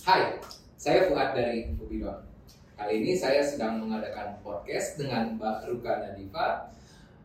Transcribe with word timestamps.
Hai, 0.00 0.40
saya 0.80 1.12
Fuad 1.12 1.36
dari 1.36 1.76
Fubidon. 1.76 2.24
Kali 2.72 3.04
ini 3.04 3.12
saya 3.12 3.44
sedang 3.44 3.84
mengadakan 3.84 4.40
podcast 4.40 4.96
dengan 4.96 5.36
Mbak 5.36 5.68
Ruka 5.68 6.00
Nadifa. 6.00 6.72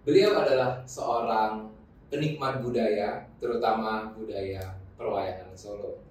Beliau 0.04 0.36
adalah 0.36 0.84
seorang 0.84 1.72
penikmat 2.12 2.60
budaya, 2.60 3.24
terutama 3.40 4.12
budaya 4.12 4.76
perwayangan 5.00 5.56
Solo. 5.56 6.04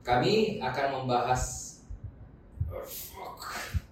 Kami 0.00 0.64
akan 0.64 0.86
membahas. 1.04 1.76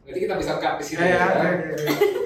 Nanti 0.08 0.18
kita 0.24 0.40
bisa 0.40 0.56
cut 0.56 0.80
di 0.80 0.84
sini. 0.88 1.04
Ya, 1.04 1.08
ya. 1.12 1.20
ya, 1.20 1.52
ya, 1.52 1.76
ya. 1.84 2.16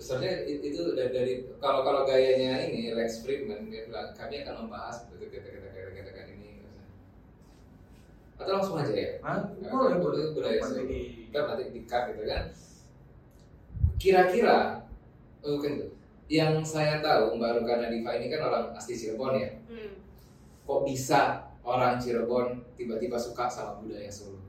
Soalnya 0.00 0.32
it- 0.48 0.62
itu 0.62 0.94
dari, 0.96 1.10
dari 1.12 1.32
kalau 1.58 1.84
kalau 1.84 2.08
gayanya 2.08 2.62
ini 2.62 2.94
Lex 2.94 3.26
Friedman 3.26 3.66
dia 3.68 3.84
bilang 3.84 4.14
kami 4.14 4.46
akan 4.46 4.64
membahas 4.64 5.02
kata-kata 5.10 5.50
ini 5.50 5.75
atau 8.36 8.52
langsung 8.52 8.76
aja 8.76 8.92
ya 8.92 9.10
Hah? 9.20 9.40
Boleh, 9.58 9.96
kan 9.96 10.00
boleh. 10.32 10.54
Nanti 10.54 10.60
Solo. 10.62 10.84
di- 10.84 11.28
kan 11.28 11.42
nanti 11.46 11.64
di 11.70 11.80
cut 11.84 12.02
gitu 12.10 12.22
kan 12.24 12.44
kira-kira 13.96 14.84
oh, 15.40 15.56
kan 15.56 15.72
tuh. 15.74 15.90
yang 16.26 16.60
saya 16.60 16.98
tahu 16.98 17.34
Mbak 17.34 17.50
Ruka 17.56 17.74
Nadifa 17.78 18.10
ini 18.14 18.26
kan 18.26 18.40
orang 18.42 18.64
asli 18.72 18.94
Cirebon 18.94 19.34
ya 19.34 19.50
Hmm. 19.66 19.94
kok 20.62 20.80
bisa 20.82 21.22
orang 21.62 21.96
Cirebon 21.96 22.46
tiba-tiba 22.74 23.16
suka 23.16 23.46
sama 23.46 23.78
budaya 23.78 24.08
Solo 24.08 24.42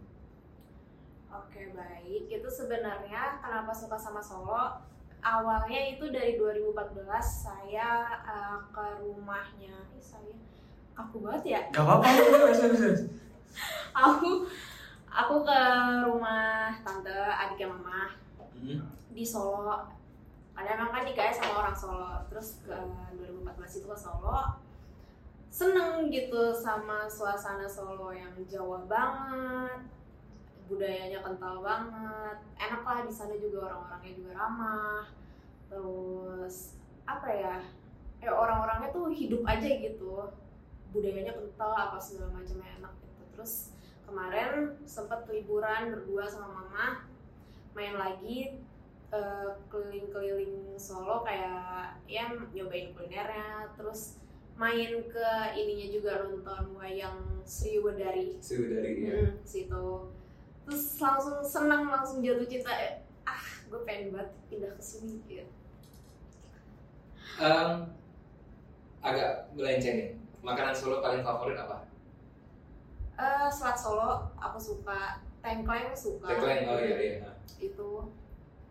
Oke 1.30 1.70
baik, 1.70 2.28
itu 2.32 2.50
sebenarnya 2.50 3.38
kenapa 3.38 3.70
suka 3.70 3.94
sama 3.94 4.18
Solo? 4.18 4.82
Awalnya 5.20 5.92
itu 5.92 6.08
dari 6.08 6.34
2014 6.34 6.98
saya 7.22 7.90
eh, 8.20 8.58
ke 8.68 8.86
rumahnya, 8.98 9.74
saya 9.96 10.34
kaku 10.94 11.18
banget 11.20 11.44
ya. 11.48 11.62
Gak 11.70 11.84
apa-apa. 11.84 12.10
Aku 13.98 14.46
aku 15.08 15.36
ke 15.42 15.60
rumah 16.06 16.70
tante 16.86 17.14
adiknya 17.14 17.74
mama 17.74 18.14
Hmm. 18.58 18.82
di 19.14 19.22
Solo. 19.22 19.86
Karena 20.58 20.74
emang 20.74 20.90
kan 20.90 21.06
nikahnya 21.06 21.30
sama 21.30 21.62
orang 21.62 21.78
Solo. 21.78 22.26
Terus 22.34 22.66
ke 22.66 22.74
2014 22.74 23.78
itu 23.78 23.86
ke 23.86 23.98
Solo. 23.98 24.58
Seneng 25.54 26.10
gitu 26.10 26.54
sama 26.54 27.06
suasana 27.06 27.70
Solo 27.70 28.10
yang 28.10 28.34
Jawa 28.50 28.82
banget. 28.90 29.86
Budayanya 30.66 31.22
kental 31.22 31.62
banget. 31.62 32.38
Enak 32.58 32.82
lah 32.82 33.06
di 33.06 33.14
sana 33.14 33.38
juga 33.38 33.70
orang-orangnya 33.70 34.12
juga 34.18 34.32
ramah. 34.34 35.06
Terus 35.70 36.76
apa 37.06 37.30
ya? 37.30 37.56
Ya 38.18 38.34
orang-orangnya 38.34 38.90
tuh 38.90 39.14
hidup 39.14 39.46
aja 39.46 39.70
gitu. 39.70 40.34
Budayanya 40.90 41.38
kental 41.38 41.72
apa 41.78 42.02
segala 42.02 42.34
macamnya 42.34 42.82
enak. 42.82 42.94
Terus 43.38 43.70
kemarin 44.10 44.74
sempet 44.90 45.30
liburan 45.30 45.94
berdua 45.94 46.26
sama 46.26 46.66
mama 46.66 47.06
main 47.78 47.94
lagi 47.94 48.58
eh, 49.14 49.50
keliling-keliling 49.70 50.74
Solo 50.74 51.22
kayak 51.22 52.02
ya 52.10 52.34
nyobain 52.34 52.98
kulinernya. 52.98 53.70
Terus 53.78 54.18
main 54.58 55.06
ke 55.06 55.30
ininya 55.54 55.88
juga 55.94 56.26
nonton 56.26 56.82
wayang 56.82 57.46
Sriwedari 57.46 58.42
Sriwedari 58.42 59.06
ya 59.06 59.14
hmm, 59.22 59.46
situ. 59.46 60.10
Terus 60.66 60.98
langsung 60.98 61.38
senang 61.46 61.94
langsung 61.94 62.26
jatuh 62.26 62.50
cinta. 62.50 62.74
Eh, 62.74 63.06
ah 63.30 63.46
gue 63.70 63.86
pengen 63.86 64.18
banget 64.18 64.34
pindah 64.50 64.74
ke 64.74 64.82
sini 64.82 65.22
gitu. 65.30 65.46
Em, 67.38 67.86
agak 69.06 69.54
melenceng 69.54 69.94
nih 69.94 70.10
makanan 70.42 70.74
Solo 70.74 71.06
paling 71.06 71.22
favorit 71.22 71.60
apa 71.62 71.86
eh 73.18 73.50
selat 73.50 73.76
Solo 73.76 74.10
aku 74.36 74.58
suka 74.58 75.18
tengkleng 75.40 75.90
suka 75.92 76.28
Tengkleng, 76.28 76.62
oh 76.66 76.78
iya 76.78 76.98
iya 76.98 77.30
itu 77.58 77.90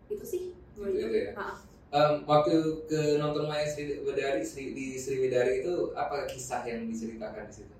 itu 0.07 0.23
sih 0.23 0.43
Itu- 0.71 0.87
itu 0.87 1.07
ya? 1.11 1.31
Ah. 1.33 1.55
Em, 1.89 2.19
waktu 2.23 2.55
ke 2.83 3.15
nonton 3.15 3.47
Maya 3.47 3.63
Sriwedari 3.63 4.39
Sri, 4.41 4.71
di 4.71 4.93
Sriwedari 4.93 5.61
itu 5.61 5.91
apa 5.93 6.23
kisah 6.25 6.61
yang 6.61 6.83
diceritakan 6.85 7.47
di 7.47 7.53
situ? 7.55 7.75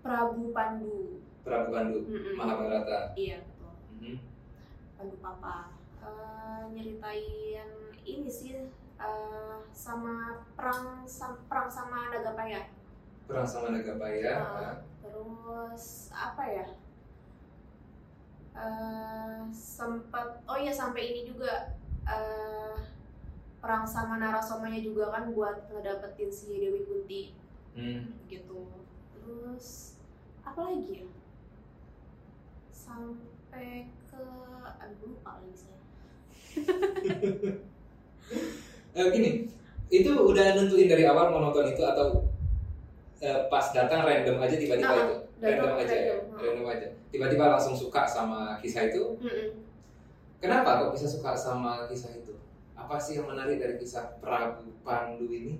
Prabu 0.00 0.50
Pandu 0.50 1.22
Prabu 1.40 1.70
Pandu, 1.70 1.98
Mm-mm. 2.04 2.34
Mahabharata. 2.34 3.14
iya 3.14 3.38
betul 3.40 3.72
Mhm. 3.96 4.16
Pandu 4.96 5.16
Papa 5.18 5.74
Eh, 5.98 6.62
nyeritain 6.70 7.66
ini 8.00 8.30
sih 8.30 8.54
eh, 8.96 9.56
sama 9.68 10.14
perang 10.52 11.02
sam- 11.04 11.42
perang 11.44 11.66
sama 11.66 12.06
Nagapaya 12.08 12.62
Perang 13.26 13.46
sama 13.46 13.74
Nagapaya. 13.74 14.34
Ah. 14.38 14.74
terus 15.02 16.10
apa 16.14 16.44
ya 16.46 16.66
Eh, 18.56 19.38
sempat 19.52 20.40
oh 20.48 20.56
iya 20.56 20.72
sampai 20.72 21.12
ini 21.12 21.28
juga 21.28 21.76
eh, 22.08 22.72
perang 23.60 23.84
sama 23.84 24.16
narasomanya 24.16 24.80
juga 24.80 25.12
kan 25.12 25.28
buat 25.36 25.68
ngedapetin 25.68 26.32
si 26.32 26.56
Dewi 26.56 26.88
Kunti 26.88 27.36
Hmm. 27.76 28.08
gitu 28.24 28.72
terus 29.12 30.00
apa 30.40 30.72
lagi 30.72 31.04
ya 31.04 31.08
sampai 32.72 33.92
ke 34.08 34.24
aduh 34.80 35.04
lupa 35.12 35.36
lagi 35.36 35.52
saya 35.52 35.76
Eh, 38.96 39.06
gini, 39.12 39.44
itu 39.92 40.08
udah 40.08 40.56
nentuin 40.56 40.88
dari 40.88 41.04
awal 41.04 41.28
mau 41.28 41.44
nonton 41.44 41.68
itu 41.68 41.84
atau 41.84 42.24
eh, 43.18 43.40
pas 43.48 43.66
datang 43.70 44.02
random 44.02 44.36
aja 44.38 44.56
tiba-tiba 44.56 44.88
Ah, 44.88 45.04
itu? 45.04 45.16
Random 45.38 45.72
aja 45.76 45.94
ya? 45.94 46.14
random, 46.14 46.28
ah. 46.28 46.40
Random 46.40 46.66
aja. 46.68 46.88
Tiba-tiba 47.08 47.44
langsung 47.48 47.74
suka 47.74 48.02
sama 48.04 48.60
kisah 48.60 48.88
itu. 48.88 49.16
Mm-mm. 49.18 49.48
Kenapa 50.36 50.84
kok 50.84 50.92
bisa 50.92 51.06
suka 51.06 51.32
sama 51.32 51.86
kisah 51.86 52.12
itu? 52.12 52.36
Apa 52.76 53.00
sih 53.00 53.16
yang 53.16 53.26
menarik 53.26 53.56
dari 53.56 53.76
kisah 53.76 54.20
Prabu 54.20 54.68
Pandu 54.80 55.24
ini? 55.26 55.56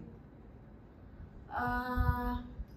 Eh, 1.48 2.32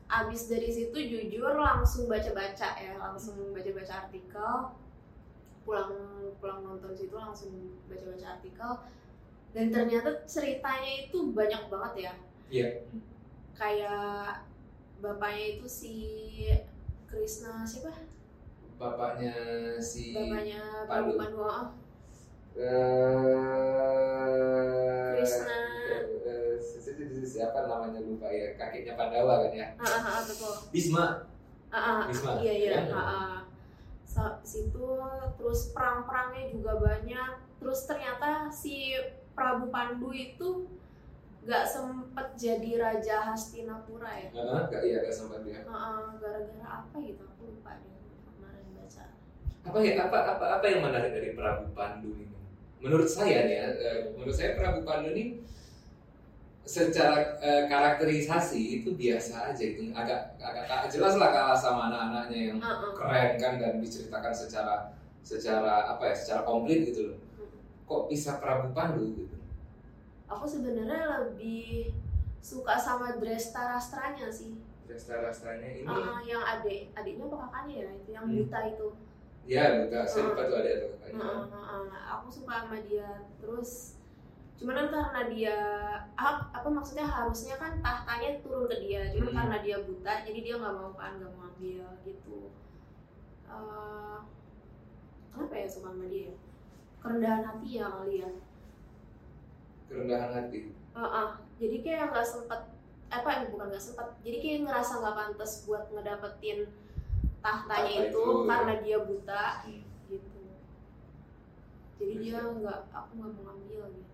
abis 0.10 0.48
dari 0.48 0.72
situ 0.72 0.96
jujur 0.96 1.54
langsung 1.54 2.08
baca-baca 2.08 2.70
ya 2.76 2.96
langsung 2.98 3.52
baca-baca 3.52 4.08
artikel 4.08 4.52
pulang 5.62 5.94
pulang 6.42 6.66
nonton 6.66 6.98
situ 6.98 7.14
langsung 7.14 7.78
baca-baca 7.86 8.40
artikel 8.40 8.72
dan 9.54 9.70
ternyata 9.70 10.26
ceritanya 10.26 11.06
itu 11.06 11.30
banyak 11.30 11.62
banget 11.70 11.94
ya 12.10 12.14
Iya. 12.50 12.70
kayak 13.54 14.49
bapaknya 15.00 15.46
itu 15.56 15.68
si 15.68 15.94
Krishna 17.06 17.64
siapa 17.64 17.92
Bapaknya 18.76 19.34
si 19.78 20.12
bapaknya 20.14 20.62
Pandu. 20.88 21.16
Pandu 21.16 21.40
oh. 21.42 21.68
Eh, 23.80 25.16
Krishna. 25.16 25.60
eh, 26.26 26.56
si- 26.60 26.84
siapa 27.26 27.60
namanya 27.64 28.00
lupa 28.00 28.28
ya 28.28 28.56
kakeknya 28.56 28.94
Pandawa 28.96 29.48
kan 29.48 29.52
ya 29.54 29.68
Ah, 29.76 29.88
ah, 29.88 30.04
ah, 30.10 30.22
betul 30.24 30.56
Bisma 30.70 31.06
Ah, 31.70 32.02
ah, 32.02 32.36
iya 32.42 32.54
iya 32.56 32.72
Ya. 32.74 32.92
ah, 32.92 33.06
ah. 33.06 33.36
Situ 34.44 34.90
terus 35.38 35.72
perang-perangnya 35.72 36.52
juga 36.52 36.76
banyak 36.76 37.32
terus 37.56 37.86
ternyata 37.86 38.50
si 38.50 38.98
Prabu 39.32 39.70
Pandu 39.70 40.12
itu 40.12 40.66
nggak 41.40 41.64
sempet 41.64 42.28
jadi 42.36 42.72
raja 42.76 43.16
Hastinapura 43.32 44.12
ya? 44.12 44.30
Heeh, 44.36 44.62
nggak 44.68 44.82
iya 44.84 44.98
nggak 45.02 45.42
dia 45.48 45.60
Ah, 45.64 45.72
ah, 45.72 46.08
gara-gara 46.20 46.66
apa 46.68 46.96
gitu? 47.00 47.24
Aku 47.24 47.44
lupa 47.56 47.80
deh 47.80 47.96
kemarin 48.28 48.66
baca. 48.76 49.04
Apa 49.64 49.78
ya 49.80 49.94
apa 50.04 50.18
apa 50.36 50.46
apa 50.60 50.66
yang 50.68 50.82
menarik 50.84 51.12
dari 51.16 51.30
Prabu 51.34 51.72
Pandu 51.72 52.12
ini? 52.20 52.36
Menurut 52.80 53.08
saya 53.08 53.48
nih 53.48 53.56
ya 53.56 53.68
eh, 53.72 54.00
menurut 54.16 54.36
saya 54.36 54.60
Prabu 54.60 54.84
Pandu 54.84 55.16
ini 55.16 55.40
secara 56.68 57.40
eh, 57.40 57.66
karakterisasi 57.72 58.84
itu 58.84 58.94
biasa 59.00 59.56
aja. 59.56 59.64
Itu 59.64 59.90
agak 59.96 60.36
agak 60.44 60.92
jelas 60.92 61.16
lah 61.16 61.32
kalah 61.32 61.58
sama 61.58 61.88
anak-anaknya 61.88 62.40
yang 62.52 62.58
Ah, 62.60 62.84
ah. 62.84 62.92
keren 62.92 63.40
kan 63.40 63.54
dan 63.58 63.80
diceritakan 63.80 64.36
secara 64.36 64.76
secara 65.24 65.88
apa 65.96 66.04
ya 66.12 66.16
secara 66.16 66.42
komplit 66.44 66.84
gitu 66.92 67.16
loh. 67.16 67.18
Kok 67.88 68.12
bisa 68.12 68.38
Prabu 68.44 68.76
Pandu 68.76 69.16
gitu 69.16 69.39
aku 70.30 70.46
sebenarnya 70.46 71.26
lebih 71.26 71.92
suka 72.40 72.78
sama 72.80 73.18
Dresta 73.20 73.76
Rastranya 73.76 74.30
sih. 74.32 74.62
Rasta-rastanya 74.90 75.70
ini. 75.82 75.86
Ah, 75.86 76.18
ah, 76.18 76.20
yang 76.26 76.42
adik 76.42 76.90
adiknya 76.96 77.30
apa 77.30 77.38
kakaknya 77.46 77.76
ya? 77.86 77.90
Itu 77.94 78.10
yang 78.16 78.26
Hmm. 78.26 78.36
buta 78.42 78.60
itu. 78.66 78.88
Ya 79.50 79.64
bukan 79.82 80.06
saya 80.06 80.24
lupa 80.30 80.42
tuh 80.46 80.58
ada 80.62 80.72
tuh 80.82 80.92
kayaknya. 81.02 81.26
Heeh, 81.26 81.44
heeh. 81.50 81.86
aku 82.10 82.28
suka 82.30 82.54
sama 82.66 82.78
dia. 82.86 83.10
Terus 83.42 83.72
cuman 84.60 84.76
kan 84.76 84.88
karena 84.92 85.22
dia 85.32 85.58
apa 86.20 86.68
maksudnya 86.68 87.08
harusnya 87.08 87.56
kan 87.58 87.80
tahtanya 87.82 88.42
turun 88.42 88.66
ke 88.70 88.78
dia. 88.82 89.02
Cuman 89.14 89.30
Hmm. 89.30 89.38
karena 89.46 89.58
dia 89.62 89.78
buta 89.86 90.14
jadi 90.26 90.40
dia 90.42 90.56
nggak 90.58 90.74
mau 90.74 90.92
kan 90.98 91.18
nggak 91.22 91.32
mau 91.38 91.50
ambil 91.54 91.86
gitu. 92.06 92.50
Eh, 93.50 94.18
kenapa 95.34 95.54
ya 95.58 95.68
suka 95.70 95.90
sama 95.94 96.06
dia 96.06 96.34
kerendahan 97.00 97.42
hati 97.46 97.80
ya 97.80 97.88
kali 97.90 98.22
ya 98.22 98.30
kerendahan 99.90 100.32
hati. 100.32 100.60
Heeh. 100.94 101.30
jadi 101.60 101.78
kayak 101.84 102.04
nggak 102.14 102.28
sempet 102.28 102.62
apa 103.10 103.30
bukan 103.50 103.68
nggak 103.68 103.82
sempat 103.82 104.08
jadi 104.22 104.38
kayak 104.38 104.60
ngerasa 104.70 104.94
nggak 105.02 105.16
pantas 105.18 105.52
buat 105.66 105.84
ngedapetin 105.90 106.60
tahtanya 107.40 107.90
Tahta 107.90 108.08
itu, 108.08 108.22
itu, 108.22 108.46
karena 108.46 108.74
dia 108.80 108.98
buta 109.02 109.44
Hmm. 109.66 109.82
gitu. 110.08 110.40
Jadi 112.00 112.14
dia 112.22 112.40
nggak 112.40 112.80
aku 112.92 113.12
nggak 113.18 113.30
mau 113.34 113.42
ngambil 113.50 113.82
gitu. 113.92 114.14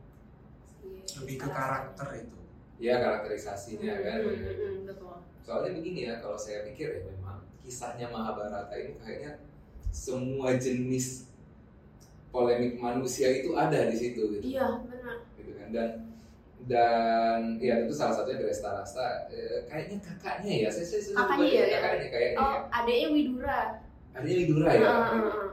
Si 0.81 0.87
lebih 1.21 1.37
ke 1.37 1.47
karakter 1.49 2.07
itu. 2.17 2.37
Ya 2.75 2.93
karakterisasinya 2.99 3.93
Hmm, 3.93 4.03
kan. 4.03 4.17
hmm, 4.25 4.35
hmm, 4.35 4.55
hmm, 4.57 4.77
betul. 4.89 5.15
Soalnya 5.45 5.71
begini 5.77 5.99
ya 6.05 6.13
kalau 6.19 6.37
saya 6.37 6.65
pikir 6.65 6.87
ya 6.91 7.01
memang 7.05 7.45
kisahnya 7.61 8.09
Mahabharata 8.09 8.73
ini 8.73 8.93
kayaknya 8.97 9.31
semua 9.89 10.53
jenis 10.55 11.29
polemik 12.29 12.77
manusia 12.77 13.31
itu 13.31 13.55
ada 13.55 13.87
di 13.87 13.95
situ 13.95 14.21
gitu, 14.37 14.43
iya 14.43 14.67
dan 15.75 15.89
dan 16.65 17.59
ya 17.61 17.83
tentu 17.83 17.93
salah 17.93 18.15
satunya 18.15 18.41
Dresta 18.41 18.73
Rasta 18.73 19.27
eh, 19.29 19.67
kayaknya 19.69 19.99
kakaknya 20.01 20.53
ya 20.65 20.69
saya 20.71 20.85
saya 20.87 21.01
saya 21.03 21.15
Kakaknya 21.19 21.45
ya, 21.45 21.63
ya? 21.67 21.77
kakaknya 21.77 22.07
kayaknya 22.09 22.37
oh 22.39 22.49
ya. 22.49 22.59
adanya 22.73 23.07
Widura 23.11 23.59
adanya 24.15 24.35
Widura 24.41 24.69
ya 24.71 24.87
ah. 24.87 25.51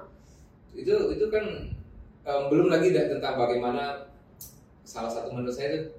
itu 0.72 0.94
itu 1.12 1.26
kan 1.28 1.44
em, 2.22 2.42
belum 2.48 2.66
lagi 2.70 2.88
da- 2.96 3.10
tentang 3.12 3.34
bagaimana 3.36 4.08
salah 4.82 5.10
satu 5.10 5.34
menurut 5.34 5.52
saya 5.52 5.68
itu 5.74 5.90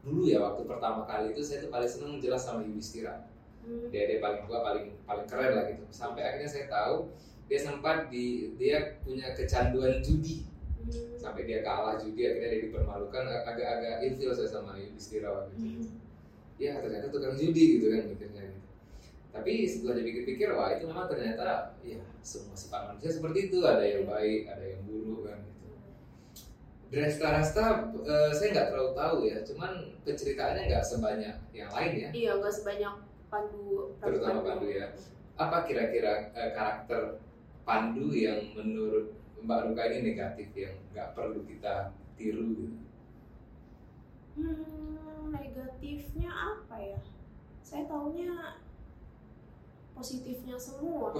dulu 0.00 0.26
ya 0.26 0.40
waktu 0.40 0.64
pertama 0.64 1.04
kali 1.04 1.32
itu 1.32 1.40
saya 1.40 1.64
tuh 1.64 1.70
paling 1.70 1.88
seneng 1.88 2.20
jelas 2.20 2.42
sama 2.42 2.60
Yudhistira 2.60 3.30
Hmm. 3.60 3.92
dia 3.92 4.08
dia 4.08 4.24
paling 4.24 4.48
tua 4.48 4.64
paling 4.64 4.88
paling 5.04 5.28
keren 5.28 5.52
lah 5.52 5.68
gitu 5.68 5.84
sampai 5.92 6.24
akhirnya 6.24 6.48
saya 6.48 6.64
tahu 6.72 7.12
dia 7.44 7.60
sempat 7.60 8.08
di 8.08 8.56
dia 8.56 8.96
punya 9.04 9.36
kecanduan 9.36 10.00
judi. 10.00 10.48
Sampai 11.14 11.42
dia 11.44 11.60
kalah 11.60 11.96
judi 11.96 12.22
akhirnya 12.22 12.48
dia 12.50 12.60
dipermalukan 12.64 13.24
ag- 13.24 13.46
agak-agak 13.46 13.94
ilfil 14.02 14.30
saya 14.30 14.48
sama 14.50 14.74
Yudhistira 14.74 15.28
waktu 15.28 15.52
itu 15.52 15.60
Hmm. 15.60 15.86
ya 16.56 16.76
ternyata 16.76 17.08
tukang 17.08 17.34
judi 17.34 17.64
gitu 17.76 17.86
kan 17.88 18.02
mikirnya 18.06 18.42
gitu. 18.46 18.60
tapi 19.30 19.52
setelah 19.62 19.94
dipikir-pikir 19.96 20.48
wah 20.50 20.68
itu 20.70 20.84
memang 20.84 21.06
ternyata 21.06 21.46
ya 21.80 22.00
semua 22.20 22.52
sifat 22.52 22.80
manusia 22.86 23.10
seperti 23.10 23.48
itu 23.48 23.58
ada 23.62 23.80
yang 23.80 24.04
baik 24.04 24.44
ada 24.46 24.64
yang 24.66 24.82
buruk 24.82 25.24
kan 25.24 25.38
gitu 25.38 25.68
Dresta 26.88 27.26
Rasta 27.30 27.66
eh, 27.96 28.30
saya 28.30 28.48
nggak 28.50 28.68
terlalu 28.68 28.92
tahu 28.92 29.16
ya 29.24 29.38
cuman 29.42 29.72
penceritaannya 30.02 30.62
nggak 30.66 30.82
sebanyak 30.82 31.36
yang 31.50 31.70
lain 31.70 31.92
ya 31.96 32.08
iya 32.10 32.32
nggak 32.34 32.50
sebanyak 32.52 32.94
Pandu 33.26 33.94
Terutama 33.96 34.42
Pandu 34.42 34.66
ya. 34.66 34.90
apa 35.36 35.62
kira-kira 35.62 36.34
eh, 36.34 36.50
karakter 36.50 37.22
Pandu 37.62 38.10
yang 38.10 38.42
menurut 38.52 39.14
Mbak 39.44 39.60
Ruka 39.70 39.82
ini 39.88 39.98
negatif 40.12 40.48
yang 40.54 40.76
nggak 40.92 41.12
perlu 41.16 41.40
kita 41.44 41.92
tiru 42.16 42.46
gitu 42.56 42.76
Hmm, 44.30 45.28
negatifnya 45.34 46.30
apa 46.32 46.76
ya? 46.78 47.00
Saya 47.60 47.84
taunya 47.84 48.56
positifnya 49.92 50.56
semua. 50.56 51.12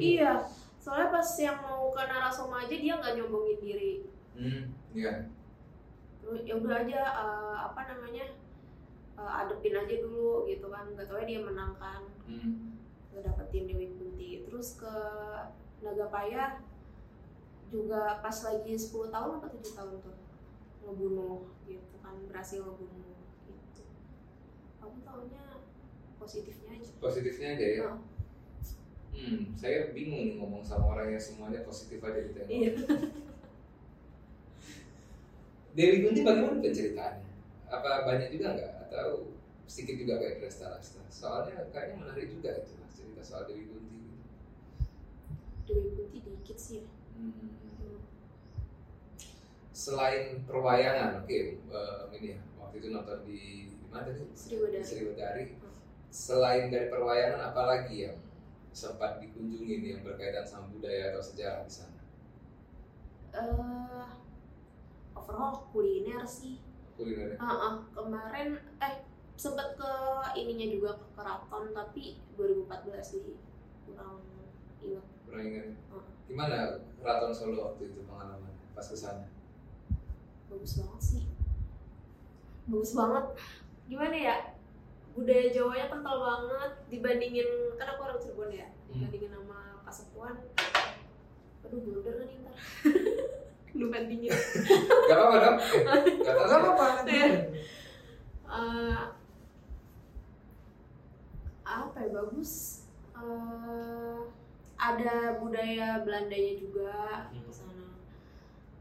iya, 0.00 0.46
soalnya 0.80 1.12
pas 1.12 1.28
yang 1.36 1.58
mau 1.60 1.92
ke 1.92 2.02
Narasoma 2.08 2.64
aja 2.64 2.72
dia 2.78 2.94
nggak 2.96 3.14
nyombongin 3.20 3.58
diri. 3.60 3.92
hmm, 4.38 4.62
ya 4.96 5.28
Terus 6.22 6.40
ya 6.46 6.54
udah 6.56 6.78
aja 6.86 7.00
eh, 7.04 7.56
apa 7.68 7.80
namanya 7.84 8.24
eh, 9.18 9.32
adepin 9.44 9.76
aja 9.76 9.94
dulu 10.00 10.48
gitu 10.48 10.72
kan. 10.72 10.88
Gak 10.96 11.04
tau 11.10 11.20
dia 11.26 11.42
menang 11.42 11.76
kan, 11.76 12.06
hmm. 12.24 12.80
nggak 13.12 13.28
dapetin 13.28 13.68
Dewi 13.68 13.92
Kunti. 13.92 14.46
Terus 14.46 14.78
ke 14.80 14.94
Nagapaya 15.84 16.62
juga 17.68 18.20
pas 18.24 18.36
lagi 18.44 18.72
10 18.72 19.12
tahun 19.12 19.30
apa 19.40 19.46
7 19.52 19.76
tahun 19.76 19.94
tuh 20.00 20.16
ngebunuh 20.84 21.52
gitu 21.68 21.96
kan 22.00 22.16
berhasil 22.28 22.64
ngebunuh 22.64 23.20
gitu. 23.44 23.82
Aku 24.80 24.96
taunya 25.04 25.44
positifnya 26.16 26.70
aja. 26.80 26.90
positifnya 26.98 27.48
aja 27.56 27.66
ya 27.68 27.82
Oh. 27.88 27.98
Hmm, 29.18 29.50
saya 29.58 29.90
bingung 29.90 30.22
nih 30.30 30.34
ngomong 30.38 30.62
sama 30.62 30.94
orang 30.94 31.10
yang 31.10 31.18
semuanya 31.18 31.66
positif 31.66 31.98
aja 32.06 32.22
di 32.22 32.30
tengok. 32.38 32.50
Iya. 32.54 32.72
Dewi 35.74 36.06
Kunti 36.06 36.20
bagaimana 36.22 36.62
penceritaannya? 36.62 37.26
Apa 37.66 38.06
banyak 38.06 38.28
juga 38.34 38.54
nggak? 38.54 38.72
Atau 38.88 39.34
sedikit 39.66 40.06
juga 40.06 40.22
kayak 40.22 40.38
Resta 40.42 40.70
Rasta? 40.70 41.02
Soalnya 41.10 41.66
kayaknya 41.74 41.96
menarik 41.98 42.30
juga 42.30 42.62
itu 42.62 42.78
cerita 42.94 43.22
soal 43.26 43.50
Dewi 43.50 43.66
Kunti. 43.66 43.90
gitu. 43.90 44.14
Dewi 45.66 45.88
Kunti 45.98 46.18
dikit 46.22 46.58
sih 46.58 46.74
ya. 46.82 46.86
Hmm. 47.18 47.34
Hmm. 47.34 47.98
Selain 49.74 50.46
perwayangan, 50.46 51.26
oke, 51.26 51.38
eh, 51.58 52.00
ini 52.14 52.26
ya 52.34 52.38
waktu 52.62 52.74
itu 52.78 52.88
nonton 52.94 53.18
di 53.26 53.40
di 53.74 53.86
mana 53.90 54.06
tadi? 54.06 54.22
Sriwedari. 54.38 54.84
Sriwedari. 54.86 55.44
Selain 56.08 56.70
dari 56.70 56.86
perwayangan, 56.86 57.52
apa 57.52 57.62
lagi 57.66 58.06
yang 58.06 58.16
sempat 58.70 59.18
dikunjungi 59.18 59.74
nih 59.82 59.88
yang 59.98 60.02
berkaitan 60.06 60.46
sama 60.46 60.70
budaya 60.70 61.10
atau 61.10 61.22
sejarah 61.22 61.66
di 61.66 61.72
sana? 61.74 61.98
Eh, 63.34 64.06
overall 65.18 65.66
kuliner 65.74 66.22
sih. 66.22 66.62
Kuliner. 66.94 67.34
Ah, 67.42 67.50
ah, 67.50 67.74
kemarin 67.92 68.62
eh 68.78 68.94
sempet 69.38 69.78
ke 69.78 69.92
ininya 70.34 70.66
juga 70.66 70.90
ke 70.98 71.06
keraton 71.14 71.70
tapi 71.70 72.18
2014 72.34 72.98
sih 73.06 73.38
kurang 73.86 74.18
Pernah 75.28 75.42
ingat? 75.44 75.66
Hmm. 75.90 76.04
Gimana 76.28 76.56
Keraton 77.00 77.32
Solo 77.32 77.72
waktu 77.72 77.92
itu 77.92 78.00
pengalaman 78.04 78.52
pas 78.72 78.86
ke 78.86 78.96
sana? 78.96 79.26
Bagus 80.48 80.72
banget 80.80 81.00
sih. 81.02 81.22
Bagus 82.68 82.92
banget. 82.96 83.24
Gimana 83.88 84.16
ya? 84.16 84.36
Budaya 85.12 85.50
Jawanya 85.50 85.86
kental 85.90 86.16
banget 86.22 86.72
dibandingin 86.88 87.50
kan 87.74 87.88
aku 87.96 88.00
orang 88.06 88.20
Cirebon 88.22 88.50
ya. 88.54 88.68
Hmm. 88.68 88.92
Dibandingin 88.94 89.30
sama 89.34 89.58
Kasepuan. 89.84 90.36
Aduh 91.66 91.78
blunder 91.82 92.14
kan 92.16 92.28
ntar. 92.44 92.56
Lu 93.78 93.92
bandingin. 93.92 94.32
Gak 95.06 95.16
apa-apa 95.16 95.36
dong. 95.42 95.56
Gak 96.24 96.34
apa-apa. 96.34 96.86
Iya. 97.08 97.28
Eh, 98.48 98.98
apa 101.68 102.00
ya 102.00 102.08
bagus 102.16 102.82
Eh, 103.18 104.18
ada 104.78 105.36
budaya 105.36 106.06
Belandanya 106.06 106.54
juga 106.54 106.94
Hmm. 107.28 107.42
ke 107.44 107.52
sana 107.52 107.86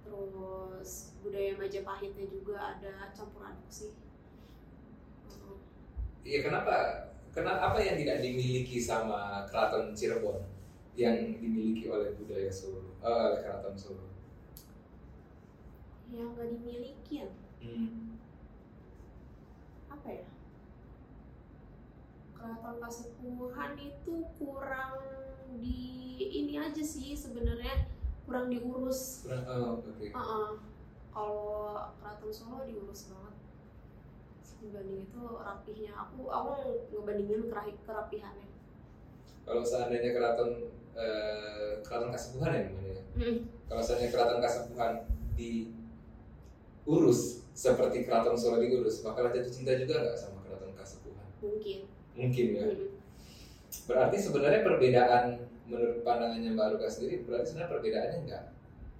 terus 0.05 0.91
budaya 1.19 1.57
Majapahitnya 1.57 2.25
juga 2.29 2.77
ada 2.77 3.11
campur 3.11 3.43
aduk 3.43 3.67
sih. 3.67 3.91
Iya 6.23 6.39
kenapa? 6.43 6.75
Kenapa 7.33 7.71
apa 7.71 7.79
yang 7.79 7.95
tidak 7.99 8.19
dimiliki 8.19 8.77
sama 8.77 9.45
Keraton 9.45 9.93
Cirebon 9.93 10.41
yang 10.97 11.37
dimiliki 11.37 11.85
oleh 11.87 12.17
budaya 12.17 12.49
Solo, 12.49 12.97
eh, 12.99 13.05
oleh 13.05 13.41
Keraton 13.43 13.75
Solo? 13.77 14.05
yang 16.07 16.31
nggak 16.33 16.55
dimiliki 16.55 17.19
ya 17.19 17.27
Hmm. 17.59 18.15
apa 19.91 20.07
ya 20.07 20.27
keraton 22.31 22.75
kasepuhan 22.79 23.75
itu 23.75 24.15
kurang 24.39 24.95
di 25.57 25.79
ini 26.19 26.59
aja 26.59 26.83
sih 26.83 27.15
sebenarnya 27.15 27.87
kurang 28.27 28.51
diurus 28.51 29.23
Kurang- 29.23 29.47
oh, 29.47 29.79
oke. 29.79 30.11
Heeh. 30.11 30.49
Kalau 31.09 31.81
Keraton 31.97 32.29
Solo 32.29 32.61
diurus 32.67 33.07
banget. 33.09 33.33
Dibanding 34.57 35.05
itu 35.05 35.21
rapihnya. 35.37 35.93
Aku 35.95 36.25
aku 36.27 36.49
ngebandingin 36.91 37.45
kerapihannya. 37.85 38.49
Kalau 39.45 39.61
seandainya 39.63 40.11
Keraton 40.17 40.49
eh, 40.97 41.77
Keraton 41.85 42.09
Kasepuhan 42.11 42.51
ya 42.51 42.61
namanya. 42.67 42.93
ya? 42.97 43.01
Mm. 43.21 43.37
Kalau 43.69 43.81
seandainya 43.85 44.11
Keraton 44.11 44.41
Kasepuhan 44.41 44.93
diurus 45.37 47.21
seperti 47.53 48.03
Keraton 48.05 48.37
Solo 48.37 48.57
diurus, 48.59 49.01
bakalan 49.05 49.31
jatuh 49.33 49.51
cinta 49.53 49.77
juga 49.77 50.01
nggak 50.03 50.17
sama 50.17 50.41
Keraton 50.45 50.73
Kasepuhan? 50.73 51.27
Mungkin. 51.41 51.79
Mungkin 52.17 52.45
ya. 52.57 52.63
Mm. 52.65 52.96
Berarti 53.87 54.17
sebenarnya 54.19 54.61
perbedaan 54.67 55.25
menurut 55.67 55.99
pandangannya 56.03 56.55
Mbak 56.55 56.67
Ruka 56.75 56.87
sendiri 56.87 57.27
berarti 57.27 57.51
sebenarnya 57.51 57.71
perbedaannya 57.71 58.19
nggak 58.27 58.43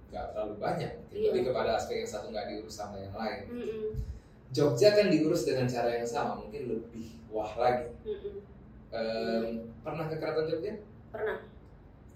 nggak 0.08 0.24
terlalu 0.32 0.54
banyak. 0.56 0.92
Iya. 1.12 1.28
Lebih 1.32 1.42
kepada 1.52 1.70
aspek 1.76 2.04
yang 2.04 2.10
satu 2.10 2.26
nggak 2.32 2.46
diurus 2.48 2.74
sama 2.76 2.96
yang 2.96 3.12
lain. 3.12 3.42
Mm-mm. 3.52 3.88
Jogja 4.48 4.96
kan 4.96 5.12
diurus 5.12 5.44
dengan 5.44 5.68
cara 5.68 5.92
yang 5.92 6.08
sama, 6.08 6.40
mungkin 6.40 6.72
lebih 6.72 7.20
wah 7.28 7.52
lagi. 7.60 7.92
Mm-mm. 8.08 8.40
Em, 8.88 9.44
pernah 9.84 10.08
ke 10.08 10.16
Keraton 10.16 10.48
Jogja? 10.48 10.80
Pernah. 11.12 11.44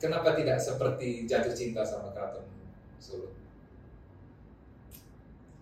Kenapa 0.01 0.35
tidak 0.35 0.59
seperti 0.59 1.29
jatuh 1.29 1.55
cinta 1.55 1.85
sama 1.85 2.11
Keraton 2.11 2.43
Solo? 2.97 3.31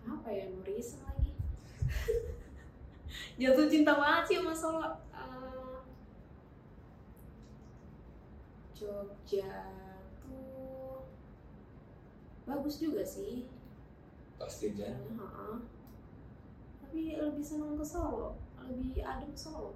Apa 0.07 0.29
ya 0.33 0.49
Nuris 0.49 0.97
lagi? 1.03 1.31
Jatuh 3.41 3.67
cinta 3.69 3.93
banget 3.99 4.23
sih 4.25 4.37
sama 4.41 4.55
Solo. 4.55 4.89
Eh, 5.13 5.77
Jogja 8.81 9.69
tuh 10.19 11.05
bagus 12.43 12.81
juga 12.81 13.05
sih. 13.05 13.45
Pastinya. 14.35 14.89
Heeh. 14.89 15.55
Tapi 16.81 17.01
lebih 17.15 17.45
senang 17.45 17.77
ke 17.77 17.85
Solo. 17.85 18.33
lebih 18.61 19.01
adem 19.01 19.33
Solo 19.33 19.73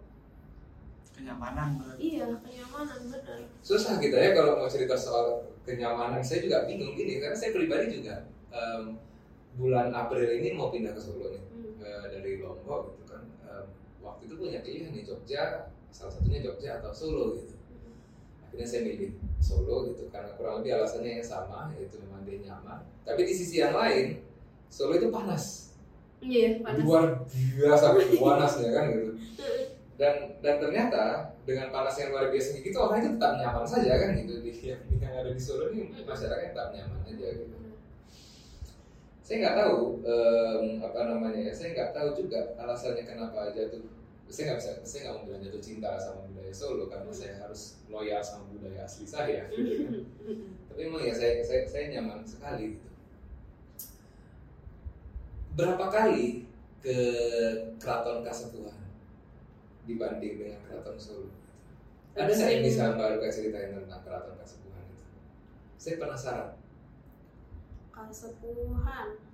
kenyamanan 1.09 1.79
berarti. 1.79 1.99
iya 2.11 2.27
kenyamanan 2.37 3.07
bener 3.07 3.47
susah 3.59 3.97
kita 3.97 4.13
ya 4.13 4.31
kalau 4.31 4.59
mau 4.59 4.67
cerita 4.67 4.93
soal 4.93 5.41
kenyamanan 5.63 6.19
saya 6.19 6.43
juga 6.43 6.67
bingung 6.67 6.91
gini 6.93 7.17
karena 7.17 7.31
saya 7.31 7.55
pribadi 7.55 7.87
juga 7.89 8.27
em, 8.51 8.99
bulan 9.55 9.89
April 9.89 10.27
ini 10.29 10.51
mau 10.53 10.69
pindah 10.69 10.91
ke 10.91 10.99
Solo 10.99 11.31
nih 11.31 11.39
Hmm. 11.49 11.79
eh, 11.79 12.05
dari 12.11 12.37
Lombok 12.37 12.93
gitu 12.93 13.03
kan 13.09 13.23
Em, 13.41 13.65
waktu 13.99 14.27
itu 14.27 14.35
punya 14.35 14.59
pilihan 14.59 14.91
nih 14.91 15.03
Jogja 15.03 15.71
salah 15.89 16.11
satunya 16.11 16.43
Jogja 16.43 16.83
atau 16.83 16.91
Solo 16.91 17.39
gitu 17.39 17.55
akhirnya 18.55 18.71
saya 18.71 18.81
milih 18.87 19.11
Solo 19.43 19.91
gitu 19.91 20.07
karena 20.07 20.31
kurang 20.39 20.63
lebih 20.63 20.79
alasannya 20.79 21.19
yang 21.19 21.27
sama 21.27 21.67
yaitu 21.75 21.99
memang 22.07 22.23
dia 22.23 22.39
nyaman. 22.39 22.87
Tapi 23.03 23.27
di 23.27 23.33
sisi 23.35 23.59
yang 23.59 23.75
lain 23.75 24.23
Solo 24.71 24.95
itu 24.95 25.11
panas. 25.11 25.75
Iya 26.23 26.63
panas. 26.63 26.79
Luar 26.87 27.03
biasa 27.27 27.85
panasnya 28.23 28.69
kan 28.71 28.83
gitu. 28.95 29.11
Dan 29.99 30.39
dan 30.39 30.55
ternyata 30.63 31.35
dengan 31.43 31.67
panas 31.67 31.99
yang 31.99 32.15
luar 32.15 32.31
biasa 32.31 32.63
gitu 32.63 32.77
orang 32.79 33.03
itu 33.03 33.09
tetap 33.19 33.33
nyaman 33.43 33.67
saja 33.67 33.91
kan 33.91 34.09
gitu. 34.15 34.33
Di 34.39 34.51
yang, 34.71 34.81
yang 35.03 35.13
ada 35.19 35.29
di 35.35 35.41
Solo 35.43 35.67
ini 35.75 35.91
masyarakatnya 36.07 36.55
tetap 36.55 36.69
nyaman 36.71 36.99
aja 37.03 37.27
gitu. 37.35 37.55
Saya 39.19 39.35
nggak 39.43 39.55
tahu 39.67 39.77
em, 40.07 40.65
apa 40.79 40.99
namanya 41.11 41.43
ya 41.43 41.51
saya 41.51 41.75
nggak 41.75 41.91
tahu 41.91 42.23
juga 42.23 42.55
alasannya 42.55 43.03
kenapa 43.03 43.51
jatuh 43.51 43.83
saya 44.29 44.43
nggak 44.51 44.59
bisa 44.59 44.71
saya 44.81 44.99
nggak 45.05 45.15
mau 45.15 45.25
bilang 45.29 45.41
jatuh 45.45 45.63
cinta 45.63 45.89
sama 46.01 46.25
budaya 46.25 46.53
Solo 46.53 46.89
karena 46.89 47.11
saya 47.13 47.33
harus 47.45 47.61
loyal 47.87 48.21
sama 48.25 48.49
budaya 48.49 48.81
asli 48.83 49.05
saya. 49.05 49.45
Tapi 50.69 50.81
emang 50.81 51.01
ya 51.05 51.13
saya 51.13 51.45
saya, 51.45 51.61
saya 51.69 51.85
nyaman 51.93 52.25
sekali 52.25 52.75
gitu. 52.75 52.89
Berapa 55.55 55.85
kali 55.87 56.43
ke 56.83 56.97
keraton 57.79 58.25
Kasepuhan 58.25 58.75
dibanding 59.85 60.33
dengan 60.41 60.59
keraton 60.65 60.97
Solo? 60.97 61.29
Ada 62.17 62.31
nggak 62.31 62.49
yang 62.49 62.63
bisa 62.65 62.83
Mbak 62.97 63.07
Luka 63.15 63.27
ceritain 63.29 63.71
tentang 63.77 64.01
keraton 64.03 64.35
Kasepuhan 64.41 64.83
itu? 64.89 65.05
Saya 65.77 65.95
penasaran. 66.01 66.49
Kasepuhan 67.93 69.24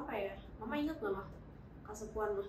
apa 0.00 0.12
ya? 0.16 0.34
Mama 0.56 0.74
ingat 0.80 0.96
nggak 1.00 1.12
mah 1.12 1.28
Kasepuhan 1.84 2.40
mah 2.40 2.48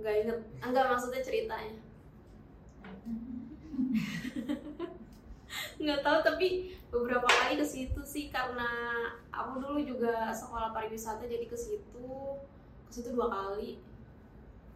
nggak 0.00 0.16
inget 0.24 0.38
enggak 0.64 0.88
maksudnya 0.88 1.20
ceritanya. 1.20 1.76
Nggak 5.76 6.00
tahu 6.00 6.18
tapi 6.24 6.48
beberapa 6.88 7.28
kali 7.28 7.60
ke 7.60 7.66
situ 7.66 8.00
sih 8.04 8.32
karena 8.32 8.68
aku 9.28 9.60
dulu 9.60 9.78
juga 9.84 10.32
sekolah 10.32 10.72
pariwisata 10.72 11.28
jadi 11.28 11.44
ke 11.44 11.56
situ 11.56 12.08
ke 12.88 12.90
situ 12.90 13.12
dua 13.12 13.28
kali. 13.28 13.80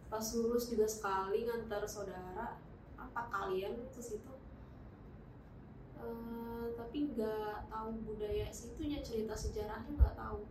Pas 0.05 0.25
lulus 0.37 0.69
juga 0.69 0.85
sekali 0.85 1.49
ngantar 1.49 1.81
saudara. 1.89 2.61
Empat 2.95 3.25
kalian 3.33 3.73
ke 3.89 4.01
situ 4.01 4.33
Eh, 5.95 6.65
tapi 6.77 6.97
nggak 7.15 7.55
tahu 7.71 7.89
budaya 8.07 8.45
situnya 8.51 8.99
cerita 9.07 9.33
sejarahnya 9.35 9.91
nggak 9.97 10.15
tahu 10.19 10.41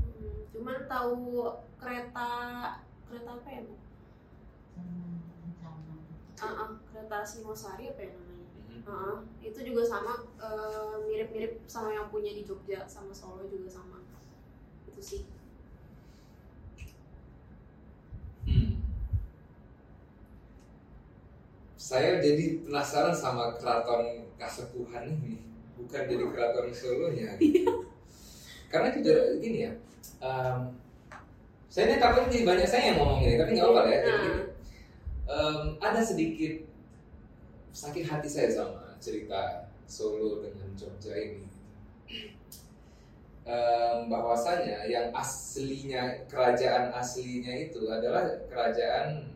Hmm, 0.00 0.44
cuman 0.52 0.78
tahu 0.92 1.16
kereta 1.80 2.30
kereta 3.08 3.30
apa 3.38 3.48
ya 3.56 3.60
bu? 3.66 3.74
Ah, 6.40 6.52
ah, 6.64 6.70
kereta 6.88 7.18
Singosari 7.30 7.84
apa 7.92 8.00
ya 8.00 8.12
namanya? 8.16 8.48
Ah, 8.88 9.16
itu 9.44 9.60
juga 9.60 9.82
sama 9.84 10.14
eh, 10.40 10.94
mirip-mirip 11.06 11.52
sama 11.68 11.92
yang 11.92 12.08
punya 12.08 12.32
di 12.32 12.42
Jogja 12.48 12.88
sama 12.88 13.12
Solo 13.12 13.44
juga 13.46 13.68
sama 13.68 14.00
itu 14.88 15.00
sih 15.00 15.22
Saya 21.90 22.22
jadi 22.22 22.62
penasaran 22.62 23.10
sama 23.10 23.58
keraton 23.58 24.22
Kasepuhan 24.38 25.10
ini, 25.10 25.42
bukan 25.74 26.06
jadi 26.06 26.22
keraton 26.30 26.70
Solonya. 26.70 27.34
Karena 28.70 28.94
juga 28.94 29.34
gini 29.42 29.66
ya, 29.66 29.72
em, 30.22 30.70
saya 31.66 31.90
ini 31.90 31.98
takut 31.98 32.30
jadi 32.30 32.46
banyak 32.46 32.68
saya 32.70 32.94
yang 32.94 33.02
ngomong 33.02 33.26
ini, 33.26 33.34
tapi 33.34 33.58
nggak 33.58 33.66
apa-apa 33.66 33.90
ya. 33.90 34.00
Jadi 34.06 34.30
Nah. 34.30 34.42
em, 35.34 35.62
ada 35.82 35.98
sedikit 35.98 36.62
sakit 37.74 38.06
hati 38.06 38.28
saya 38.30 38.48
sama 38.54 38.94
cerita 39.02 39.66
Solo 39.90 40.46
dengan 40.46 40.70
Jogja 40.78 41.18
ini. 41.18 41.42
Em, 43.42 43.98
bahwasanya 44.06 44.86
yang 44.86 45.10
aslinya 45.10 46.22
kerajaan 46.30 46.94
aslinya 46.94 47.50
itu 47.66 47.90
adalah 47.90 48.30
kerajaan 48.46 49.29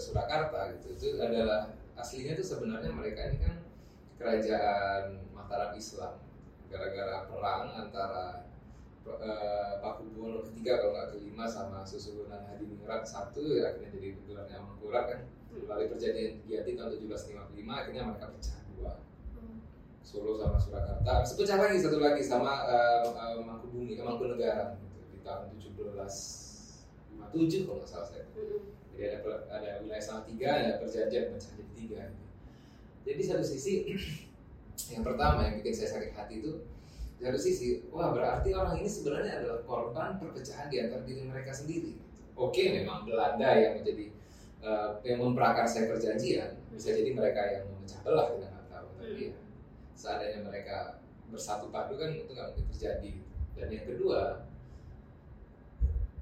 Surakarta 0.00 0.72
gitu. 0.76 0.96
Itu 0.96 1.08
adalah 1.20 1.76
aslinya 1.96 2.36
itu 2.36 2.44
sebenarnya 2.44 2.92
mereka 2.92 3.32
ini 3.32 3.40
kan 3.40 3.56
kerajaan 4.20 5.24
Mataram 5.32 5.72
Islam. 5.76 6.20
Gara-gara 6.66 7.30
perang 7.30 7.86
antara 7.86 8.42
eh, 9.06 9.78
Pakubuwono 9.78 10.42
ketiga 10.50 10.82
kalau 10.82 10.98
nggak 10.98 11.14
kelima 11.14 11.46
sama 11.46 11.86
Susuhunan 11.86 12.42
Hadiningrat 12.50 13.06
satu 13.06 13.54
ya, 13.54 13.70
akhirnya 13.70 13.94
jadi 13.96 14.08
gelarnya 14.26 14.58
Mangkurat 14.60 15.06
kan. 15.08 15.20
Melalui 15.56 15.88
perjanjian 15.88 16.44
Giati 16.44 16.76
tahun 16.76 17.00
1755 17.00 17.32
akhirnya 17.64 18.04
mereka 18.04 18.28
pecah 18.28 18.60
dua. 18.76 19.00
Hmm. 19.32 19.64
Solo 20.04 20.36
sama 20.36 20.60
Surakarta. 20.60 21.24
Sepecah 21.24 21.56
lagi 21.56 21.80
satu 21.80 21.96
lagi 21.96 22.20
sama 22.20 22.68
uh, 22.68 23.08
uh, 23.08 23.40
Mangkubumi, 23.40 23.96
Mangkunegaran 23.96 24.76
gitu, 24.76 25.16
di 25.16 25.24
tahun 25.24 25.56
1757 25.56 27.64
kalau 27.64 27.80
nggak 27.80 27.88
salah 27.88 28.04
saya. 28.04 28.28
Jadi 28.96 29.12
ada 29.12 29.18
per- 29.20 29.44
ada 29.52 29.70
wilayah 29.84 30.00
sama 30.00 30.24
tiga, 30.24 30.48
ada 30.56 30.80
perjanjian 30.80 31.36
jadi 31.36 31.64
tiga. 31.76 32.02
Jadi 33.04 33.20
satu 33.20 33.44
sisi 33.44 33.84
yang 34.96 35.04
pertama 35.04 35.44
yang 35.44 35.60
bikin 35.60 35.76
saya 35.76 36.00
sakit 36.00 36.16
hati 36.16 36.40
itu 36.40 36.64
satu 37.20 37.40
sisi, 37.40 37.84
wah 37.92 38.12
berarti 38.12 38.52
orang 38.56 38.80
ini 38.80 38.88
sebenarnya 38.88 39.40
adalah 39.40 39.60
korban 39.64 40.20
perpecahan 40.20 40.72
di 40.72 40.80
antara 40.84 41.04
diri 41.04 41.24
mereka 41.24 41.52
sendiri. 41.52 41.96
Oke, 42.36 42.68
memang 42.72 43.08
Belanda 43.08 43.56
yang 43.56 43.80
menjadi 43.80 44.12
uh, 44.60 45.00
yang 45.00 45.24
memprakarsai 45.24 45.88
perjanjian, 45.88 46.60
bisa 46.68 46.92
jadi 46.92 47.16
mereka 47.16 47.40
yang 47.48 47.64
memecah 47.72 48.00
belah 48.04 48.36
kita 48.36 48.46
nggak 48.52 48.66
tahu. 48.68 48.88
Tapi 49.00 49.32
ya, 49.32 49.36
seandainya 49.96 50.40
mereka 50.44 51.00
bersatu 51.32 51.72
padu 51.72 51.96
kan 51.96 52.12
itu 52.12 52.28
nggak 52.28 52.52
mungkin 52.52 52.66
terjadi. 52.76 53.12
Dan 53.56 53.68
yang 53.72 53.86
kedua, 53.88 54.44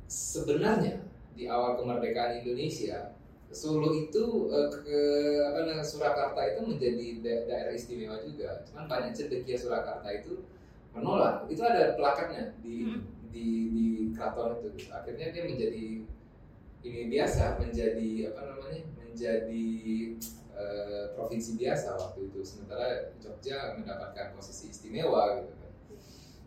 sebenarnya 0.07 1.03
di 1.35 1.45
awal 1.47 1.75
kemerdekaan 1.77 2.41
Indonesia 2.41 3.13
Solo 3.55 3.95
itu 3.95 4.51
eh, 4.51 4.67
ke 4.67 4.99
apa 5.47 5.63
namanya 5.63 5.87
Surakarta 5.87 6.43
itu 6.43 6.67
menjadi 6.67 7.07
da- 7.23 7.45
daerah 7.47 7.71
istimewa 7.71 8.19
juga. 8.27 8.67
Cuman 8.67 8.91
banyak 8.91 9.15
cendekia 9.15 9.55
Surakarta 9.55 10.11
itu 10.11 10.43
menolak. 10.91 11.47
Itu 11.47 11.63
ada 11.63 11.95
plakatnya 11.95 12.51
di 12.59 12.83
Hmm. 12.83 13.07
di 13.31 13.71
di 13.71 13.87
keraton 14.11 14.59
itu. 14.59 14.91
Akhirnya 14.91 15.31
dia 15.31 15.47
menjadi 15.47 16.03
ini 16.83 17.01
biasa 17.07 17.63
menjadi 17.63 18.35
apa 18.35 18.41
namanya 18.43 18.83
menjadi 18.99 19.67
eh, 20.55 21.05
provinsi 21.15 21.55
biasa 21.55 21.95
waktu 21.95 22.27
itu. 22.35 22.43
Sementara 22.43 23.15
Jogja 23.23 23.79
mendapatkan 23.79 24.35
posisi 24.35 24.75
istimewa 24.75 25.39
gitu 25.39 25.55
kan. 25.55 25.71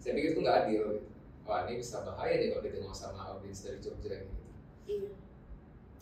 Saya 0.04 0.12
pikir 0.12 0.36
itu 0.36 0.40
nggak 0.44 0.58
adil. 0.68 0.84
Gitu. 1.00 1.08
Wah 1.48 1.64
ini 1.64 1.80
bisa 1.80 2.04
bahaya 2.04 2.36
nih 2.36 2.52
kalau 2.52 2.68
ditengok 2.68 2.92
sama 2.92 3.32
audiens 3.32 3.64
dari 3.64 3.80
Jogja 3.80 4.12
gitu. 4.28 4.36
Iya. 4.88 5.10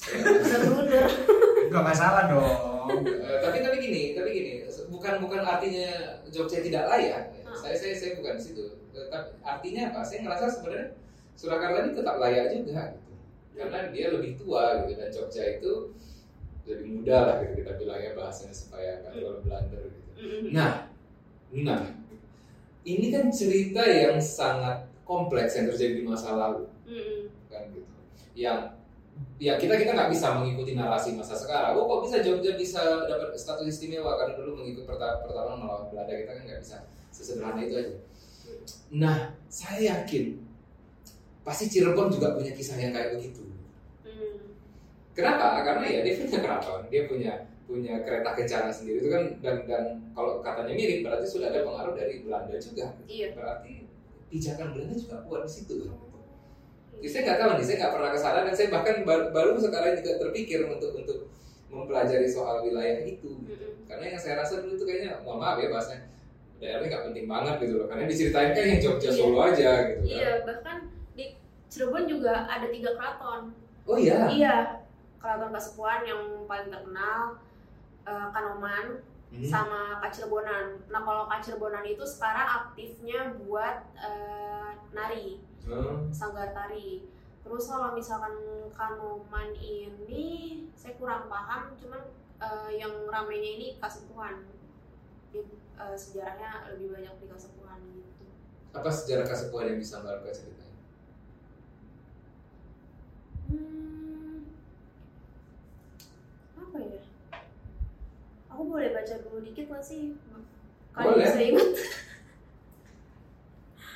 Bener-bener. 0.05 1.05
Enggak 1.65 1.83
masalah 1.83 2.23
dong. 2.29 2.53
Eh, 2.85 3.37
tapi 3.41 3.57
tapi 3.65 3.77
gini, 3.81 4.13
tapi 4.13 4.29
gini, 4.29 4.51
bukan 4.93 5.13
bukan 5.25 5.41
artinya 5.41 6.21
Jogja 6.29 6.61
tidak 6.61 6.85
layak. 6.85 7.33
ya. 7.33 7.41
Ah. 7.49 7.55
Saya 7.57 7.75
saya 7.75 7.93
saya 7.97 8.11
bukan 8.21 8.37
di 8.37 8.43
situ. 8.45 8.63
Tapi 8.93 9.41
artinya 9.41 9.81
apa? 9.91 10.01
Saya 10.05 10.21
ngerasa 10.23 10.45
sebenarnya 10.47 10.87
Surakarta 11.35 11.83
ini 11.83 11.91
tetap 11.97 12.15
layak 12.21 12.45
juga 12.53 12.95
gitu. 12.95 13.13
Karena 13.55 13.79
dia 13.91 14.05
lebih 14.13 14.37
tua 14.39 14.85
gitu 14.85 14.93
dan 14.95 15.09
Jogja 15.11 15.43
itu 15.59 15.73
lebih 16.65 16.85
muda 16.97 17.17
lah 17.29 17.35
gitu 17.45 17.61
kita 17.61 17.71
bilang 17.77 18.01
ya 18.01 18.11
bahasanya 18.17 18.55
supaya 18.55 19.01
nggak 19.01 19.13
terlalu 19.13 19.39
blunder 19.45 19.83
gitu. 19.85 20.09
Mm-mm. 20.15 20.49
Nah, 20.49 20.89
nah, 21.53 21.83
ini 22.81 23.13
kan 23.13 23.29
cerita 23.29 23.85
yang 23.85 24.17
sangat 24.17 24.89
kompleks 25.05 25.53
yang 25.59 25.69
terjadi 25.69 26.01
di 26.01 26.03
masa 26.07 26.33
lalu 26.33 26.65
Mm-mm. 26.89 27.29
kan 27.51 27.69
gitu. 27.69 27.85
Yang 28.33 28.74
ya 29.35 29.59
kita 29.59 29.75
kita 29.75 29.91
nggak 29.91 30.11
bisa 30.11 30.31
mengikuti 30.39 30.71
narasi 30.75 31.15
masa 31.15 31.35
sekarang. 31.35 31.75
Oh 31.75 31.87
kok 31.87 32.07
bisa 32.07 32.23
Jogja 32.23 32.55
bisa 32.55 33.07
dapat 33.07 33.35
status 33.35 33.67
istimewa 33.67 34.15
karena 34.15 34.39
dulu 34.39 34.63
mengikut 34.63 34.87
perta- 34.87 35.19
pertarungan 35.23 35.59
melawan 35.63 35.85
Belanda 35.91 36.13
kita 36.15 36.31
kan 36.35 36.43
nggak 36.47 36.61
bisa 36.63 36.77
sesederhana 37.11 37.59
itu 37.63 37.75
aja. 37.75 37.95
Nah 38.95 39.17
saya 39.51 39.79
yakin 39.95 40.39
pasti 41.43 41.67
Cirebon 41.69 42.09
juga 42.09 42.33
punya 42.33 42.55
kisah 42.55 42.79
yang 42.79 42.95
kayak 42.95 43.19
begitu. 43.19 43.43
Mm. 44.07 44.55
Kenapa? 45.13 45.61
Karena 45.61 45.85
ya 45.85 45.99
dia 46.01 46.15
punya 46.17 46.39
keraton, 46.41 46.81
dia 46.89 47.03
punya 47.05 47.33
punya 47.65 48.05
kereta 48.05 48.29
kencana 48.37 48.69
sendiri 48.69 49.01
itu 49.01 49.09
kan 49.09 49.23
dan 49.41 49.65
dan 49.65 49.83
kalau 50.13 50.37
katanya 50.39 50.77
mirip 50.77 51.01
berarti 51.01 51.25
sudah 51.25 51.49
ada 51.49 51.65
pengaruh 51.65 51.97
dari 51.97 52.21
Belanda 52.21 52.55
juga. 52.61 52.93
Iya. 53.09 53.33
Berarti 53.33 53.89
pijakan 54.29 54.77
Belanda 54.77 54.95
juga 54.95 55.17
kuat 55.25 55.43
di 55.49 55.51
situ. 55.51 55.73
Gitu. 55.85 56.04
Ya, 57.03 57.07
saya 57.11 57.21
nggak 57.27 57.39
tahu 57.39 57.49
nih, 57.59 57.65
saya 57.65 57.77
nggak 57.81 57.93
pernah 57.93 58.09
ke 58.09 58.19
sana 58.19 58.39
dan 58.47 58.53
saya 58.55 58.67
bahkan 58.71 58.95
baru, 59.05 59.25
baru 59.29 59.51
sekarang 59.59 59.93
juga 59.99 60.11
terpikir 60.21 60.59
untuk 60.65 60.91
untuk 60.95 61.17
mempelajari 61.69 62.27
soal 62.29 62.63
wilayah 62.63 63.03
itu. 63.03 63.29
Karena 63.85 64.15
yang 64.15 64.19
saya 64.19 64.41
rasa 64.41 64.63
dulu 64.63 64.73
itu 64.79 64.85
kayaknya, 64.87 65.21
mohon 65.21 65.37
maaf 65.43 65.59
ya 65.61 65.69
bahasnya, 65.69 65.99
daerahnya 66.57 66.87
nggak 66.89 67.03
penting 67.11 67.25
banget 67.29 67.55
gitu 67.61 67.73
loh. 67.77 67.87
Karena 67.91 68.03
diceritain 68.09 68.51
kan 68.55 68.63
yang 68.65 68.81
Jogja 68.81 69.09
Iya. 69.11 69.17
Solo 69.19 69.37
aja 69.43 69.69
gitu 69.91 70.01
kan. 70.01 70.15
Iya, 70.17 70.31
bahkan 70.47 70.77
di 71.13 71.25
Cirebon 71.69 72.05
juga 72.09 72.33
ada 72.47 72.67
tiga 72.71 72.89
keraton. 72.95 73.41
Oh 73.85 73.97
iya. 73.99 74.19
Iya, 74.31 74.55
keraton 75.21 75.51
Kasepuhan 75.53 76.01
yang 76.07 76.21
paling 76.49 76.69
terkenal, 76.73 77.21
eh, 78.07 78.27
Kanoman, 78.33 78.85
Hmm. 79.35 79.43
sama 79.43 79.81
Kacirebonan. 79.99 80.79
Nah 80.87 81.01
kalau 81.03 81.27
Kacirebonan 81.27 81.83
itu 81.83 82.03
sekarang 82.07 82.47
aktifnya 82.63 83.35
buat 83.43 83.83
eh, 83.97 84.71
nari, 84.91 85.43
Hmm. 85.65 86.07
sanggar 86.13 86.53
tari. 86.53 87.03
Terus 87.43 87.63
kalau 87.67 87.93
misalkan 87.93 88.33
Kanoman 88.71 89.49
ini 89.53 90.25
saya 90.73 90.93
kurang 90.95 91.27
paham, 91.27 91.73
cuman 91.75 92.01
eh, 92.39 92.71
yang 92.79 92.93
ramenya 93.07 93.51
ini 93.57 93.67
Kasepuhan. 93.77 94.45
Eh, 95.75 95.97
sejarahnya 95.99 96.71
lebih 96.71 96.95
banyak 96.95 97.13
di 97.19 97.25
Kasepuhan 97.27 97.83
gitu. 97.91 98.23
Apa 98.71 98.87
sejarah 98.87 99.27
Kasepuhan 99.27 99.75
yang 99.75 99.79
bisa 99.79 99.99
Mbak 99.99 100.23
Ruka 100.23 100.31
ceritain? 100.31 100.75
Hmm, 103.45 104.47
apa 106.55 106.77
ya? 106.79 107.01
Aku 108.55 108.71
boleh 108.71 108.89
baca 108.89 109.15
dulu 109.19 109.43
dikit 109.43 109.67
nggak 109.67 109.83
sih? 109.83 110.15
Kali 110.89 111.03
Boleh. 111.05 111.27
bisa 111.27 111.39
ingat. 111.43 111.69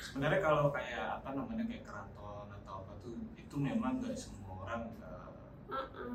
Sebenarnya 0.04 0.40
kalau 0.42 0.68
kayak 0.68 1.04
apa 1.16 1.28
namanya 1.32 1.64
kayak 1.64 1.80
keraton 1.80 2.46
atau 2.52 2.74
apa 2.84 2.92
tuh 3.00 3.16
itu 3.32 3.56
memang 3.56 3.96
nggak 3.96 4.12
semua 4.12 4.68
orang 4.68 4.82
eh, 4.92 5.72
Uh-uh. 5.72 6.12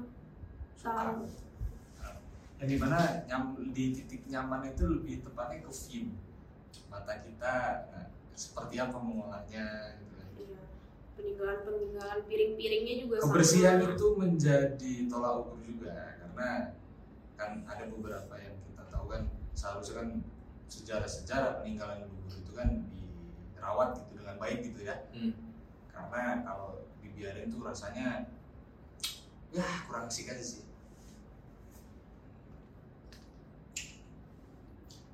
suka. 0.78 0.94
Tahu. 0.94 1.26
Eh, 1.26 2.16
Yang 2.62 2.68
di 2.70 2.78
mana 2.78 3.00
nyam, 3.26 3.44
di 3.74 3.86
titik 3.94 4.22
nyaman 4.28 4.70
itu 4.70 4.84
lebih 4.86 5.26
tepatnya 5.26 5.66
ke 5.66 5.72
view 5.74 6.14
mata 6.86 7.18
kita 7.18 7.54
eh, 7.92 8.08
seperti 8.32 8.78
apa 8.78 8.94
mengolahnya 8.96 9.66
gitu 9.98 10.14
kan. 10.14 10.28
Iya. 10.38 10.62
Peninggalan-peninggalan 11.18 12.20
piring-piringnya 12.30 12.96
juga 13.02 13.16
Kebersihan 13.26 13.82
sama. 13.82 13.90
itu 13.90 14.08
menjadi 14.14 14.94
tolak 15.10 15.34
ukur 15.42 15.58
juga 15.66 15.96
karena 16.22 16.50
kan 17.36 17.64
ada 17.68 17.84
beberapa 17.92 18.34
yang 18.40 18.56
kita 18.64 18.84
tahu 18.92 19.06
kan 19.12 19.28
seharusnya 19.56 19.96
kan 20.04 20.10
sejarah-sejarah 20.72 21.62
peninggalan 21.62 22.08
leluhur 22.08 22.36
itu 22.36 22.52
kan 22.56 22.70
dirawat 23.54 23.90
gitu 24.00 24.12
dengan 24.20 24.36
baik 24.42 24.60
gitu 24.66 24.80
ya. 24.88 24.96
Hmm. 25.14 25.32
Karena 25.92 26.44
kalau 26.44 26.84
dibiarin 27.00 27.52
tuh 27.52 27.64
rasanya 27.64 28.28
ya 29.56 29.68
kurang 29.88 30.12
asik 30.12 30.32
aja 30.32 30.44
sih. 30.44 30.64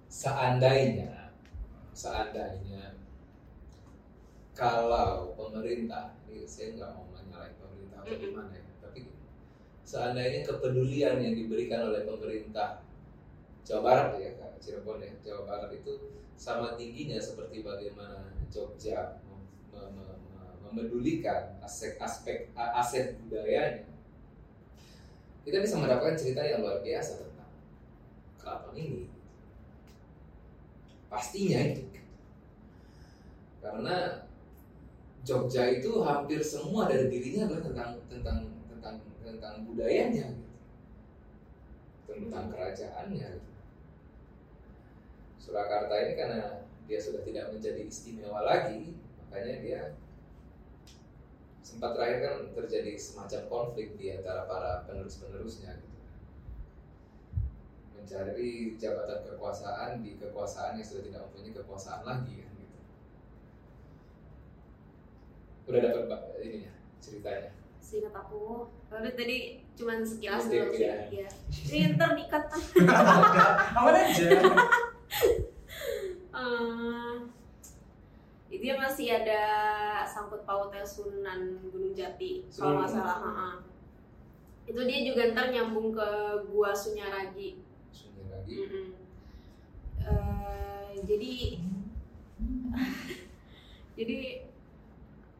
Seandainya, 0.10 1.34
seandainya 1.98 2.94
kalau 4.54 5.34
pemerintah, 5.34 6.14
ini 6.30 6.46
saya 6.46 6.78
nggak 6.78 6.94
mau 6.94 7.10
menyalahi 7.10 7.58
pemerintah 7.58 8.06
atau 8.06 8.18
gimana 8.22 8.54
ya, 8.54 8.71
seandainya 9.92 10.48
kepedulian 10.48 11.20
yang 11.20 11.36
diberikan 11.36 11.92
oleh 11.92 12.08
pemerintah 12.08 12.80
Jawa 13.68 13.82
Barat 13.84 14.08
ya, 14.24 14.32
Kak, 14.40 14.56
Cirebon 14.64 15.04
ya, 15.04 15.12
Jawa 15.20 15.44
Barat 15.44 15.76
itu 15.76 16.16
sama 16.40 16.80
tingginya 16.80 17.20
seperti 17.20 17.60
bagaimana 17.60 18.32
Jogja 18.48 19.20
mem- 19.28 19.52
mem- 19.76 19.92
mem- 20.00 20.60
memedulikan 20.64 21.60
aspek 21.60 22.00
aspek 22.00 22.48
aset 22.56 23.20
budayanya. 23.20 23.84
Kita 25.44 25.60
bisa 25.60 25.76
mendapatkan 25.76 26.16
cerita 26.16 26.40
yang 26.40 26.64
luar 26.64 26.80
biasa 26.80 27.28
tentang 27.28 27.52
keraton 28.40 28.74
ini 28.80 29.12
pastinya 31.12 31.60
itu 31.60 31.84
karena 33.60 34.24
Jogja 35.28 35.68
itu 35.70 36.02
hampir 36.02 36.40
semua 36.40 36.88
dari 36.88 37.12
dirinya 37.12 37.46
adalah 37.46 37.62
tentang 37.68 37.92
tentang 38.10 38.38
tentang 38.72 38.96
tentang 39.32 39.64
budayanya 39.64 40.42
tentang 42.12 42.52
kerajaannya. 42.52 43.40
Surakarta 45.40 45.96
ini 46.06 46.14
karena 46.20 46.68
dia 46.86 47.00
sudah 47.00 47.24
tidak 47.24 47.56
menjadi 47.56 47.88
istimewa 47.88 48.44
lagi 48.44 49.00
makanya 49.24 49.56
dia 49.64 49.82
sempat 51.64 51.96
terakhir 51.96 52.20
kan 52.20 52.38
terjadi 52.52 53.00
semacam 53.00 53.42
konflik 53.48 53.96
di 53.96 54.12
antara 54.12 54.44
para 54.44 54.84
penerus-penerusnya 54.84 55.80
gitu 55.80 56.00
mencari 57.96 58.76
jabatan 58.76 59.24
kekuasaan 59.24 60.04
di 60.04 60.20
kekuasaan 60.20 60.76
yang 60.76 60.84
sudah 60.84 61.04
tidak 61.08 61.22
mempunyai 61.32 61.56
kekuasaan 61.56 62.02
lagi 62.04 62.34
kan 62.44 62.52
gitu. 62.60 62.78
Udah 65.72 65.80
dapat 65.80 66.22
ceritanya. 67.00 67.61
Seingat 67.82 68.14
aku, 68.14 68.70
lalu 68.88 69.10
tadi 69.12 69.38
cuman 69.74 70.00
sekilas 70.06 70.46
doang 70.48 70.70
sih. 70.72 70.86
ya. 70.86 70.96
Iya. 71.10 71.28
Ini 71.50 71.98
ntar 71.98 72.14
dikat. 72.14 72.46
Aman 73.78 73.96
aja. 73.98 74.28
Eh, 76.32 77.14
itu 78.48 78.64
ya 78.64 78.80
masih 78.80 79.12
ada 79.12 79.42
sangkut 80.08 80.48
pautnya 80.48 80.80
Sunan 80.80 81.60
Gunung 81.68 81.92
Jati 81.92 82.48
kalau 82.50 82.80
nggak 82.80 82.88
Sunan 82.88 83.04
salah. 83.04 83.18
Gunung. 83.20 83.36
ha-ha. 83.36 83.50
Itu 84.64 84.80
dia 84.88 85.00
juga 85.04 85.22
ntar 85.36 85.52
nyambung 85.52 85.92
ke 85.92 86.08
Gua 86.48 86.72
Sunyaragi. 86.72 87.60
Sunyi 87.92 88.24
lagi. 88.32 88.54
Mm-mm. 88.56 88.88
Eh, 90.00 90.92
jadi 91.04 91.34
jadi 94.00 94.20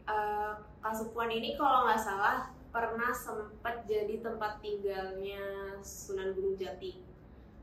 eh, 0.06 0.54
Kasepuan 0.82 1.30
ini 1.30 1.54
kalau 1.54 1.86
nggak 1.86 2.02
salah 2.02 2.50
pernah 2.74 3.14
sempat 3.14 3.86
jadi 3.86 4.18
tempat 4.18 4.58
tinggalnya 4.60 5.78
Sunan 5.86 6.34
Gunung 6.34 6.58
Jati. 6.58 6.98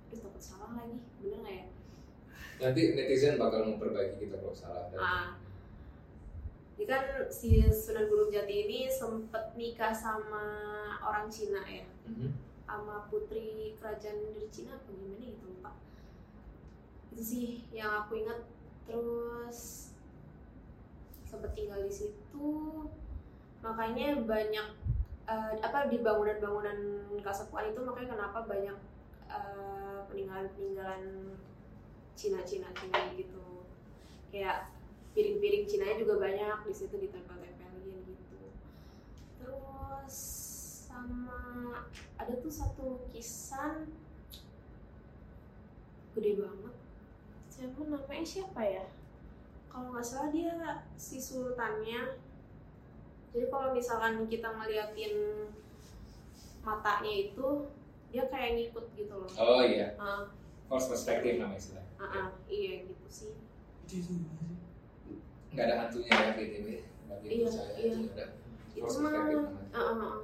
Terus 0.09 0.23
takut 0.23 0.41
salah 0.41 0.79
lagi, 0.79 1.03
bener 1.19 1.39
nggak 1.43 1.57
ya? 1.59 1.67
Nanti 2.59 2.81
netizen 2.95 3.39
bakal 3.39 3.67
memperbaiki 3.67 4.23
kita 4.23 4.39
kalau 4.39 4.55
salah. 4.55 4.87
Dan 4.91 4.99
Ah. 5.03 5.29
Jadi 6.79 6.87
kan 6.87 7.05
si 7.27 7.59
Sunan 7.67 8.07
Gunung 8.07 8.31
Jati 8.31 8.55
ini 8.71 8.87
sempet 8.87 9.59
nikah 9.59 9.91
sama 9.91 10.47
orang 11.03 11.27
Cina 11.27 11.67
ya, 11.67 11.83
Mhm. 12.07 12.31
sama 12.63 13.11
putri 13.11 13.75
kerajaan 13.83 14.23
dari 14.23 14.47
Cina 14.47 14.79
apa 14.79 14.87
gimana 14.89 15.27
gitu 15.27 15.45
lupa. 15.51 15.75
Itu 17.11 17.23
sih 17.25 17.67
yang 17.75 18.07
aku 18.07 18.23
ingat. 18.23 18.47
Terus 18.87 19.91
sempet 21.27 21.51
tinggal 21.53 21.83
di 21.83 21.91
situ, 21.91 22.49
makanya 23.59 24.19
banyak 24.23 24.69
eh, 25.29 25.53
apa 25.61 25.91
di 25.91 25.99
bangunan-bangunan 26.01 26.79
Kasepuan 27.19 27.75
itu 27.75 27.81
makanya 27.83 28.15
kenapa 28.15 28.39
banyak 28.47 28.79
eh, 29.29 29.99
peninggalan-peninggalan 30.09 31.35
Cina-Cina 32.19 32.71
Cina 32.75 33.01
gitu. 33.15 33.67
Kayak 34.35 34.75
piring-piring 35.15 35.65
Cina 35.67 35.95
juga 35.99 36.19
banyak 36.19 36.59
di 36.67 36.75
situ 36.75 36.95
ditempel-tempelin 36.99 38.01
gitu. 38.07 38.41
Terus 39.39 40.17
sama 40.87 41.39
ada 42.19 42.35
tuh 42.43 42.51
satu 42.51 42.83
lukisan 42.99 43.87
gede 46.19 46.43
banget. 46.43 46.75
Siapa 47.51 47.81
namanya 47.87 48.27
siapa 48.27 48.63
ya? 48.63 48.87
Kalau 49.71 49.95
nggak 49.95 50.07
salah 50.07 50.31
dia 50.35 50.83
si 50.99 51.23
sultannya. 51.23 52.28
Jadi 53.39 53.55
kalau 53.55 53.71
misalkan 53.71 54.27
kita 54.27 54.51
ngeliatin 54.51 55.15
matanya 56.67 57.13
itu 57.31 57.71
dia 58.11 58.27
kayak 58.27 58.59
ngikut 58.59 58.91
gitu 58.99 59.15
loh. 59.15 59.31
Oh 59.39 59.63
iya, 59.63 59.95
Ah, 59.95 60.27
force 60.67 60.91
perspective 60.91 61.39
namanya 61.39 61.63
istilahnya. 61.63 61.93
ah, 62.03 62.05
ah, 62.19 62.29
iya 62.51 62.83
gitu 62.83 63.07
sih. 63.07 63.33
Nggak 65.55 65.65
ada 65.71 65.75
hantunya 65.87 66.11
ya 66.11 66.31
gitu 66.35 66.67
ya. 66.67 66.83
Iya, 67.23 67.47
saya 67.47 67.79
iya. 67.79 67.95
itu 67.95 69.39
ah, 69.71 69.79
ah, 69.79 69.95
ah. 70.03 70.19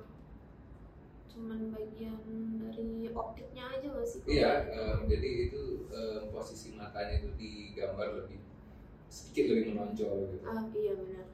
cuman 1.31 1.71
bagian 1.71 2.19
dari 2.59 3.15
optiknya 3.15 3.65
aja 3.79 3.87
gak 3.95 4.07
sih? 4.07 4.21
Iya, 4.27 4.71
em, 4.75 4.99
jadi 5.07 5.31
itu 5.51 5.91
em, 5.91 6.31
posisi 6.35 6.75
matanya 6.75 7.23
itu 7.23 7.31
digambar 7.39 8.11
lebih 8.19 8.43
sedikit 9.07 9.55
lebih 9.55 9.65
menonjol 9.75 10.35
gitu. 10.35 10.47
Ah 10.47 10.67
iya 10.75 10.93
benar. 10.99 11.27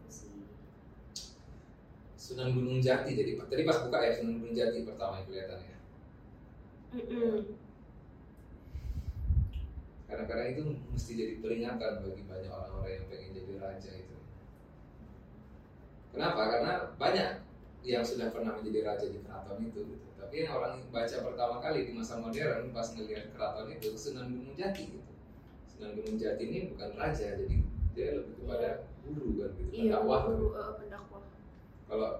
Itu 0.00 0.08
sih. 0.08 0.32
Sunan 2.26 2.50
Gunung 2.50 2.82
Jati 2.82 3.14
jadi 3.14 3.38
tadi 3.38 3.62
pas 3.62 3.78
buka 3.86 4.02
ya 4.02 4.10
Sunan 4.18 4.42
Gunung 4.42 4.50
Jati 4.58 4.82
pertama 4.82 5.22
yang 5.22 5.26
kelihatan 5.30 5.58
ya. 5.62 5.76
Kadang-kadang 10.10 10.48
itu 10.58 10.62
mesti 10.90 11.12
jadi 11.14 11.34
peringatan 11.38 12.02
bagi 12.02 12.22
banyak 12.26 12.50
orang-orang 12.50 12.92
yang 12.98 13.06
pengen 13.06 13.30
jadi 13.30 13.52
raja 13.62 13.90
itu. 13.94 14.16
Kenapa? 16.10 16.40
Karena 16.50 16.72
banyak 16.98 17.30
yang 17.86 18.02
sudah 18.02 18.34
pernah 18.34 18.58
menjadi 18.58 18.82
raja 18.82 19.06
di 19.06 19.22
keraton 19.22 19.62
itu. 19.62 19.80
Gitu. 19.86 20.06
Tapi 20.18 20.34
yang 20.42 20.58
orang 20.58 20.82
baca 20.90 21.16
pertama 21.22 21.62
kali 21.62 21.86
di 21.86 21.92
masa 21.94 22.18
modern 22.18 22.74
pas 22.74 22.90
ngelihat 22.90 23.30
keraton 23.30 23.70
itu 23.70 23.94
Sunan 23.94 24.34
Gunung 24.34 24.58
Jati 24.58 24.82
gitu. 24.90 25.10
Sunan 25.70 25.94
Gunung 25.94 26.18
Jati 26.18 26.42
ini 26.42 26.58
bukan 26.74 26.90
raja, 26.98 27.38
jadi 27.38 27.56
dia 27.94 28.18
lebih 28.18 28.34
kepada 28.42 28.90
guru 29.06 29.28
kan 29.40 29.50
gitu, 29.56 29.70
Iya, 29.70 30.02
pendakwah. 30.02 30.20
guru, 30.28 30.46
eh, 30.58 30.72
pendakwah. 30.82 31.15
Kalau 31.86 32.10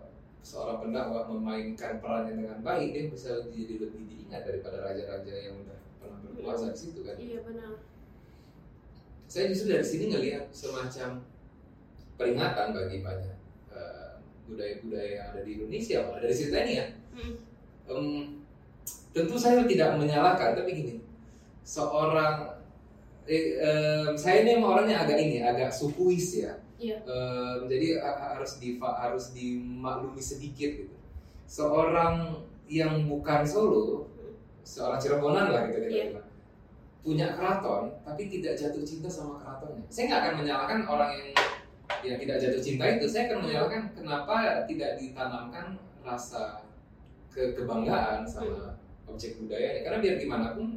seorang 0.46 0.78
pendakwah 0.78 1.26
memainkan 1.26 1.98
perannya 1.98 2.38
dengan 2.38 2.58
baik, 2.62 2.94
dia 2.94 3.04
bisa 3.10 3.42
jadi 3.50 3.74
lebih 3.82 4.02
diingat 4.06 4.46
daripada 4.46 4.78
raja-raja 4.78 5.34
yang 5.34 5.58
udah 5.58 5.78
pernah 5.98 6.18
berkuasa 6.22 6.70
di 6.70 6.78
situ 6.78 7.02
kan. 7.02 7.18
Iya 7.18 7.42
benar. 7.42 7.74
saya 9.26 9.50
justru 9.50 9.74
dari 9.74 9.82
sini 9.82 10.04
ngelihat 10.06 10.54
semacam 10.54 11.18
peringatan 12.14 12.66
bagi 12.70 13.02
banyak 13.02 13.36
eh, 13.74 14.22
budaya-budaya 14.46 15.08
yang 15.18 15.26
ada 15.34 15.40
di 15.42 15.50
Indonesia 15.58 16.06
malah 16.06 16.20
dari 16.22 16.34
cerita 16.34 16.58
ini 16.62 16.74
ya 16.78 16.86
Mm. 17.16 17.32
Em, 17.88 18.06
tentu 19.16 19.40
saya 19.40 19.64
tidak 19.64 19.96
menyalahkan 19.96 20.52
tapi 20.52 20.68
gini 20.76 20.94
seorang 21.64 22.60
eh, 23.24 23.56
em, 23.56 24.12
saya 24.12 24.44
ini 24.44 24.60
emang 24.60 24.76
orangnya 24.76 25.00
agak 25.00 25.16
ini 25.16 25.40
agak 25.40 25.72
sukuis 25.72 26.44
ya 26.44 26.60
Iya. 26.76 26.96
Em, 27.02 27.58
jadi 27.64 27.86
ha- 27.98 28.36
harus 28.36 28.60
di 28.60 28.76
harus 28.76 29.32
dimaklumi 29.32 30.20
sedikit 30.20 30.70
gitu. 30.76 30.94
Seorang 31.46 32.42
yang 32.66 33.06
bukan 33.06 33.46
Solo 33.46 34.10
seorang 34.60 34.98
Cirebonan 34.98 35.48
lah 35.48 35.70
gitu 35.70 35.78
kita 35.80 35.88
Iya. 35.88 36.04
bilang 36.12 36.28
punya 37.06 37.26
keraton 37.38 37.94
tapi 38.02 38.26
tidak 38.26 38.58
jatuh 38.58 38.82
cinta 38.82 39.06
sama 39.06 39.38
keratonnya. 39.38 39.86
Saya 39.88 40.04
nggak 40.10 40.20
akan 40.20 40.34
menyalahkan 40.42 40.80
orang 40.84 41.10
yang 41.14 41.30
yang 42.02 42.16
tidak 42.18 42.36
jatuh 42.42 42.60
cinta 42.60 42.84
itu. 42.92 43.06
Saya 43.06 43.30
akan 43.30 43.38
menyalahkan 43.46 43.82
kenapa 43.94 44.34
tidak 44.66 44.98
ditanamkan 44.98 45.78
rasa 46.02 46.66
ke 47.30 47.54
kebanggaan 47.54 48.26
sama 48.26 48.74
objek 49.06 49.38
budaya 49.38 49.80
karena 49.80 50.02
biar 50.02 50.14
gimana 50.18 50.46
pun 50.52 50.75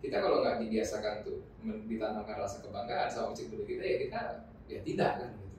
kita 0.00 0.16
kalau 0.16 0.40
nggak 0.40 0.64
dibiasakan 0.64 1.22
tuh 1.22 1.44
ditanamkan 1.84 2.36
rasa 2.36 2.60
kebanggaan 2.60 3.06
sama 3.06 3.30
budaya 3.30 3.68
kita 3.68 3.84
ya 3.84 3.96
kita 4.00 4.20
ya 4.66 4.78
tidak 4.80 5.12
kan 5.18 5.30
gitu 5.36 5.58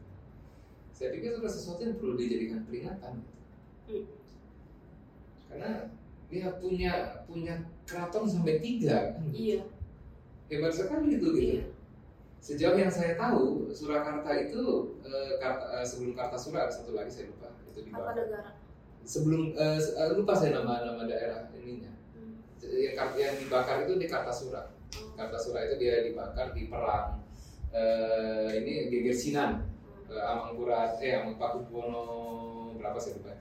saya 0.92 1.10
pikir 1.12 1.30
itu 1.30 1.38
adalah 1.38 1.54
sesuatu 1.54 1.82
yang 1.82 1.96
perlu 1.96 2.14
dijadikan 2.16 2.62
peringatan 2.66 3.14
karena 5.46 5.72
dia 6.32 6.48
punya 6.58 6.94
punya 7.28 7.54
keraton 7.84 8.24
sampai 8.24 8.58
tiga 8.58 9.14
kan 9.14 9.28
Iya. 9.30 9.68
hebat 10.48 10.72
sekali 10.72 11.20
itu 11.20 11.28
gitu 11.28 11.30
Iya. 11.60 11.64
sejauh 12.40 12.78
yang 12.80 12.90
saya 12.90 13.14
tahu 13.14 13.68
Surakarta 13.70 14.32
itu 14.40 14.64
eh, 15.04 15.38
Karta- 15.38 15.70
eh, 15.76 15.86
sebelum 15.86 16.16
Kartasura 16.16 16.66
satu 16.66 16.96
lagi 16.96 17.12
saya 17.12 17.30
lupa 17.30 17.52
itu 17.68 17.84
di 17.84 17.92
Apa 17.92 18.16
negara? 18.16 18.58
sebelum 19.04 19.54
eh, 19.54 19.78
eh, 19.78 20.12
lupa 20.16 20.34
saya 20.34 20.58
nama 20.58 20.82
nama 20.84 21.04
daerah 21.04 21.52
ininya. 21.54 21.92
Yang, 22.72 22.96
yang 23.16 23.36
dibakar 23.38 23.84
itu 23.84 23.94
di 23.96 24.08
Kartasura. 24.08 24.72
Kartasura 25.14 25.60
itu 25.66 25.76
dia 25.78 26.04
dibakar 26.04 26.52
di 26.52 26.68
perang 26.68 27.20
eh, 27.70 28.60
ini 28.60 28.88
Geger 28.88 29.16
Sinan 29.16 29.52
Hmm. 30.12 30.12
eh, 30.12 30.24
Amangkurat 30.24 31.00
eh 31.00 31.16
Amangpakubuwono 31.16 32.04
berapa 32.76 33.00
sih 33.00 33.16
lupa 33.16 33.32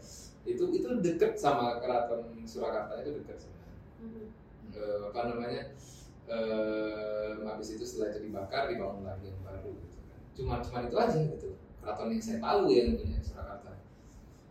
itu 0.42 0.64
itu 0.70 0.88
deket 1.02 1.34
sama 1.34 1.78
keraton 1.78 2.42
Surakarta 2.44 2.98
itu 3.00 3.18
deket 3.18 3.38
sebenarnya 3.38 3.74
Hmm. 3.98 4.26
Eh, 4.70 5.00
apa 5.10 5.20
namanya 5.26 5.62
eh 6.24 7.30
habis 7.42 7.74
itu 7.74 7.82
setelah 7.82 8.14
itu 8.14 8.30
dibakar 8.30 8.70
dibangun 8.70 9.02
lagi 9.02 9.28
yang 9.28 9.42
baru 9.42 9.74
gitu 9.74 9.98
kan 10.06 10.20
cuma 10.32 10.54
cuma 10.62 10.78
itu 10.86 10.96
aja 10.96 11.18
gitu 11.26 11.48
keraton 11.76 12.08
yang 12.08 12.22
saya 12.22 12.38
tahu 12.38 12.60
yang 12.70 12.94
punya 12.94 13.18
Surakarta 13.18 13.70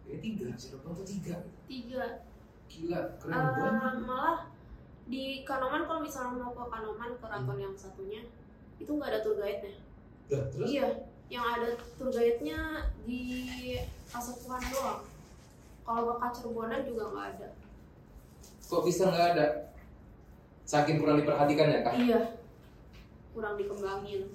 ini 0.03 0.17
tiga 0.19 0.45
Cirebon 0.53 0.91
tuh 0.93 1.05
tiga 1.07 1.35
Tiga. 1.63 2.03
gila 2.67 2.99
keren 3.17 3.33
Eh, 3.33 3.51
banget 3.55 3.95
malah 4.03 4.39
di 5.09 5.41
Kanoman 5.41 5.83
kalau 5.83 5.99
misalnya 5.99 6.37
mau 6.37 6.53
ke 6.53 6.63
Kanoman 6.63 7.11
keraton 7.17 7.57
yang 7.57 7.73
satunya 7.73 8.21
itu 8.77 8.87
nggak 8.87 9.09
ada 9.09 9.19
tour 9.19 9.35
guide-nya. 9.35 9.73
Dah, 10.29 10.43
terus 10.47 10.67
Iya, 10.69 10.87
yang 11.27 11.43
ada 11.43 11.69
tour 11.97 12.09
guide-nya 12.09 12.59
di 13.03 13.21
Kasepuhan 14.07 14.61
doang. 14.69 15.01
Kalau 15.81 16.15
ke 16.15 16.27
Cirebon 16.31 16.71
juga 16.85 17.03
nggak 17.09 17.27
ada. 17.35 17.49
kok 18.61 18.85
bisa 18.85 19.09
nggak 19.09 19.27
ada 19.33 19.73
saking 20.61 21.01
kurang 21.01 21.17
diperhatikan 21.17 21.67
ya 21.67 21.79
kak 21.81 21.93
Iya, 21.97 22.21
kurang 23.33 23.57
dikembangin. 23.57 24.29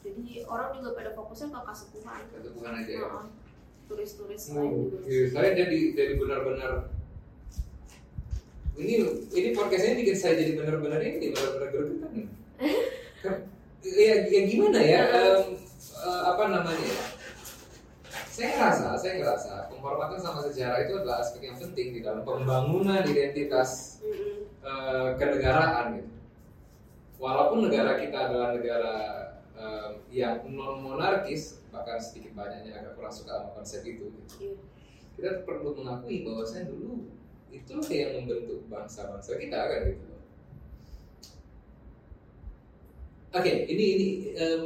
Jadi 0.00 0.46
orang 0.46 0.70
juga 0.72 0.94
pada 0.94 1.10
fokusnya 1.10 1.50
ke 1.50 1.60
Kasepuhan. 1.60 2.20
bukan 2.54 2.72
aja 2.72 2.92
ya. 2.94 3.08
Turis-turis 3.90 4.54
lain 4.54 4.62
Oh, 4.62 4.86
juga. 4.86 4.98
iya. 5.10 5.26
saya 5.26 5.50
jadi 5.52 5.78
jadi 5.98 6.14
benar-benar 6.14 6.94
ini 8.78 8.94
ini 9.32 9.48
podcast 9.50 9.84
ini 9.86 9.94
bikin 10.04 10.16
saya 10.16 10.34
jadi 10.38 10.52
benar-benar 10.58 11.00
ini 11.02 11.32
benar-benar 11.34 11.68
gregetan 11.70 12.12
Kan, 13.20 13.36
ya, 13.84 14.14
ya 14.28 14.40
gimana 14.48 14.80
ya 14.80 15.00
em, 15.08 15.56
eh, 15.80 16.22
apa 16.28 16.42
namanya 16.48 16.84
ya? 16.84 17.04
Saya 18.30 18.56
ngerasa 18.56 18.96
saya 18.96 19.12
ngerasa 19.20 19.52
penghormatan 19.68 20.16
sama 20.16 20.40
sejarah 20.44 20.88
itu 20.88 20.96
adalah 20.96 21.20
aspek 21.20 21.44
yang 21.44 21.60
penting 21.60 21.92
di 21.92 22.00
dalam 22.00 22.24
pembangunan 22.24 23.04
identitas 23.04 24.00
eh, 24.64 25.08
kenegaraan 25.20 26.00
gitu. 26.00 26.12
Walaupun 27.20 27.68
negara 27.68 28.00
kita 28.00 28.32
adalah 28.32 28.56
negara 28.56 28.94
em, 29.56 29.92
yang 30.08 30.40
non 30.48 30.80
monarkis 30.80 31.60
bahkan 31.68 32.00
sedikit 32.00 32.32
banyaknya 32.32 32.80
agak 32.80 32.96
kurang 32.96 33.12
suka 33.12 33.30
sama 33.36 33.50
konsep 33.54 33.84
itu 33.84 34.08
gitu. 34.10 34.34
Iya. 34.40 34.54
kita 35.20 35.30
perlu 35.44 35.76
mengakui 35.76 36.24
bahwa 36.24 36.42
saya 36.48 36.64
dulu 36.64 37.12
itu 37.50 37.74
yang 37.90 38.22
membentuk 38.22 38.62
bangsa-bangsa 38.66 39.36
kita 39.36 39.58
kan 39.58 39.80
gitu 39.90 40.04
loh. 40.06 40.22
Oke, 43.30 43.52
ini 43.66 43.84
ini 43.94 44.08
em, 44.34 44.64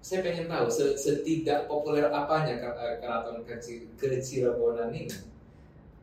saya 0.00 0.24
pengen 0.24 0.48
tahu 0.48 0.64
se- 0.68 0.96
setidak 0.96 1.68
populer 1.68 2.08
apanya 2.08 2.56
ke- 2.56 2.76
eh, 2.80 2.94
keraton 2.98 3.44
kecil 3.44 3.84
kecirebonan 3.94 4.88
ini. 4.90 5.12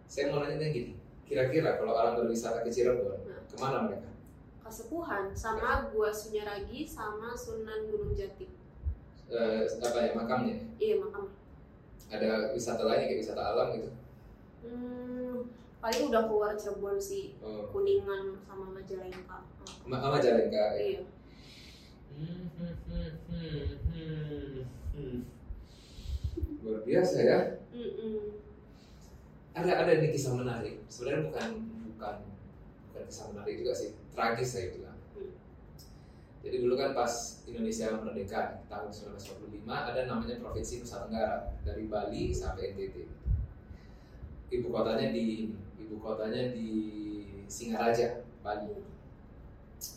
Saya 0.05 0.29
mau 0.29 0.45
nanya 0.45 0.69
gini, 0.69 0.93
kira-kira 1.25 1.81
kalau 1.81 1.97
orang 1.97 2.15
berwisata 2.15 2.61
ke 2.61 2.69
Cirebon, 2.69 3.25
Nah. 3.25 3.41
ke 3.43 3.55
mana 3.57 3.89
mereka? 3.89 4.09
Kasepuhan 4.61 5.33
sama 5.33 5.89
Gua 5.89 6.13
Sunyaragi 6.13 6.85
sama 6.85 7.33
Sunan 7.33 7.89
Gunung 7.89 8.13
Jati. 8.13 8.45
Eh, 9.27 9.63
apa 9.81 9.97
ya 9.99 10.11
makamnya? 10.15 10.55
Iya 10.79 10.95
makam. 11.01 11.33
Ada 12.07 12.55
wisata 12.55 12.87
lainnya 12.87 13.11
kayak 13.11 13.19
wisata 13.19 13.43
alam 13.43 13.67
gitu? 13.75 13.89
Hmm, 14.63 15.35
paling 15.77 16.09
udah 16.09 16.21
keluar 16.25 16.51
Cirebon 16.53 16.97
sih, 16.97 17.37
Oh, 17.39 17.69
Kuningan 17.69 18.33
sama 18.41 18.65
Majalengka. 18.71 19.37
Ma- 19.85 20.01
Majalengka. 20.09 20.63
ya? 20.73 20.79
Iya. 20.79 21.01
Hmm, 22.17 22.43
hmm, 22.57 23.09
hmm. 24.93 25.17
Luar 26.61 26.79
biasa 26.81 27.15
ya. 27.21 27.39
Mm-mm. 27.69 28.41
Ada 29.53 29.71
ada 29.85 29.91
nih 29.95 30.09
kisah 30.09 30.33
menarik. 30.33 30.81
Sebenarnya 30.87 31.29
bukan 31.29 31.47
bukan 31.93 32.15
bukan 32.89 33.01
kisah 33.05 33.25
menarik 33.29 33.53
juga 33.61 33.71
sih. 33.71 33.89
Tragis 34.11 34.49
saya 34.49 34.65
bilang. 34.73 34.97
Hmm. 35.13 35.29
Jadi 36.41 36.55
dulu 36.57 36.73
kan 36.73 36.91
pas 36.91 37.11
Indonesia 37.45 37.93
merdeka 37.93 38.61
tahun 38.65 38.89
1945 38.89 39.65
ada 39.65 39.99
namanya 40.05 40.35
Provinsi 40.37 40.81
Nusa 40.81 41.05
Tenggara 41.05 41.53
dari 41.61 41.85
Bali 41.85 42.29
sampai 42.29 42.73
NTT. 42.73 42.95
Ibu 44.49 44.65
kotanya 44.67 45.11
di 45.11 45.51
ibu 45.87 46.03
kotanya 46.03 46.51
di 46.51 46.69
Singaraja, 47.47 48.27
Bali. 48.43 48.75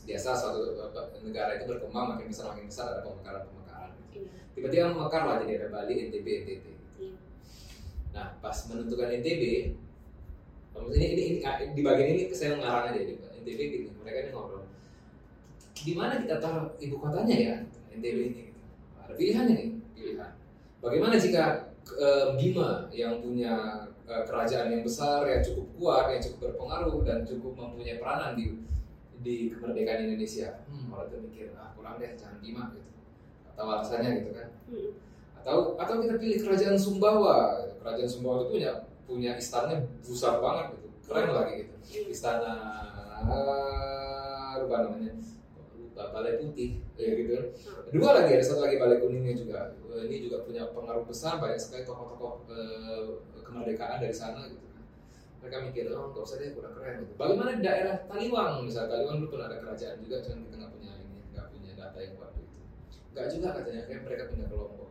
Biasa 0.07 0.39
suatu 0.39 0.79
negara 1.27 1.59
itu 1.59 1.67
berkembang 1.67 2.15
makin 2.15 2.31
besar 2.31 2.55
makin 2.55 2.71
besar 2.71 2.95
ada 2.95 3.03
pemekaran-pemekaran. 3.03 3.91
Iya. 4.15 4.31
Tiba-tiba 4.55 4.95
mekar 4.95 5.23
lah 5.27 5.37
jadi 5.43 5.53
ada 5.59 5.69
Bali, 5.75 5.93
NTB, 6.07 6.27
NTT. 6.47 6.67
Iya. 7.03 7.19
Nah, 8.15 8.39
pas 8.39 8.55
menentukan 8.71 9.11
NTB, 9.19 9.43
ini, 10.79 11.07
ini, 11.11 11.23
ini 11.27 11.39
ah, 11.43 11.59
di 11.59 11.83
bagian 11.83 12.09
ini 12.15 12.23
saya 12.31 12.55
ngarang 12.63 12.95
aja 12.95 13.01
di 13.03 13.19
NTB 13.19 13.59
gitu. 13.59 13.89
Mereka 14.07 14.19
ini 14.23 14.31
ngobrol. 14.31 14.63
Di 15.75 15.93
mana 15.99 16.23
kita 16.23 16.39
taruh 16.39 16.71
ibu 16.79 16.97
kotanya 17.03 17.35
ya 17.35 17.55
NTB 17.99 18.17
ini? 18.31 18.43
Gitu. 18.47 18.61
Ada 19.03 19.13
pilihannya 19.19 19.55
nih, 19.59 19.69
pilihan. 19.99 20.33
Bagaimana 20.79 21.15
jika 21.19 21.75
eh, 21.99 22.27
Bima 22.39 22.87
yang 22.95 23.19
punya 23.19 23.85
kerajaan 24.27 24.69
yang 24.75 24.83
besar, 24.83 25.23
yang 25.31 25.43
cukup 25.43 25.67
kuat, 25.79 26.05
yang 26.11 26.23
cukup 26.23 26.39
berpengaruh 26.51 26.99
dan 27.07 27.19
cukup 27.23 27.53
mempunyai 27.55 28.03
peranan 28.03 28.35
di 28.35 28.59
di 29.21 29.53
kemerdekaan 29.53 30.11
Indonesia? 30.11 30.65
Hmm, 30.67 30.91
orang 30.91 31.07
tuh 31.13 31.21
mikir 31.23 31.53
ah 31.55 31.71
kurang 31.77 32.01
deh, 32.01 32.13
jangan 32.19 32.39
Bima 32.43 32.73
gitu. 32.75 32.91
Atau 33.55 33.65
alasannya 33.69 34.11
gitu 34.25 34.31
kan? 34.35 34.49
Mm-mm. 34.71 34.93
atau 35.41 35.73
atau 35.81 36.05
kita 36.05 36.21
pilih 36.21 36.37
kerajaan 36.45 36.77
Sumbawa 36.77 37.65
kerajaan 37.81 38.11
Sumbawa 38.13 38.45
itu 38.45 38.61
punya 38.61 38.73
punya 39.09 39.33
istananya 39.41 39.89
besar 40.05 40.37
banget 40.37 40.77
gitu 40.77 40.89
keren 41.09 41.33
lagi 41.33 41.55
gitu 41.65 41.75
istana 42.13 42.55
lupa 44.61 44.77
namanya 44.85 45.17
balai 45.97 46.37
putih 46.41 46.81
ya 46.97 47.11
gitu 47.17 47.37
dua 47.93 48.11
lagi 48.21 48.37
ada 48.37 48.45
satu 48.45 48.61
lagi 48.65 48.77
balai 48.77 49.01
kuningnya 49.01 49.35
juga 49.37 49.73
ini 50.05 50.29
juga 50.29 50.45
punya 50.45 50.69
pengaruh 50.73 51.05
besar 51.09 51.41
banyak 51.41 51.61
sekali 51.61 51.89
tokoh-tokoh 51.89 52.49
eh, 52.53 53.05
kemerdekaan 53.51 53.99
dari 53.99 54.15
sana 54.15 54.47
gitu 54.47 54.67
kan 54.71 54.85
mereka 55.43 55.57
mikir 55.67 55.85
oh 55.91 56.15
nggak 56.15 56.23
usah 56.23 56.37
deh 56.39 56.55
kurang 56.55 56.75
keren 56.79 56.95
gitu 57.03 57.13
bagaimana 57.19 57.51
di 57.59 57.63
daerah 57.67 57.95
Taliwang 58.07 58.53
misalnya 58.63 58.89
Taliwang 58.95 59.17
dulu 59.19 59.29
pernah 59.35 59.47
ada 59.51 59.59
kerajaan 59.59 59.97
juga 59.99 60.17
cuman 60.23 60.39
kita 60.47 60.55
nggak 60.55 60.73
punya 60.79 60.93
ini 61.03 61.19
nggak 61.35 61.47
punya 61.51 61.71
data 61.75 61.99
yang 61.99 62.15
waktu 62.23 62.41
itu 62.47 62.59
nggak 63.11 63.27
juga 63.35 63.49
katanya 63.59 63.83
kayak 63.91 64.03
mereka 64.07 64.25
pindah 64.31 64.49
ke 64.49 64.57
Lombok 64.57 64.91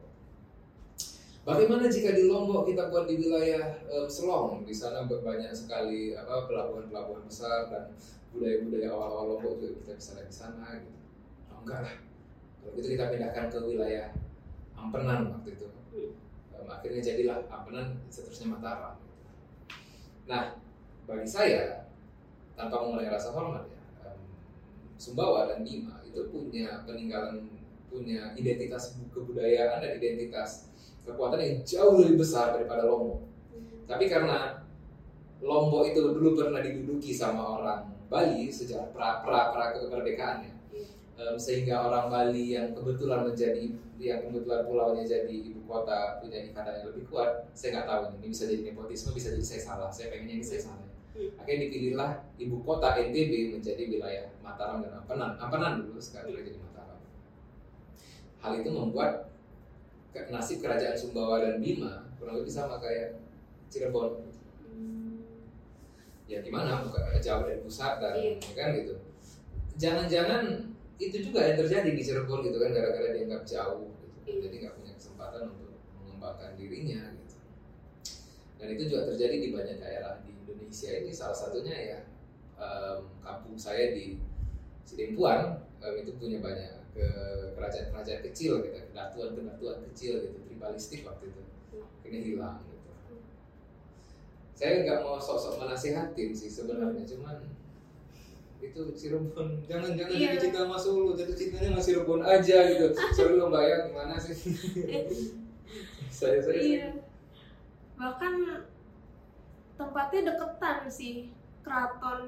Bagaimana 1.50 1.90
jika 1.90 2.14
di 2.14 2.30
Lombok 2.30 2.68
kita 2.68 2.94
buat 2.94 3.10
di 3.10 3.16
wilayah 3.18 3.82
eh, 3.90 4.06
Selong, 4.06 4.68
di 4.68 4.76
sana 4.76 5.10
banyak 5.10 5.50
sekali 5.50 6.14
apa 6.14 6.46
pelabuhan-pelabuhan 6.46 7.26
besar 7.26 7.72
dan 7.74 7.90
budaya-budaya 8.36 8.92
awal-awal 8.94 9.26
Lombok 9.34 9.58
juga 9.58 9.82
kita 9.82 9.92
bisa 9.98 10.10
lihat 10.20 10.28
di 10.30 10.36
sana 10.36 10.78
gitu. 10.78 11.00
Oh, 11.50 11.66
enggak 11.66 11.80
lah. 11.90 11.96
Kalau 12.62 12.72
gitu 12.78 12.88
kita 12.94 13.06
pindahkan 13.10 13.46
ke 13.50 13.60
wilayah 13.66 14.14
Ampenan 14.78 15.32
waktu 15.34 15.58
itu. 15.58 15.68
Em, 16.60 16.68
akhirnya 16.68 17.00
jadilah 17.00 17.40
Ampenan 17.48 17.96
seterusnya 18.12 18.60
Mataram. 18.60 19.00
Nah, 20.28 20.60
bagi 21.08 21.26
saya 21.26 21.88
tanpa 22.60 22.84
mengurangi 22.84 23.08
rasa 23.08 23.32
hormat 23.32 23.64
ya, 23.72 23.80
Sumbawa 25.00 25.48
dan 25.48 25.64
Bima 25.64 26.04
itu 26.04 26.28
punya 26.28 26.84
peninggalan 26.84 27.48
punya 27.88 28.36
identitas 28.36 29.00
kebudayaan 29.16 29.80
dan 29.80 29.96
identitas 29.96 30.68
kekuatan 31.08 31.40
yang 31.40 31.64
jauh 31.64 32.04
lebih 32.04 32.22
besar 32.22 32.54
daripada 32.54 32.84
Lombok. 32.84 33.24
Tapi 33.88 34.06
karena 34.12 34.60
Lombok 35.40 35.88
itu 35.88 36.04
dulu 36.04 36.36
pernah 36.36 36.60
diduduki 36.60 37.16
sama 37.16 37.58
orang 37.58 37.82
Bali 38.12 38.52
sejak 38.52 38.92
pra 38.92 39.24
pra, 39.24 39.56
pra 39.56 39.72
kemerdekaannya, 39.72 40.60
Em, 41.20 41.36
sehingga 41.36 41.84
orang 41.84 42.08
Bali 42.08 42.56
yang 42.56 42.72
kebetulan 42.72 43.28
menjadi 43.28 43.76
yang 44.00 44.24
kebetulan 44.24 44.64
pulaunya 44.64 45.04
jadi 45.04 45.36
ibu 45.52 45.68
kota 45.68 46.24
punya 46.24 46.40
ikatan 46.48 46.72
yang 46.80 46.88
lebih 46.96 47.04
kuat. 47.12 47.52
Saya 47.52 47.76
nggak 47.76 47.88
tahu 47.92 48.02
ini 48.16 48.28
bisa 48.32 48.44
jadi 48.48 48.62
nepotisme, 48.72 49.12
bisa 49.12 49.36
jadi 49.36 49.44
saya 49.44 49.62
salah. 49.62 49.90
Saya 49.92 50.08
pengennya 50.16 50.40
ini 50.40 50.46
saya 50.46 50.72
salah. 50.72 50.88
Akhirnya 51.36 51.68
dipilihlah 51.68 52.12
ibu 52.40 52.64
kota 52.64 52.96
NTB 52.96 53.52
menjadi 53.60 53.84
wilayah 53.92 54.26
Mataram 54.40 54.80
dan 54.80 55.04
Ampenan. 55.04 55.36
Ampenan 55.36 55.84
dulu 55.84 56.00
sekarang 56.00 56.32
sudah 56.32 56.44
jadi 56.48 56.60
Mataram. 56.64 57.00
Hal 58.40 58.52
itu 58.64 58.70
membuat 58.72 59.28
nasib 60.32 60.64
kerajaan 60.64 60.96
Sumbawa 60.96 61.44
dan 61.44 61.60
Bima 61.60 62.08
kurang 62.16 62.40
lebih 62.40 62.52
sama 62.52 62.80
kayak 62.80 63.20
Cirebon. 63.68 64.24
Ya 66.30 66.40
gimana? 66.40 66.88
Jauh 67.20 67.44
dari 67.44 67.60
pusat 67.60 68.00
dan 68.00 68.16
Iya. 68.16 68.38
ya 68.40 68.54
kan 68.56 68.70
gitu. 68.80 68.96
Jangan-jangan 69.76 70.69
itu 71.00 71.32
juga 71.32 71.40
yang 71.48 71.58
terjadi 71.64 71.90
di 71.96 72.04
Cirebon 72.04 72.44
gitu 72.44 72.60
kan 72.60 72.76
gara-gara 72.76 73.16
dianggap 73.16 73.48
jauh 73.48 73.88
gitu. 74.04 74.18
Iya. 74.28 74.40
Jadi 74.46 74.56
nggak 74.60 74.76
punya 74.76 74.94
kesempatan 75.00 75.44
untuk 75.56 75.80
mengembangkan 75.96 76.60
dirinya 76.60 77.02
gitu. 77.16 77.36
Dan 78.60 78.68
itu 78.76 78.84
juga 78.92 79.08
terjadi 79.16 79.36
di 79.40 79.50
banyak 79.56 79.78
daerah 79.80 80.20
di 80.20 80.36
Indonesia 80.36 80.92
ini 80.92 81.12
salah 81.16 81.38
satunya 81.40 81.72
ya 81.72 82.00
em, 82.60 83.08
kampung 83.24 83.56
saya 83.56 83.96
di 83.96 84.20
Sidempuan 84.84 85.64
em, 85.80 86.04
itu 86.04 86.12
punya 86.20 86.44
banyak 86.44 86.84
ke 86.92 87.08
kerajaan-kerajaan 87.56 88.22
kecil 88.28 88.60
gitu, 88.60 88.76
kedatuan-kedatuan 88.92 89.80
kecil 89.88 90.20
gitu, 90.20 90.38
tribalistik 90.52 91.08
waktu 91.08 91.32
itu. 91.32 91.42
Ini 92.04 92.18
hilang 92.36 92.60
gitu. 92.68 92.92
Saya 94.60 94.84
nggak 94.84 95.08
mau 95.08 95.16
sok-sok 95.16 95.64
menasihatin 95.64 96.36
sih 96.36 96.52
sebenarnya, 96.52 97.08
cuman 97.08 97.40
itu 98.60 98.82
Cirebon 98.92 99.64
jangan-jangan 99.64 100.12
Iya. 100.12 100.28
jatuh 100.30 100.42
cinta 100.42 100.60
sama 100.62 100.78
Solo 100.78 101.12
jatuh 101.14 101.32
cintanya 101.32 101.72
sama 101.72 101.82
Cirebon 101.82 102.22
aja 102.22 102.58
gitu 102.68 102.86
saya 102.92 103.28
belum 103.30 103.50
bayang 103.50 103.82
gimana 103.88 104.16
sih 104.16 104.36
saya 106.10 106.38
saya 106.38 106.60
Iya. 106.60 106.88
Bahkan 107.96 108.34
tempatnya 109.76 110.22
deketan 110.26 110.88
sih. 110.88 111.36
Keraton 111.62 112.22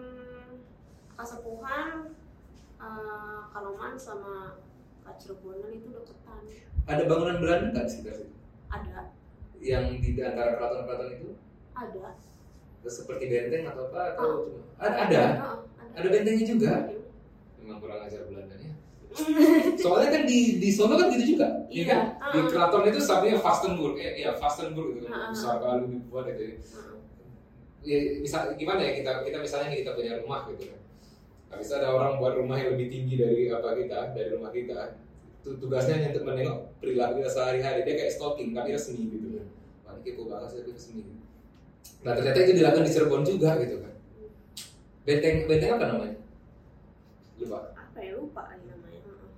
Kasepuhan, 1.13 2.11
eh, 2.75 3.39
Kanoman 3.47 3.93
sama 3.93 4.59
Kacirebonan 5.01 5.69
itu 5.69 5.87
deketan. 5.89 6.41
ada 6.83 7.03
bangunan 7.05 7.37
Belanda 7.37 7.67
nggak 7.71 7.85
di 7.85 7.91
sekitar 7.91 8.13
situ 8.15 8.33
Ada, 8.67 9.13
yang 9.59 9.85
di 9.93 10.17
antara 10.17 10.55
keraton-keraton 10.55 11.09
itu 11.13 11.29
ada. 11.71 12.17
seperti 12.83 13.23
benteng 13.27 13.63
atau 13.65 13.85
apa 13.87 14.01
atau 14.11 14.25
Oh. 14.25 14.35
cuma 14.43 14.61
ada 14.77 14.97
ada 14.99 15.21
Oh, 15.37 15.57
ada 15.91 16.07
bentengnya 16.07 16.45
juga? 16.47 16.73
Memang 17.59 17.77
kurang 17.83 17.99
ajar 18.07 18.21
Belandanya. 18.27 18.71
Soalnya 19.75 20.09
kan 20.15 20.23
di 20.23 20.63
di 20.63 20.69
Solo 20.71 20.95
kan 20.95 21.11
gitu 21.11 21.35
juga. 21.35 21.67
Iya, 21.67 21.83
kan? 21.87 22.01
di 22.31 22.39
uh-uh. 22.39 22.47
keraton 22.47 22.87
itu 22.87 22.99
sampingnya 23.03 23.39
Fastenburg. 23.43 23.95
Ya, 23.99 24.11
ya 24.15 24.31
Fastenburg 24.39 25.03
itu 25.03 25.07
Uh-uh. 25.11 25.35
besar 25.35 25.59
kali 25.59 25.83
dibuat 25.91 26.25
itu 26.31 26.43
Heeh. 26.43 26.97
ya, 27.83 27.97
bisa 28.23 28.37
gimana 28.55 28.79
ya 28.79 28.91
kita 29.03 29.11
kita 29.27 29.37
misalnya 29.43 29.75
kita 29.75 29.91
punya 29.97 30.21
rumah 30.23 30.47
gitu 30.47 30.71
kan. 30.71 30.79
Habis 31.51 31.67
itu 31.67 31.75
ada 31.75 31.89
orang 31.91 32.23
buat 32.23 32.33
rumah 32.39 32.55
yang 32.55 32.79
lebih 32.79 32.87
tinggi 32.87 33.19
dari 33.19 33.51
apa 33.51 33.75
kita 33.75 34.15
dari 34.15 34.29
rumah 34.31 34.51
kita. 34.55 34.95
Tu- 35.43 35.57
tugasnya 35.59 35.99
hanya 35.99 36.07
untuk 36.15 36.23
menengok 36.31 36.57
perilaku 36.79 37.19
kita 37.19 37.31
sehari-hari. 37.33 37.83
Dia 37.83 37.95
kayak 37.99 38.11
stalking 38.15 38.55
tapi 38.55 38.71
resmi 38.71 39.03
gitu 39.11 39.27
kan. 39.35 39.47
Wah 39.83 39.91
ini 39.99 40.01
kepo 40.07 40.21
banget 40.31 40.47
sih 40.47 40.57
tapi 40.63 40.71
resmi. 40.71 41.01
Nah 42.01 42.11
ternyata 42.15 42.37
itu 42.47 42.53
dilakukan 42.55 42.85
di 42.87 42.91
Cirebon 42.95 43.23
juga 43.27 43.59
gitu 43.59 43.75
kan 43.83 43.90
benteng 45.01 45.35
benteng 45.45 45.71
apa 45.73 45.85
namanya 45.87 46.15
lupa 47.37 47.59
Apa 47.73 47.99
ya 47.99 48.11
lupa 48.13 48.43
namanya. 48.53 48.99
Heeh. 49.01 49.29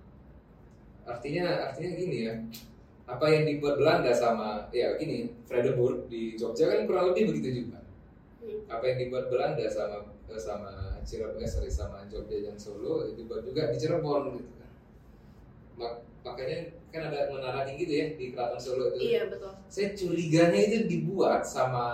artinya 1.04 1.44
artinya 1.66 1.90
gini 1.94 2.18
ya 2.24 2.34
apa 3.04 3.26
yang 3.28 3.44
dibuat 3.44 3.76
Belanda 3.76 4.12
sama 4.12 4.68
ya 4.72 4.96
gini 4.96 5.32
Vredenburg 5.44 6.08
di 6.08 6.36
Jogja 6.36 6.68
kan 6.68 6.84
kurang 6.84 7.12
lebih 7.12 7.32
begitu 7.32 7.64
juga 7.64 7.80
Hmm. 8.44 8.60
apa 8.68 8.84
yang 8.86 8.98
dibuat 9.00 9.32
Belanda 9.32 9.64
sama 9.66 10.04
sama 10.36 11.00
Cirebon 11.00 11.40
eh, 11.40 11.48
sorry, 11.48 11.72
sama 11.72 12.04
Jogja 12.06 12.44
dan 12.44 12.60
Solo 12.60 13.08
dibuat 13.10 13.40
juga 13.42 13.72
di 13.72 13.80
Cirebon 13.80 14.36
gitu 14.36 14.52
kan 14.54 14.72
Mak- 15.74 16.04
makanya 16.22 16.58
kan 16.92 17.08
ada 17.08 17.32
menara 17.32 17.64
tinggi 17.64 17.88
tuh 17.88 17.96
ya 17.96 18.06
di 18.14 18.26
Keraton 18.30 18.60
Solo 18.60 18.92
itu 18.92 19.00
Iya 19.00 19.32
betul. 19.32 19.48
saya 19.66 19.88
curiganya 19.94 20.60
itu 20.60 20.78
dibuat 20.86 21.42
sama 21.42 21.86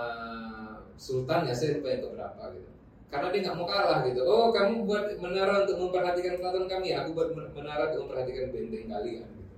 sultannya 0.96 1.54
saya 1.54 1.78
lupa 1.78 1.88
yang 1.88 2.02
keberapa 2.04 2.42
gitu 2.50 2.70
karena 3.10 3.26
dia 3.34 3.40
nggak 3.42 3.58
mau 3.58 3.66
kalah 3.66 4.06
gitu. 4.06 4.22
Oh 4.22 4.54
kamu 4.54 4.86
buat 4.86 5.04
menara 5.18 5.66
untuk 5.66 5.82
memperhatikan 5.82 6.38
keraton 6.38 6.70
kami. 6.70 6.94
Aku 6.94 7.10
buat 7.12 7.34
men- 7.34 7.50
menara 7.50 7.90
untuk 7.90 8.06
memperhatikan 8.06 8.54
benteng 8.54 8.86
kalian 8.86 9.26
gitu. 9.26 9.54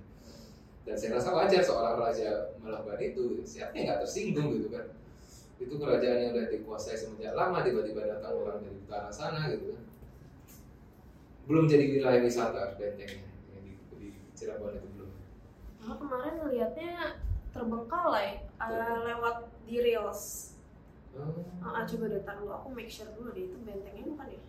Dan 0.83 0.95
saya 0.97 1.21
rasa 1.21 1.29
wajar 1.31 1.61
seorang 1.61 1.95
raja 2.01 2.29
melakukan 2.59 2.99
itu. 2.99 3.45
Siapa 3.45 3.71
yang 3.77 3.85
nggak 3.93 4.01
tersinggung 4.03 4.57
gitu 4.57 4.73
kan? 4.73 4.89
Itu 5.61 5.77
kerajaan 5.77 6.17
yang 6.17 6.31
udah 6.33 6.49
dikuasai 6.49 6.97
semenjak 6.97 7.37
lama 7.37 7.61
tiba-tiba 7.61 8.09
datang 8.09 8.33
orang 8.41 8.57
dari 8.65 8.77
utara 8.81 9.13
sana 9.13 9.47
gitu 9.53 9.77
kan? 9.77 9.83
Belum 11.45 11.69
jadi 11.69 11.85
wilayah 11.93 12.21
wisata 12.25 12.73
bentengnya 12.75 13.21
yang 13.53 13.61
di, 13.61 13.73
di 14.01 14.07
Cirebon 14.33 14.73
itu 14.81 14.87
belum. 14.97 15.11
Nah, 15.85 15.95
kemarin 16.01 16.33
ngelihatnya 16.41 17.21
terbengkalai 17.53 18.41
eh, 18.49 18.97
lewat 19.13 19.35
di 19.69 19.77
reels. 19.77 20.52
Oh. 21.13 21.45
Ah, 21.61 21.81
ah, 21.81 21.83
coba 21.85 22.09
deh 22.09 22.21
dulu 22.25 22.49
aku 22.49 22.67
make 22.73 22.89
sure 22.89 23.05
dulu 23.13 23.29
deh 23.31 23.45
itu 23.45 23.57
bentengnya 23.61 24.03
bukan 24.09 24.27
ya? 24.33 24.41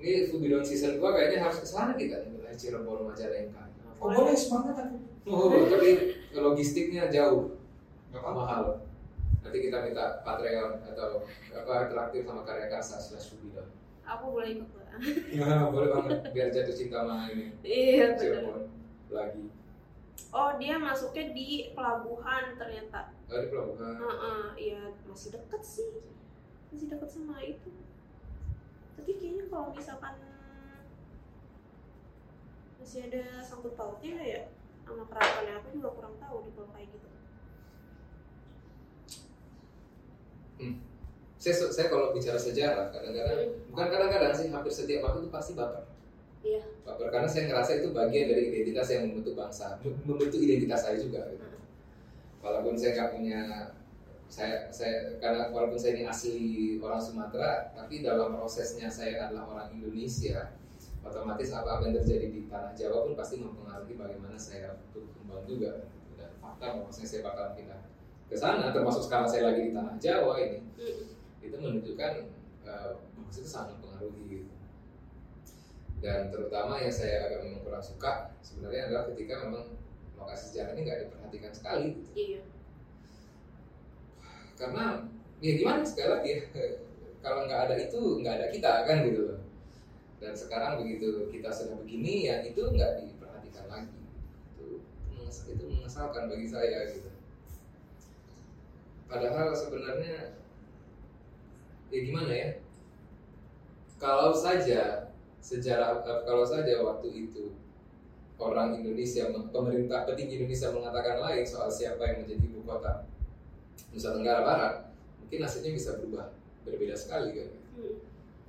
Ini 0.00 0.32
Fubidon 0.32 0.64
season 0.64 0.96
2 0.96 1.04
kayaknya 1.12 1.44
harus 1.44 1.60
ke 1.60 1.68
sana 1.68 1.92
kita 1.92 2.24
nih, 2.24 2.40
wilayah 2.40 2.56
Cirebon 2.56 3.04
Majalengka. 3.12 3.68
Oh 4.00 4.08
boleh 4.08 4.32
semangat 4.32 4.76
aku. 4.80 4.96
Oh, 5.28 5.52
tapi 5.68 5.88
logistiknya 6.32 7.12
jauh, 7.12 7.52
Gak 8.08 8.24
apa-apa. 8.24 8.40
mahal. 8.40 8.64
Nanti 9.44 9.58
kita 9.60 9.84
minta 9.84 10.24
Patreon 10.24 10.80
atau 10.88 11.28
apa 11.52 11.72
traktir 11.92 12.24
sama 12.24 12.48
karya 12.48 12.72
kasa 12.72 12.96
slash 12.96 13.36
Fubidon. 13.36 13.68
Aku 14.08 14.32
boleh 14.32 14.56
ikut 14.56 14.68
nggak? 14.72 14.88
Nah, 15.36 15.68
boleh 15.68 15.88
banget 15.92 16.18
biar 16.32 16.48
jatuh 16.48 16.74
cinta 16.74 17.04
sama 17.04 17.28
ini 17.28 17.52
Iya 17.60 18.16
betul. 18.16 18.24
Cirebon 18.24 18.60
lagi. 19.12 19.42
Oh 20.30 20.54
dia 20.62 20.78
masuknya 20.78 21.34
di 21.34 21.74
pelabuhan 21.74 22.54
ternyata. 22.54 23.10
Oh, 23.26 23.38
di 23.42 23.48
pelabuhan. 23.50 23.98
Heeh, 23.98 24.44
iya 24.58 24.82
masih 25.02 25.34
deket 25.34 25.62
sih, 25.66 25.90
masih 26.70 26.86
deket 26.86 27.10
sama 27.10 27.42
itu. 27.42 27.70
Tapi 28.94 29.10
kayaknya 29.18 29.50
kalau 29.50 29.74
misalkan 29.74 30.14
masih 32.78 33.10
ada 33.10 33.42
sangkut 33.42 33.74
pautnya 33.74 34.18
ya 34.22 34.42
sama 34.86 35.06
keratonnya 35.06 35.62
aku 35.62 35.68
juga 35.78 35.88
kurang 35.94 36.14
tahu 36.18 36.46
di 36.46 36.50
kalau 36.54 36.70
kayak 36.74 36.88
gitu. 36.90 37.08
Saya, 41.40 41.54
saya 41.72 41.86
kalau 41.88 42.12
bicara 42.12 42.36
sejarah 42.36 42.92
kadang-kadang 42.92 43.48
bukan 43.72 43.86
kadang-kadang 43.88 44.32
sih 44.36 44.52
hampir 44.52 44.68
setiap 44.68 45.08
waktu 45.08 45.24
itu 45.24 45.30
pasti 45.32 45.52
baper. 45.56 45.88
Iya. 46.40 46.62
Karena 47.12 47.28
saya 47.28 47.52
ngerasa 47.52 47.84
itu 47.84 47.88
bagian 47.92 48.26
dari 48.32 48.44
identitas 48.48 48.88
yang 48.88 49.12
membentuk 49.12 49.36
bangsa, 49.36 49.76
mem- 49.84 50.00
membentuk 50.08 50.40
identitas 50.40 50.80
saya 50.88 50.96
juga. 50.96 51.28
Gitu. 51.28 51.44
Hmm. 51.44 51.60
Walaupun 52.40 52.72
saya 52.80 52.90
nggak 52.96 53.10
punya 53.12 53.40
saya 54.30 54.70
saya 54.70 55.18
karena 55.18 55.50
walaupun 55.50 55.74
saya 55.74 55.98
ini 55.98 56.06
asli 56.06 56.38
orang 56.78 57.02
Sumatera 57.02 57.74
tapi 57.74 57.98
dalam 57.98 58.38
prosesnya 58.38 58.86
saya 58.86 59.26
adalah 59.26 59.50
orang 59.50 59.74
Indonesia 59.74 60.54
otomatis 61.02 61.50
apa 61.50 61.66
apa 61.66 61.82
yang 61.90 61.98
terjadi 61.98 62.30
di 62.30 62.40
tanah 62.46 62.70
Jawa 62.78 63.10
pun 63.10 63.18
pasti 63.18 63.42
mempengaruhi 63.42 63.98
bagaimana 63.98 64.38
saya 64.38 64.78
berkembang 64.94 65.42
juga 65.50 65.90
dan 66.14 66.30
fakta 66.38 66.78
bahwasanya 66.78 67.08
saya 67.10 67.22
bakal 67.26 67.58
pindah 67.58 67.82
ke 68.30 68.36
sana 68.38 68.70
termasuk 68.70 69.02
sekarang 69.02 69.26
saya 69.26 69.50
lagi 69.50 69.60
di 69.66 69.72
tanah 69.74 69.98
Jawa 69.98 70.34
ini 70.38 70.58
Mm. 70.80 71.44
itu 71.44 71.56
menunjukkan 71.60 72.12
uh, 72.64 73.02
itu 73.28 73.44
sangat 73.44 73.76
mempengaruhi 73.76 74.22
gitu. 74.30 74.48
Dan 76.00 76.32
terutama 76.32 76.80
yang 76.80 76.92
saya 76.92 77.28
agak 77.28 77.44
memang 77.44 77.60
kurang 77.60 77.84
suka 77.84 78.32
sebenarnya 78.40 78.88
adalah 78.88 79.04
ketika 79.12 79.34
memang 79.44 79.64
lokasi 80.16 80.44
sejarah 80.52 80.72
ini 80.76 80.80
nggak 80.88 81.00
diperhatikan 81.06 81.52
sekali 81.52 81.86
gitu. 81.96 82.10
Iya. 82.16 82.40
karena 84.56 84.84
ya 85.40 85.52
gimana 85.56 85.80
sekali 85.84 86.08
lagi 86.08 86.28
ya 86.36 86.42
kalau 87.24 87.44
nggak 87.44 87.60
ada 87.68 87.74
itu 87.76 88.00
nggak 88.24 88.34
ada 88.40 88.46
kita 88.48 88.72
kan 88.88 88.96
gitu 89.04 89.20
loh 89.28 89.40
dan 90.20 90.32
sekarang 90.36 90.84
begitu 90.84 91.28
kita 91.32 91.48
sudah 91.52 91.76
begini 91.80 92.28
ya 92.28 92.44
itu 92.44 92.60
nggak 92.60 93.04
diperhatikan 93.04 93.66
lagi 93.68 93.96
itu 94.56 94.80
itu 95.28 95.64
mengesalkan 95.68 96.28
bagi 96.28 96.48
saya 96.48 96.88
gitu 96.92 97.08
padahal 99.08 99.52
sebenarnya 99.52 100.36
ya 101.92 102.00
gimana 102.04 102.32
ya 102.32 102.50
kalau 104.00 104.32
saja 104.32 105.09
sejarah 105.40 106.04
kalau 106.04 106.44
saja 106.44 106.80
waktu 106.84 107.08
itu 107.28 107.56
orang 108.40 108.76
Indonesia 108.76 109.28
pemerintah 109.52 110.08
petinggi 110.08 110.40
Indonesia 110.40 110.72
mengatakan 110.72 111.20
lain 111.20 111.44
soal 111.44 111.68
siapa 111.68 112.00
yang 112.04 112.24
menjadi 112.24 112.44
ibu 112.46 112.60
kota 112.64 113.04
Nusa 113.92 114.16
Tenggara 114.16 114.40
Barat 114.44 114.74
mungkin 115.20 115.38
nasibnya 115.42 115.72
bisa 115.74 115.96
berubah 116.00 116.32
berbeda 116.64 116.94
sekali 116.94 117.32
kan 117.36 117.50
Mm. 117.70 117.96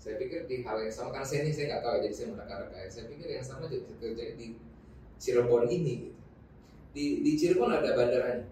saya 0.02 0.18
pikir 0.18 0.50
di 0.50 0.66
hal 0.66 0.82
yang 0.82 0.90
sama 0.90 1.14
kan 1.14 1.22
saya 1.22 1.46
ini 1.46 1.54
saya 1.54 1.70
nggak 1.70 1.84
tahu 1.86 1.96
jadi 2.02 2.16
saya 2.18 2.28
mereka-reka 2.34 2.74
ya 2.74 2.90
saya 2.90 3.06
pikir 3.06 3.28
yang 3.32 3.46
sama 3.46 3.70
terjadi 3.70 4.34
di 4.34 4.58
Cirebon 5.22 5.70
ini 5.70 6.10
gitu. 6.10 6.18
di 6.92 7.06
di 7.22 7.32
Cirebon 7.38 7.70
ada 7.70 7.94
bandaranya 7.94 8.50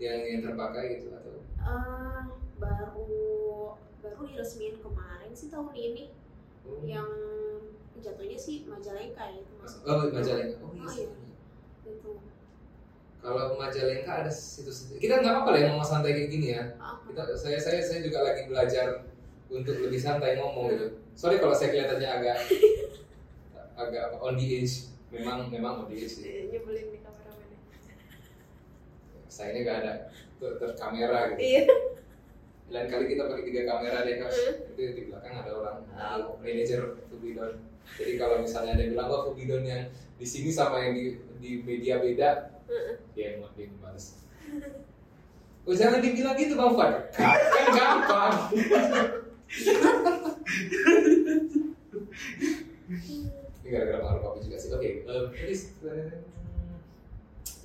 yang 0.00 0.16
yang 0.24 0.40
terpakai 0.42 0.96
gitu 0.96 1.12
atau 1.12 1.36
Eh, 1.60 2.22
baru 2.56 3.04
baru 4.00 4.22
diresmiin 4.24 4.80
kemarin 4.80 5.30
sih 5.36 5.52
tahun 5.52 5.76
ini 5.76 6.08
oh, 6.66 6.82
yang 6.82 7.08
jatuhnya 7.96 8.38
sih 8.38 8.66
Majalengka 8.66 9.24
ya 9.30 9.38
itu 9.40 9.52
masuk 9.58 9.80
oh 9.86 9.96
Majalengka. 10.10 10.56
Oh 10.62 10.70
iya 10.74 10.86
Oh, 10.86 10.92
iya. 10.94 11.06
itu 11.86 12.10
kalau 13.18 13.58
Majalengka 13.58 14.12
ada 14.22 14.30
situs 14.30 14.92
kita 14.98 15.18
nggak 15.18 15.32
apa-apa 15.34 15.50
lah 15.54 15.60
yang 15.66 15.74
mau 15.74 15.86
santai 15.86 16.14
kayak 16.14 16.30
gini 16.30 16.54
ya. 16.54 16.62
Ah, 16.78 16.98
kita 17.02 17.34
saya 17.34 17.58
saya 17.58 17.80
saya 17.82 17.98
juga 18.06 18.22
lagi 18.22 18.46
belajar 18.46 19.02
untuk 19.50 19.74
lebih 19.82 19.98
santai 19.98 20.38
ngomong 20.38 20.70
gitu. 20.74 20.86
Sorry 21.18 21.38
kalau 21.38 21.54
saya 21.54 21.74
kelihatannya 21.74 22.06
agak 22.06 22.36
agak 23.82 24.02
apa, 24.10 24.16
on 24.22 24.38
the 24.38 24.46
edge. 24.62 24.86
Memang 25.10 25.50
memang 25.50 25.82
on 25.82 25.86
the 25.90 25.96
edge 25.98 26.22
sih. 26.22 26.50
Nyebelin 26.50 26.86
di 26.94 26.98
kameramennya 27.02 27.58
saya 29.26 29.52
ini 29.52 29.66
gak 29.66 29.78
ada 29.84 29.92
ter, 30.38 30.50
ter 30.56 30.70
kamera 30.78 31.34
gitu. 31.34 31.40
Iya 31.42 31.62
lain 32.66 32.88
kali 32.90 33.04
kita 33.14 33.22
pakai 33.30 33.44
tiga 33.46 33.62
kamera 33.62 33.98
deh 34.02 34.14
kak. 34.18 34.30
Hmm. 34.30 34.70
itu 34.74 34.82
di 34.90 35.02
belakang 35.06 35.34
ada 35.38 35.52
orang 35.54 35.76
Oh. 35.96 36.36
manajer 36.42 36.80
Fubidon 37.08 37.52
jadi 37.94 38.12
kalau 38.18 38.42
misalnya 38.42 38.74
ada 38.74 38.82
yang 38.82 38.92
bilang 38.98 39.08
wah 39.08 39.22
Fubidon 39.30 39.62
yang 39.62 39.86
di 40.18 40.26
sini 40.26 40.50
sama 40.50 40.82
yang 40.82 40.94
di, 40.98 41.04
di 41.38 41.50
media 41.62 42.02
beda 42.02 42.50
Heeh. 42.66 42.94
dia 43.14 43.24
yang 43.38 43.46
yang 43.54 43.72
balas 43.78 44.18
oh 45.66 45.74
jangan 45.74 46.02
dibilang 46.02 46.34
gitu 46.38 46.54
bang 46.54 46.72
Fad. 46.78 46.92
Kan 47.10 47.66
gampang. 47.74 48.34
Ini 53.66 53.66
gara-gara 53.66 53.98
pengaruh 53.98 54.22
kopi 54.22 54.38
juga 54.46 54.56
sih. 54.62 54.70
Oke 54.70 55.02
eh, 55.02 55.22
tadi 55.34 55.54
eh, 55.90 56.22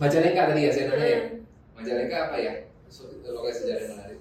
Majalengka 0.01 0.49
tadi 0.49 0.61
ya 0.65 0.71
saya 0.73 0.85
nanya 0.89 1.05
ya? 1.05 1.19
Hmm. 1.21 1.37
Majalengka 1.77 2.17
apa 2.25 2.37
ya? 2.41 2.53
Lokasi 3.21 3.57
sejarah 3.61 3.81
yang 3.85 3.91
menarik 3.93 4.19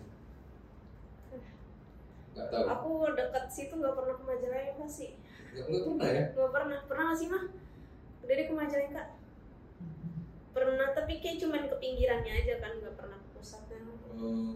tahu. 2.48 2.64
Aku 2.64 2.90
dekat 3.12 3.44
situ 3.53 3.74
nggak 3.76 3.92
pernah 3.92 4.14
ke 4.16 4.24
Majalengka 4.24 4.87
sih. 4.88 5.11
Nggak 5.53 5.66
nggak 5.68 5.83
pernah 5.85 6.09
ya? 6.09 6.24
Nggak 6.33 6.50
pernah. 6.55 6.79
Pernah 6.88 7.05
nggak 7.11 7.18
sih 7.20 7.29
mah? 7.29 7.44
Udah 8.24 8.35
deh 8.35 8.46
ke 8.48 8.55
Majalengka. 8.57 9.05
Pernah 10.50 10.88
tapi 10.96 11.12
kayak 11.20 11.37
cuman 11.44 11.68
ke 11.68 11.76
pinggirannya 11.76 12.33
aja 12.33 12.55
kan 12.59 12.72
nggak 12.81 12.96
pernah 12.98 13.18
ke 13.20 13.29
pusatnya 13.38 13.79
oh 14.20 14.53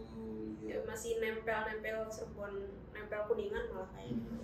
ya, 0.60 0.76
iya 0.76 0.76
masih 0.82 1.22
nempel 1.22 1.60
nempel 1.70 2.04
Cirebon 2.10 2.52
nempel 2.90 3.20
kuningan 3.30 3.70
malah 3.70 3.88
kayaknya 3.94 4.42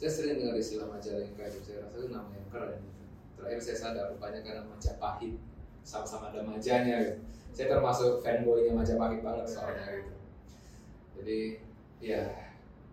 saya 0.00 0.10
sering 0.16 0.40
dengar 0.40 0.56
istilah 0.56 0.88
Majalengka 0.88 1.44
itu. 1.44 1.60
Saya 1.60 1.84
rasa 1.84 2.00
itu 2.00 2.08
nama 2.08 2.32
yang 2.32 2.48
keren. 2.48 2.80
Gitu. 2.80 3.04
terakhir 3.36 3.60
saya 3.60 3.76
sadar 3.76 4.04
rupanya 4.08 4.40
karena 4.40 4.64
Majapahit. 4.64 5.36
Sama-sama 5.84 6.32
ada 6.32 6.40
majanya 6.40 6.96
gitu. 7.04 7.20
saya 7.52 7.66
termasuk 7.76 8.24
fanboynya 8.24 8.72
Majapahit 8.72 9.20
banget 9.20 9.46
soalnya 9.48 9.84
gitu 10.00 10.19
jadi 11.20 11.40
ya 12.00 12.20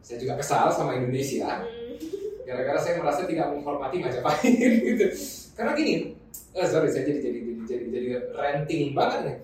saya 0.03 0.17
juga 0.19 0.39
kesal 0.39 0.71
sama 0.71 0.99
Indonesia 0.99 1.63
Hmm. 1.63 1.99
gara-gara 2.47 2.79
saya 2.79 2.95
merasa 3.03 3.27
tidak 3.27 3.51
menghormati 3.51 3.99
Majapahit 3.99 4.71
gitu 4.87 5.05
karena 5.51 5.71
gini 5.75 6.15
eh, 6.55 6.67
sorry 6.67 6.87
saya 6.87 7.03
jadi 7.03 7.19
jadi 7.19 7.39
jadi 7.43 7.63
jadi, 7.67 7.85
jadi 7.91 8.07
ranting 8.31 8.95
banget 8.95 9.19
nih 9.27 9.37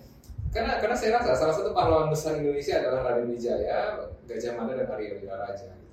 karena 0.53 0.79
karena 0.79 0.95
saya 0.95 1.19
rasa 1.19 1.35
salah 1.35 1.51
satu 1.51 1.75
pahlawan 1.75 2.07
besar 2.13 2.39
Indonesia 2.39 2.79
adalah 2.79 3.11
Raden 3.11 3.33
Wijaya 3.33 4.07
Gajah 4.23 4.53
Mada 4.55 4.77
dan 4.77 4.87
Arya 4.87 5.19
Wiraraja 5.19 5.67
gitu. 5.67 5.92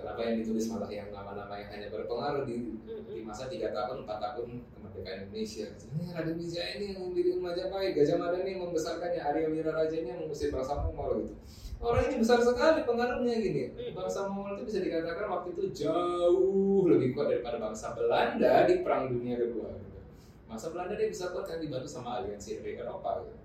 Kenapa 0.00 0.20
yang 0.24 0.36
ditulis 0.40 0.64
malah 0.72 0.88
yang 0.88 1.12
nama-nama 1.12 1.54
yang 1.60 1.68
hanya 1.76 1.88
berpengaruh 1.92 2.48
di 2.48 2.80
di 3.04 3.20
masa 3.20 3.52
tiga 3.52 3.68
tahun 3.76 4.08
empat 4.08 4.18
tahun 4.18 4.64
kemerdekaan 4.72 5.28
Indonesia? 5.28 5.66
Ini 5.76 6.04
Raden 6.16 6.36
Wijaya 6.40 6.70
ini 6.80 6.84
yang 6.96 7.00
mendirikan 7.12 7.40
Majapahit. 7.44 7.92
Gajah 7.92 8.16
Mada 8.16 8.36
ini 8.40 8.50
yang 8.56 8.62
membesarkannya 8.64 9.20
Arya 9.20 9.48
Wiraraja 9.52 9.96
ini 10.00 10.08
yang 10.08 10.20
mengusir 10.24 10.48
bangsa 10.48 10.80
Mongol 10.80 11.28
gitu. 11.28 11.34
Orang 11.80 12.12
ini 12.12 12.16
besar 12.20 12.40
sekali 12.40 12.84
pengaruhnya 12.84 13.34
gini. 13.40 13.62
Bangsa 13.92 14.28
Mongol 14.28 14.60
itu 14.60 14.64
bisa 14.72 14.80
dikatakan 14.80 15.26
waktu 15.28 15.48
itu 15.52 15.64
jauh 15.84 16.88
lebih 16.88 17.12
kuat 17.12 17.28
daripada 17.36 17.60
bangsa 17.60 17.92
Belanda 17.92 18.64
di 18.64 18.80
Perang 18.80 19.12
Dunia 19.12 19.36
Kedua 19.36 19.68
gitu. 19.76 20.00
Masa 20.48 20.72
Belanda 20.72 20.96
dia 20.96 21.12
bisa 21.12 21.28
kuat 21.30 21.44
kan 21.44 21.60
dibantu 21.60 21.88
sama 21.88 22.24
aliansi 22.24 22.64
dari 22.64 22.80
Eropa 22.80 23.20
gitu. 23.28 23.36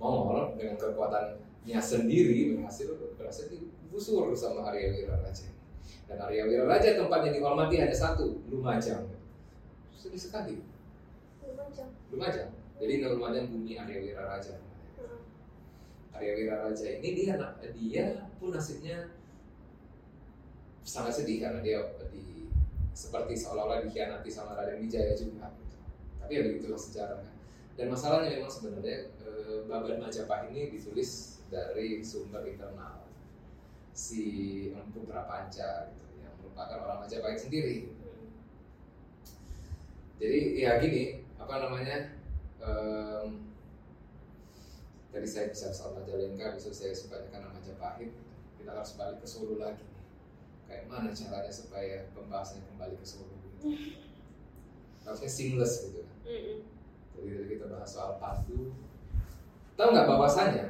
Mongol 0.00 0.56
dengan 0.56 0.80
kekuatannya 0.80 1.78
sendiri 1.78 2.56
berhasil 2.58 2.90
berhasil 3.20 3.46
digusur 3.92 4.32
sama 4.32 4.72
Arya 4.72 4.88
Wiraraja. 4.88 5.52
Dan 6.08 6.16
Arya 6.16 6.48
Wiraraja 6.48 6.96
tempatnya 6.96 7.36
dihormati 7.36 7.76
hanya 7.76 7.92
satu, 7.92 8.40
Lumajang. 8.48 9.04
Sedih 9.92 10.16
sekali, 10.16 10.64
Lumajang. 11.44 11.92
Lumajang. 12.08 12.48
Jadi 12.80 13.04
Lumajang 13.04 13.52
bumi 13.52 13.76
Arya 13.76 14.00
Wiraraja. 14.00 14.56
Heeh. 14.96 15.20
Arya 16.16 16.32
Wiraraja 16.40 16.86
ini 16.88 17.08
dia 17.12 17.36
dia 17.76 18.06
pun 18.40 18.48
nasibnya 18.56 19.12
sangat 20.82 21.20
sedih 21.20 21.44
karena 21.44 21.60
dia 21.60 21.78
di 22.08 22.48
seperti 22.96 23.36
seolah-olah 23.36 23.84
dikhianati 23.86 24.28
sama 24.28 24.58
Raden 24.58 24.82
Wijaya 24.82 25.14
juga 25.14 25.54
tapi 26.18 26.32
ya 26.36 26.42
begitulah 26.44 26.76
sejarahnya 26.76 27.32
dan 27.78 27.86
masalahnya 27.88 28.36
memang 28.36 28.50
sebenarnya 28.52 29.14
eh, 29.22 29.64
Babat 29.64 29.96
Majapahit 30.02 30.52
ini 30.52 30.74
ditulis 30.76 31.40
dari 31.48 32.02
sumber 32.02 32.44
internal 32.44 32.91
si 33.92 34.22
Empu 34.72 35.04
Prapanca 35.04 35.92
gitu 35.92 36.12
yang 36.20 36.32
merupakan 36.40 36.80
orang 36.84 36.98
Majapahit 37.04 37.38
sendiri. 37.40 37.92
Jadi 40.16 40.40
ya 40.60 40.80
gini 40.80 41.24
apa 41.36 41.54
namanya 41.60 42.16
em, 42.62 43.52
tadi 45.12 45.28
saya 45.28 45.52
bisa 45.52 45.68
soal 45.74 45.98
Majalengka 45.98 46.56
bisa 46.56 46.72
saya 46.72 46.96
sukanya 46.96 47.28
karena 47.28 47.48
Majapahit 47.52 48.10
kita 48.56 48.70
harus 48.72 48.96
balik 48.96 49.18
ke 49.20 49.26
Solo 49.28 49.60
lagi. 49.60 49.84
Kayak 50.70 50.88
mana 50.88 51.12
caranya 51.12 51.52
supaya 51.52 52.08
pembahasannya 52.16 52.64
kembali 52.64 52.96
ke 52.96 53.06
Solo? 53.06 53.28
Gitu. 53.28 53.68
harusnya 55.02 55.30
seamless 55.30 55.82
gitu. 55.82 56.06
Kan 56.06 56.14
jadi 57.22 57.30
tadi 57.38 57.48
kita 57.54 57.66
bahas 57.70 57.90
soal 57.90 58.18
padu 58.18 58.74
tahu 59.78 59.88
nggak 59.94 60.08
bahwasannya 60.08 60.66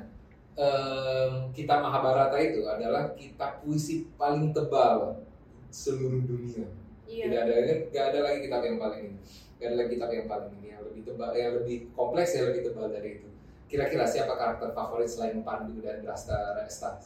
em, 0.57 1.33
kita 1.53 1.75
Mahabharata 1.81 2.37
itu 2.41 2.65
adalah 2.69 3.13
kitab 3.17 3.65
puisi 3.65 4.09
paling 4.17 4.53
tebal 4.53 5.25
seluruh 5.73 6.23
dunia. 6.25 6.69
Iya. 7.13 7.29
tidak 7.29 7.41
ada 7.45 7.55
nggak 7.93 8.05
ada 8.09 8.19
lagi 8.25 8.39
kitab 8.49 8.61
yang 8.65 8.79
paling 8.81 9.01
ini. 9.05 9.19
Nggak 9.61 9.69
ada 9.69 9.77
lagi 9.77 9.91
kitab 9.93 10.11
yang 10.17 10.27
paling 10.29 10.51
ini 10.57 10.67
yang 10.73 10.83
lebih 10.89 11.03
tebal 11.05 11.31
yang 11.37 11.53
lebih 11.61 11.77
kompleks 11.93 12.31
yang 12.33 12.47
lebih 12.53 12.63
tebal 12.73 12.87
dari 12.89 13.11
itu. 13.21 13.29
Kira-kira 13.69 14.05
siapa 14.05 14.33
karakter 14.37 14.73
favorit 14.77 15.09
selain 15.09 15.41
Pandu 15.45 15.81
dan 15.81 16.05
Drasta 16.05 16.61
Resta 16.61 17.01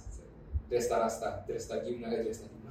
Dresta 0.66 0.94
Rasta 0.98 1.28
Dresta 1.46 1.82
Gimna 1.82 2.10
eh 2.10 2.22
Dresta 2.26 2.46
Gimna. 2.50 2.66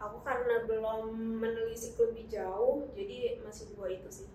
Aku 0.00 0.24
karena 0.24 0.64
belum 0.64 1.12
menelisik 1.44 2.00
lebih 2.00 2.24
jauh, 2.32 2.88
jadi 2.96 3.36
masih 3.44 3.68
dua 3.76 3.92
itu 3.92 4.08
sih. 4.08 4.28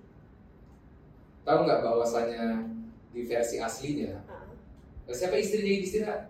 tahu 1.42 1.66
nggak 1.66 1.82
bahwasanya 1.82 2.70
di 3.16 3.24
versi 3.24 3.64
aslinya 3.64 4.20
Ah. 4.28 4.44
siapa 5.16 5.40
istrinya 5.40 5.72
Yudhistira? 5.72 6.28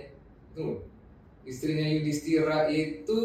Eh, 0.00 0.16
tunggu. 0.56 0.88
Istrinya 1.44 1.84
Yudhistira 1.84 2.72
itu 2.72 3.20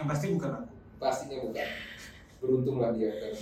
yang 0.00 0.06
pasti 0.08 0.32
bukan 0.32 0.64
aku 0.64 0.72
pastinya 0.96 1.44
bukan. 1.44 1.68
Beruntunglah 2.40 2.96
dia 2.96 3.12
kan. 3.20 3.32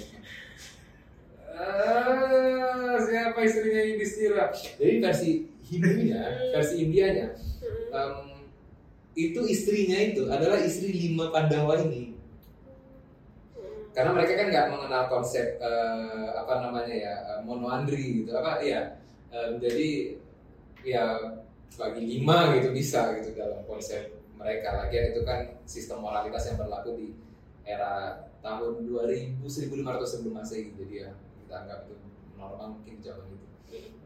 Ah, 1.55 2.99
siapa 2.99 3.39
istrinya 3.47 3.83
Yudhistira? 3.87 4.51
Jadi 4.55 4.95
versi 4.99 5.31
Hindunya, 5.69 6.23
versi 6.57 6.75
Indianya, 6.81 7.37
em, 7.93 8.41
itu 9.13 9.41
istrinya 9.45 9.99
itu 10.01 10.25
adalah 10.33 10.57
istri 10.65 10.95
lima 10.95 11.29
Pandawa 11.29 11.77
ini. 11.85 12.08
Karena 13.97 14.11
mereka 14.15 14.33
kan 14.39 14.47
nggak 14.53 14.69
mengenal 14.71 15.03
konsep 15.11 15.59
eh, 15.59 16.29
apa 16.37 16.63
namanya 16.63 16.95
ya 16.95 17.15
eh, 17.37 17.41
monoandri 17.43 18.23
gitu 18.25 18.37
apa 18.37 18.63
ya. 18.63 19.01
Em, 19.29 19.61
jadi 19.61 20.17
ya 20.87 21.05
bagi 21.77 22.03
lima 22.07 22.57
gitu 22.57 22.73
bisa 22.73 23.13
gitu 23.21 23.37
dalam 23.37 23.61
konsep 23.69 24.15
mereka. 24.39 24.87
Lagian 24.87 25.13
itu 25.13 25.21
kan 25.27 25.59
sistem 25.69 26.01
moralitas 26.01 26.49
yang 26.49 26.57
berlaku 26.57 26.97
di 26.97 27.09
era 27.69 28.25
tahun 28.41 28.87
2000 28.87 29.45
1500 29.45 30.07
sebelum 30.07 30.35
masehi. 30.41 30.73
Jadi 30.79 30.95
ya 31.05 31.11
kita 31.45 31.55
anggap 31.67 31.89
itu 31.89 31.97
normal 32.39 32.79
mungkin 32.79 33.03
zaman 33.03 33.27
itu. 33.35 33.47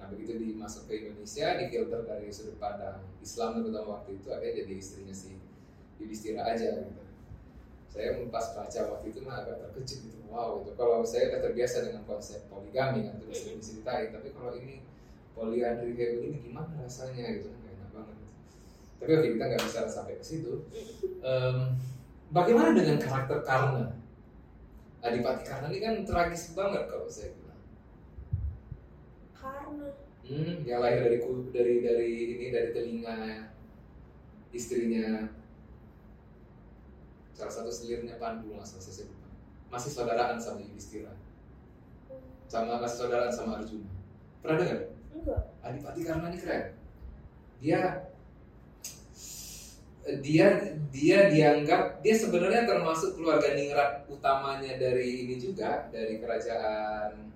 Nah 0.02 0.10
begitu 0.10 0.34
dimasuk 0.34 0.90
ke 0.90 0.98
Indonesia, 0.98 1.54
difilter 1.62 2.00
dari 2.02 2.26
sudut 2.34 2.58
pandang 2.58 3.06
Islam 3.22 3.62
terutama 3.62 4.02
waktu 4.02 4.18
itu 4.18 4.28
akhirnya 4.34 4.66
jadi 4.66 4.74
istrinya 4.74 5.14
si 5.14 5.38
Yudhistira 6.02 6.42
aja 6.42 6.82
gitu. 6.82 7.01
Saya 7.92 8.16
pas 8.32 8.46
baca 8.56 8.80
waktu 8.88 9.06
itu 9.12 9.20
mah 9.20 9.44
agak 9.44 9.68
terkejut 9.68 10.00
gitu, 10.08 10.18
wow 10.32 10.64
gitu. 10.64 10.72
Kalau 10.80 11.04
saya 11.04 11.28
udah 11.28 11.40
terbiasa 11.44 11.76
dengan 11.84 12.02
konsep 12.08 12.48
poligami 12.48 13.04
kan 13.04 13.20
terus 13.20 13.44
sering 13.44 13.60
diceritain, 13.60 14.08
tapi 14.08 14.32
kalau 14.32 14.56
ini 14.56 14.80
poliandri 15.36 15.92
kayak 15.92 16.16
begini 16.16 16.38
gimana 16.40 16.72
rasanya 16.80 17.36
gitu 17.36 17.52
kan 17.52 17.60
enak 17.68 17.90
banget. 17.92 18.16
Tapi 18.96 19.10
oke 19.12 19.28
kita 19.36 19.44
nggak 19.44 19.62
bisa 19.68 19.80
sampai 19.92 20.16
ke 20.16 20.24
situ. 20.24 20.64
Em, 21.20 21.76
bagaimana 22.32 22.72
dengan 22.72 22.96
karakter 22.96 23.44
Karna? 23.44 23.92
Adipati 25.04 25.44
Karna 25.44 25.68
ini 25.68 25.84
kan 25.84 25.94
tragis 26.08 26.56
banget 26.56 26.88
kalau 26.88 27.04
saya 27.12 27.28
bilang. 27.36 27.60
karena 29.36 29.88
Hmm, 30.22 30.62
yang 30.62 30.78
lahir 30.78 31.02
dari 31.02 31.18
dari 31.50 31.74
dari 31.82 32.10
ini 32.38 32.46
dari 32.54 32.70
telinga 32.70 33.50
istrinya 34.54 35.26
salah 37.32 37.52
satu 37.52 37.70
selirnya 37.72 38.20
Pandu 38.20 38.52
nggak 38.52 38.66
salah 38.68 38.84
saya 38.84 39.08
lupa. 39.08 39.28
Masih 39.72 39.90
saudaraan 39.92 40.36
sama 40.36 40.60
Yudhistira, 40.60 41.12
sama 42.48 42.76
masih 42.76 42.98
saudaraan 43.04 43.32
sama 43.32 43.60
Arjuna. 43.60 43.88
Pernah 44.44 44.56
dengar? 44.60 44.80
enggak 45.12 45.40
Adipati 45.62 46.00
karena 46.04 46.26
ini 46.28 46.38
keren. 46.40 46.64
Dia 47.62 47.80
dia 50.02 50.46
dia 50.90 51.18
dianggap 51.30 52.02
dia 52.02 52.14
sebenarnya 52.18 52.66
termasuk 52.66 53.14
keluarga 53.14 53.54
ningrat 53.54 54.02
utamanya 54.10 54.74
dari 54.74 55.24
ini 55.24 55.38
juga 55.38 55.86
dari 55.94 56.18
kerajaan 56.18 57.30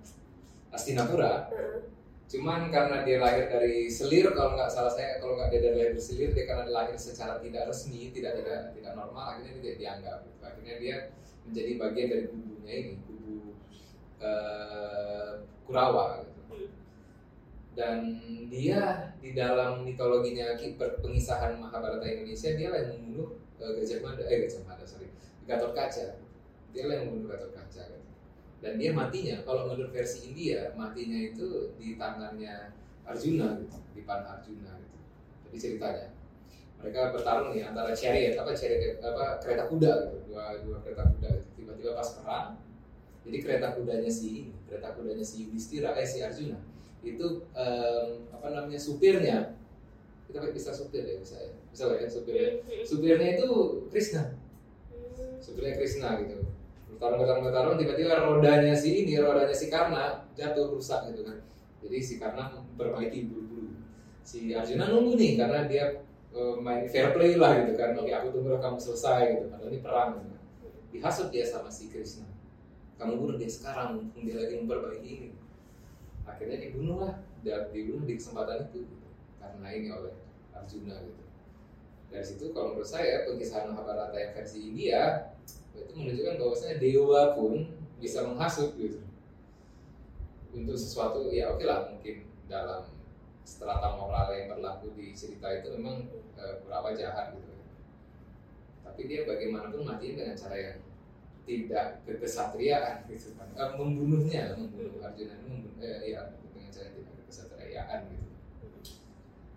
Astinapura. 0.74 1.46
Cuman 2.26 2.74
karena 2.74 3.06
dia 3.06 3.22
lahir 3.22 3.46
dari 3.46 3.86
selir, 3.86 4.34
kalau 4.34 4.58
nggak 4.58 4.66
salah 4.66 4.90
saya, 4.90 5.22
kalau 5.22 5.38
nggak 5.38 5.46
dia 5.54 5.60
dari 5.62 5.74
lahir 5.78 5.92
dari 5.94 6.02
selir, 6.02 6.30
dia 6.34 6.44
karena 6.50 6.66
lahir 6.74 6.98
secara 6.98 7.38
tidak 7.38 7.70
resmi, 7.70 8.10
tidak 8.10 8.42
tidak 8.42 8.74
tidak 8.74 8.92
normal, 8.98 9.24
akhirnya 9.30 9.62
dia 9.62 9.74
dianggap. 9.78 10.18
Akhirnya 10.42 10.74
dia 10.82 10.96
menjadi 11.46 11.72
bagian 11.78 12.08
dari 12.10 12.24
kubunya 12.26 12.72
ini, 12.74 12.92
kubu 13.06 13.34
eh, 14.18 15.30
Kurawa. 15.62 16.26
Gitu. 16.26 16.66
Dan 17.78 17.98
dia 18.50 19.14
di 19.22 19.30
dalam 19.30 19.86
mitologinya 19.86 20.58
pengisahan 20.76 21.62
Mahabharata 21.62 22.10
Indonesia, 22.10 22.50
dia 22.58 22.74
yang 22.74 22.90
membunuh 22.90 23.38
eh, 23.62 23.70
Gajah 23.70 24.02
Mada, 24.02 24.26
eh 24.26 24.50
Gajah 24.50 24.66
Mada, 24.66 24.82
sorry, 24.82 25.14
Gatot 25.46 25.78
Kaca. 25.78 26.18
Dia 26.74 26.90
yang 26.90 27.06
membunuh 27.06 27.30
Gatot 27.30 27.54
Kaca. 27.54 27.86
Gitu 27.86 28.05
dan 28.66 28.82
dia 28.82 28.90
matinya 28.90 29.46
kalau 29.46 29.70
menurut 29.70 29.94
versi 29.94 30.34
India 30.34 30.74
matinya 30.74 31.14
itu 31.14 31.70
di 31.78 31.94
tangannya 31.94 32.74
Arjuna 33.06 33.62
gitu 33.62 33.78
di 33.94 34.02
panah 34.02 34.42
Arjuna 34.42 34.74
gitu. 34.74 34.98
Jadi 35.46 35.56
ceritanya 35.62 36.06
mereka 36.82 37.14
bertarung 37.14 37.54
nih 37.54 37.62
antara 37.62 37.94
chariot 37.94 38.34
apa 38.34 38.50
chariot 38.50 38.98
apa 38.98 39.38
kereta 39.38 39.70
kuda 39.70 39.92
gitu 40.10 40.18
dua 40.26 40.58
dua 40.66 40.82
kereta 40.82 41.06
kuda 41.14 41.30
gitu. 41.38 41.48
tiba-tiba 41.62 41.94
pas 41.94 42.08
perang 42.18 42.48
jadi 43.22 43.38
kereta 43.38 43.66
kudanya 43.78 44.10
si 44.10 44.50
kereta 44.66 44.98
kudanya 44.98 45.22
si 45.22 45.46
Yudhistira 45.46 45.94
eh 45.94 46.02
si 46.02 46.26
Arjuna 46.26 46.58
itu 47.06 47.46
em, 47.54 48.26
apa 48.34 48.46
namanya 48.50 48.82
supirnya 48.82 49.54
kita 50.26 50.42
pakai 50.42 50.58
bisa 50.58 50.74
supir 50.74 51.06
ya 51.06 51.22
bisa 51.22 51.38
ya? 51.38 51.54
Bisa 51.70 51.86
lah 51.86 52.02
ya 52.02 52.10
supirnya 52.10 52.50
supirnya 52.82 53.38
itu 53.38 53.48
Krishna. 53.94 54.34
Supirnya 55.38 55.78
Krishna 55.78 56.18
gitu 56.18 56.55
bertarung 56.96 57.44
bertarung 57.44 57.76
tiba-tiba 57.76 58.16
rodanya 58.24 58.72
si 58.72 59.04
ini 59.04 59.20
rodanya 59.20 59.52
si 59.52 59.68
Karna 59.68 60.24
jatuh 60.32 60.72
rusak 60.72 61.12
gitu 61.12 61.28
kan. 61.28 61.38
Jadi 61.84 61.96
si 62.00 62.14
Karna 62.16 62.48
memperbaiki 62.56 63.28
buru-buru. 63.28 63.76
Si 64.24 64.50
Arjuna 64.56 64.88
nunggu 64.88 65.14
nih 65.20 65.32
karena 65.36 65.68
dia 65.68 65.84
eh, 66.32 66.54
main 66.58 66.88
fair 66.88 67.12
play 67.12 67.36
lah 67.36 67.62
gitu 67.62 67.76
kan. 67.76 67.92
Oke 68.00 68.12
aku 68.16 68.32
tunggu 68.32 68.56
kamu 68.56 68.80
selesai 68.80 69.22
gitu. 69.36 69.46
Padahal 69.52 69.70
ini 69.70 69.80
perang 69.84 70.10
gitu 70.16 70.28
kan. 70.32 70.42
Dihasut 70.90 71.28
dia 71.28 71.44
sama 71.44 71.68
si 71.68 71.92
Krishna. 71.92 72.24
Kamu 72.96 73.20
bunuh 73.20 73.36
dia 73.36 73.50
sekarang 73.52 74.00
mumpung 74.00 74.24
dia 74.24 74.40
lagi 74.40 74.56
memperbaiki 74.56 75.10
ini. 75.20 75.30
Akhirnya 76.24 76.56
dibunuh 76.58 77.04
lah. 77.04 77.14
Dan 77.44 77.70
dibunuh 77.70 78.08
di 78.08 78.16
kesempatan 78.16 78.72
itu. 78.72 78.88
Gitu. 78.88 78.96
karena 79.36 79.68
ini 79.70 79.88
oleh 79.94 80.10
Arjuna 80.50 80.98
gitu. 81.06 81.22
Dari 82.10 82.24
situ 82.26 82.50
kalau 82.50 82.74
menurut 82.74 82.88
saya 82.88 83.22
pengisahan 83.28 83.70
Mahabharata 83.70 84.18
yang 84.18 84.32
versi 84.34 84.58
India 84.74 85.30
itu 85.84 85.92
menunjukkan 85.92 86.36
bahwasanya 86.40 86.76
dewa 86.80 87.20
pun 87.36 87.54
bisa 88.00 88.24
menghasut 88.24 88.72
gitu. 88.80 89.00
Untuk 90.56 90.76
sesuatu 90.76 91.28
ya 91.28 91.52
oke 91.52 91.64
lah 91.68 91.92
mungkin 91.92 92.24
dalam 92.48 92.88
strata 93.46 93.94
moral 93.94 94.32
yang 94.32 94.50
berlaku 94.56 94.90
di 94.96 95.12
cerita 95.12 95.46
itu 95.52 95.76
memang 95.76 96.08
eh, 96.36 96.54
berapa 96.64 96.96
jahat 96.96 97.36
gitu. 97.36 97.52
Tapi 98.82 99.00
dia 99.06 99.28
bagaimanapun 99.28 99.84
matiin 99.84 100.16
dengan 100.16 100.36
cara 100.38 100.56
yang 100.56 100.78
tidak 101.46 102.02
kekesatriaan 102.08 103.06
gitu. 103.06 103.36
Kan 103.38 103.48
Eh, 103.56 103.70
membunuhnya 103.78 104.52
membunuh 104.58 105.00
Arjuna 105.00 105.40
membunuh 105.44 105.78
eh, 105.80 106.12
ya 106.12 106.34
dengan 106.52 106.68
cara 106.68 106.84
yang 106.90 106.94
tidak 107.00 107.14
kekesatriaan 107.24 108.00
gitu. 108.10 108.26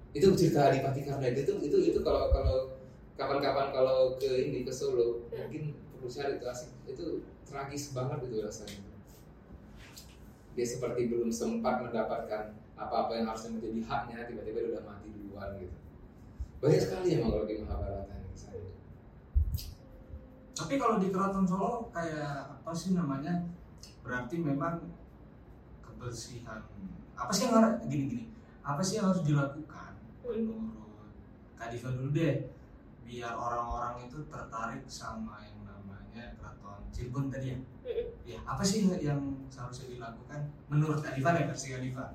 Itu 0.10 0.28
cerita 0.38 0.70
Adipati 0.70 1.02
Karna 1.04 1.28
itu 1.30 1.54
itu 1.60 1.78
itu 1.94 2.00
kalau 2.06 2.30
kalau 2.32 2.80
kapan-kapan 3.20 3.76
kalau 3.76 4.16
ke 4.16 4.48
ini 4.48 4.64
ke 4.64 4.72
Solo 4.72 5.28
Ya. 5.30 5.44
mungkin 5.46 5.76
cari 6.08 6.40
itu 6.40 6.46
asik 6.48 6.70
itu 6.88 7.06
tragis 7.44 7.92
banget 7.92 8.30
itu 8.30 8.38
rasanya. 8.40 8.80
Dia 10.54 10.66
seperti 10.66 11.12
belum 11.12 11.34
sempat 11.34 11.84
mendapatkan 11.84 12.56
apa-apa 12.80 13.12
yang 13.20 13.28
harusnya 13.28 13.60
menjadi 13.60 13.80
haknya 13.84 14.18
tiba-tiba 14.30 14.72
udah 14.72 14.84
mati 14.88 15.08
duluan 15.12 15.50
gitu. 15.60 15.78
Banyak 16.60 16.82
sekali 16.84 17.08
emang 17.20 17.32
kalau 17.36 17.46
di 17.48 17.56
Mahabharata 17.60 18.16
saya. 18.36 18.64
Tapi 20.56 20.74
kalau 20.76 20.96
di 21.00 21.08
keraton 21.12 21.48
Solo 21.48 21.92
kayak 21.92 22.60
apa 22.60 22.72
sih 22.72 22.96
namanya? 22.96 23.44
Berarti 24.04 24.40
memang 24.40 24.80
kebersihan 25.84 26.64
apa 27.20 27.32
sih 27.36 27.52
yang 27.52 27.60
harus 27.60 27.84
gini 27.88 28.06
gini. 28.08 28.26
Apa 28.64 28.80
sih 28.80 29.00
yang 29.00 29.12
harus 29.12 29.24
dilakukan 29.28 30.00
menurut 30.30 31.12
Kak 31.58 31.74
Diva 31.74 31.90
dulu 31.92 32.10
deh 32.14 32.48
biar 33.04 33.34
orang-orang 33.34 34.06
itu 34.06 34.22
tertarik 34.30 34.86
sama 34.86 35.42
yang 35.42 35.59
namanya 36.10 36.34
keraton 36.42 36.82
Cirebon 36.90 37.30
tadi 37.30 37.54
ya? 37.54 37.60
Ya 38.26 38.38
apa 38.46 38.62
sih 38.66 38.86
yang 39.02 39.22
seharusnya 39.50 39.94
dilakukan 39.94 40.50
menurut 40.70 41.02
Diva 41.02 41.30
nih 41.38 41.46
versi 41.46 41.74
Diva? 41.78 42.14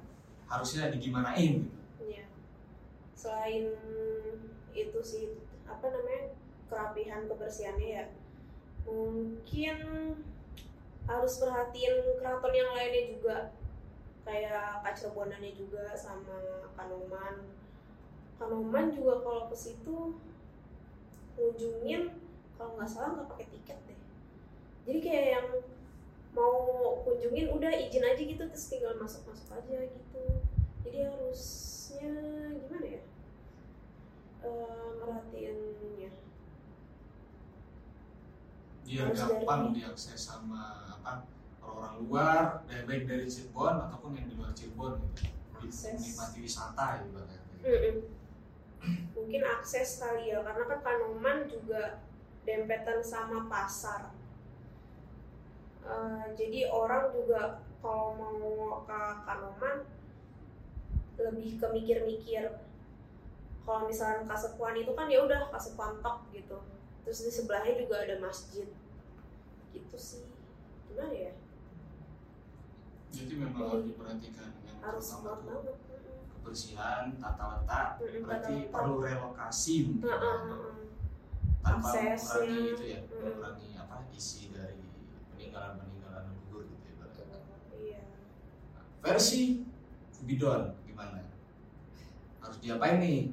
Harusnya 0.51 0.91
digimanain 0.91 1.63
gitu? 1.63 1.79
Iya. 2.03 2.27
Selain 3.15 3.65
itu 4.75 5.01
sih 5.03 5.39
apa 5.65 5.87
namanya 5.89 6.35
kerapihan 6.67 7.31
kebersihannya 7.31 7.89
ya 7.89 8.05
mungkin 8.85 9.79
harus 11.09 11.35
perhatiin 11.41 12.21
keraton 12.21 12.55
yang 12.55 12.71
lainnya 12.75 13.03
juga. 13.15 13.39
Kayak 14.25 14.81
Kacirebonannya 14.81 15.53
juga 15.53 15.93
sama 15.93 16.65
Kanoman 16.81 17.45
Kanoman 18.41 18.91
juga 18.91 19.23
kalau 19.23 19.47
ke 19.53 19.57
situ 19.57 20.17
ngunjungin 21.37 22.24
kalau 22.65 22.81
nggak 22.81 22.89
salah 22.89 23.11
nggak 23.13 23.29
pakai 23.29 23.47
tiket 23.53 23.79
deh. 23.85 23.99
Jadi 24.89 24.99
kayak 25.05 25.27
yang 25.37 25.49
mau 26.33 26.57
kunjungin 27.05 27.53
udah 27.53 27.69
izin 27.77 28.01
aja 28.01 28.23
gitu 28.25 28.41
terus 28.41 28.73
tinggal 28.73 28.97
masuk 28.97 29.21
masuk 29.29 29.53
aja 29.53 29.85
gitu. 29.85 30.23
Jadi 30.81 30.99
harusnya 31.05 32.09
gimana 32.57 32.87
ya? 32.89 33.03
Eh, 34.45 34.89
merhatiinnya 34.97 36.13
biar 38.85 39.05
Harus 39.13 39.21
gampang 39.21 39.61
dari- 39.69 39.77
diakses 39.81 40.21
sama 40.25 40.61
apa 40.89 41.29
orang 41.61 41.95
luar, 42.05 42.65
dari 42.65 42.85
baik 42.89 43.05
dari 43.05 43.29
Cirebon 43.29 43.77
ataupun 43.89 44.17
yang 44.17 44.25
di 44.25 44.35
luar 44.41 44.57
Cirebon 44.57 45.05
gitu. 45.13 45.29
Menikmati 45.65 46.39
wisata 46.41 47.05
gitu 47.05 47.21
kan. 47.21 47.41
Mungkin 49.17 49.43
akses 49.45 50.01
kali 50.01 50.33
ya 50.33 50.41
karena 50.45 50.65
kan 50.65 50.81
Kanoman 50.81 51.49
juga 51.49 52.05
dempetan 52.45 53.01
sama 53.03 53.49
pasar 53.49 54.13
Eh, 55.85 56.27
jadi 56.33 56.73
orang 56.73 57.13
juga 57.13 57.61
kalau 57.85 58.17
mau 58.17 58.41
ke 58.89 59.01
Kanoman 59.29 59.85
lebih 61.21 61.61
ke 61.61 61.67
mikir-mikir 61.69 62.57
kalau 63.69 63.85
misalnya 63.85 64.25
Kasepuan 64.25 64.81
itu 64.81 64.97
kan 64.97 65.13
ya 65.13 65.21
udah 65.21 65.53
Kasepuan 65.53 66.01
tok 66.01 66.25
gitu 66.33 66.57
terus 67.05 67.21
di 67.21 67.29
sebelahnya 67.29 67.77
juga 67.77 68.01
ada 68.01 68.17
masjid 68.17 68.65
gitu 69.77 69.97
sih 70.01 70.25
gimana 70.89 71.13
ya 71.13 71.33
Jadi 73.13 73.33
memang 73.37 73.69
harus 73.69 73.85
diperhatikan 73.85 74.51
yang 74.65 74.81
harus 74.81 75.05
tuh 75.05 75.21
banget 75.21 75.45
Mm-mm. 75.45 76.33
kebersihan, 76.33 77.13
tata 77.21 77.45
letak, 77.61 77.89
Mm-mm, 78.01 78.25
berarti 78.25 78.55
tata 78.57 78.65
letak. 78.65 78.73
perlu 78.73 78.97
relokasi 78.99 79.75
mungkin 79.85 80.09
ya. 80.09 80.17
heeh. 80.17 80.84
Tanpa 81.65 81.89
mengurangi 81.89 82.61
itu 82.77 82.85
ya, 82.85 82.99
mengurangi 83.09 83.69
apa 83.81 83.97
isi 84.13 84.53
dari 84.53 84.85
peninggalan-peninggalan 85.33 86.23
leluhur 86.29 86.69
gitu 86.69 86.85
ya. 86.85 86.95
Berarti. 87.01 87.23
iya 87.81 88.01
Versi 89.01 89.43
Bidon 90.25 90.63
gimana? 90.85 91.21
Harus 92.45 92.59
diapain 92.61 93.01
nih? 93.01 93.33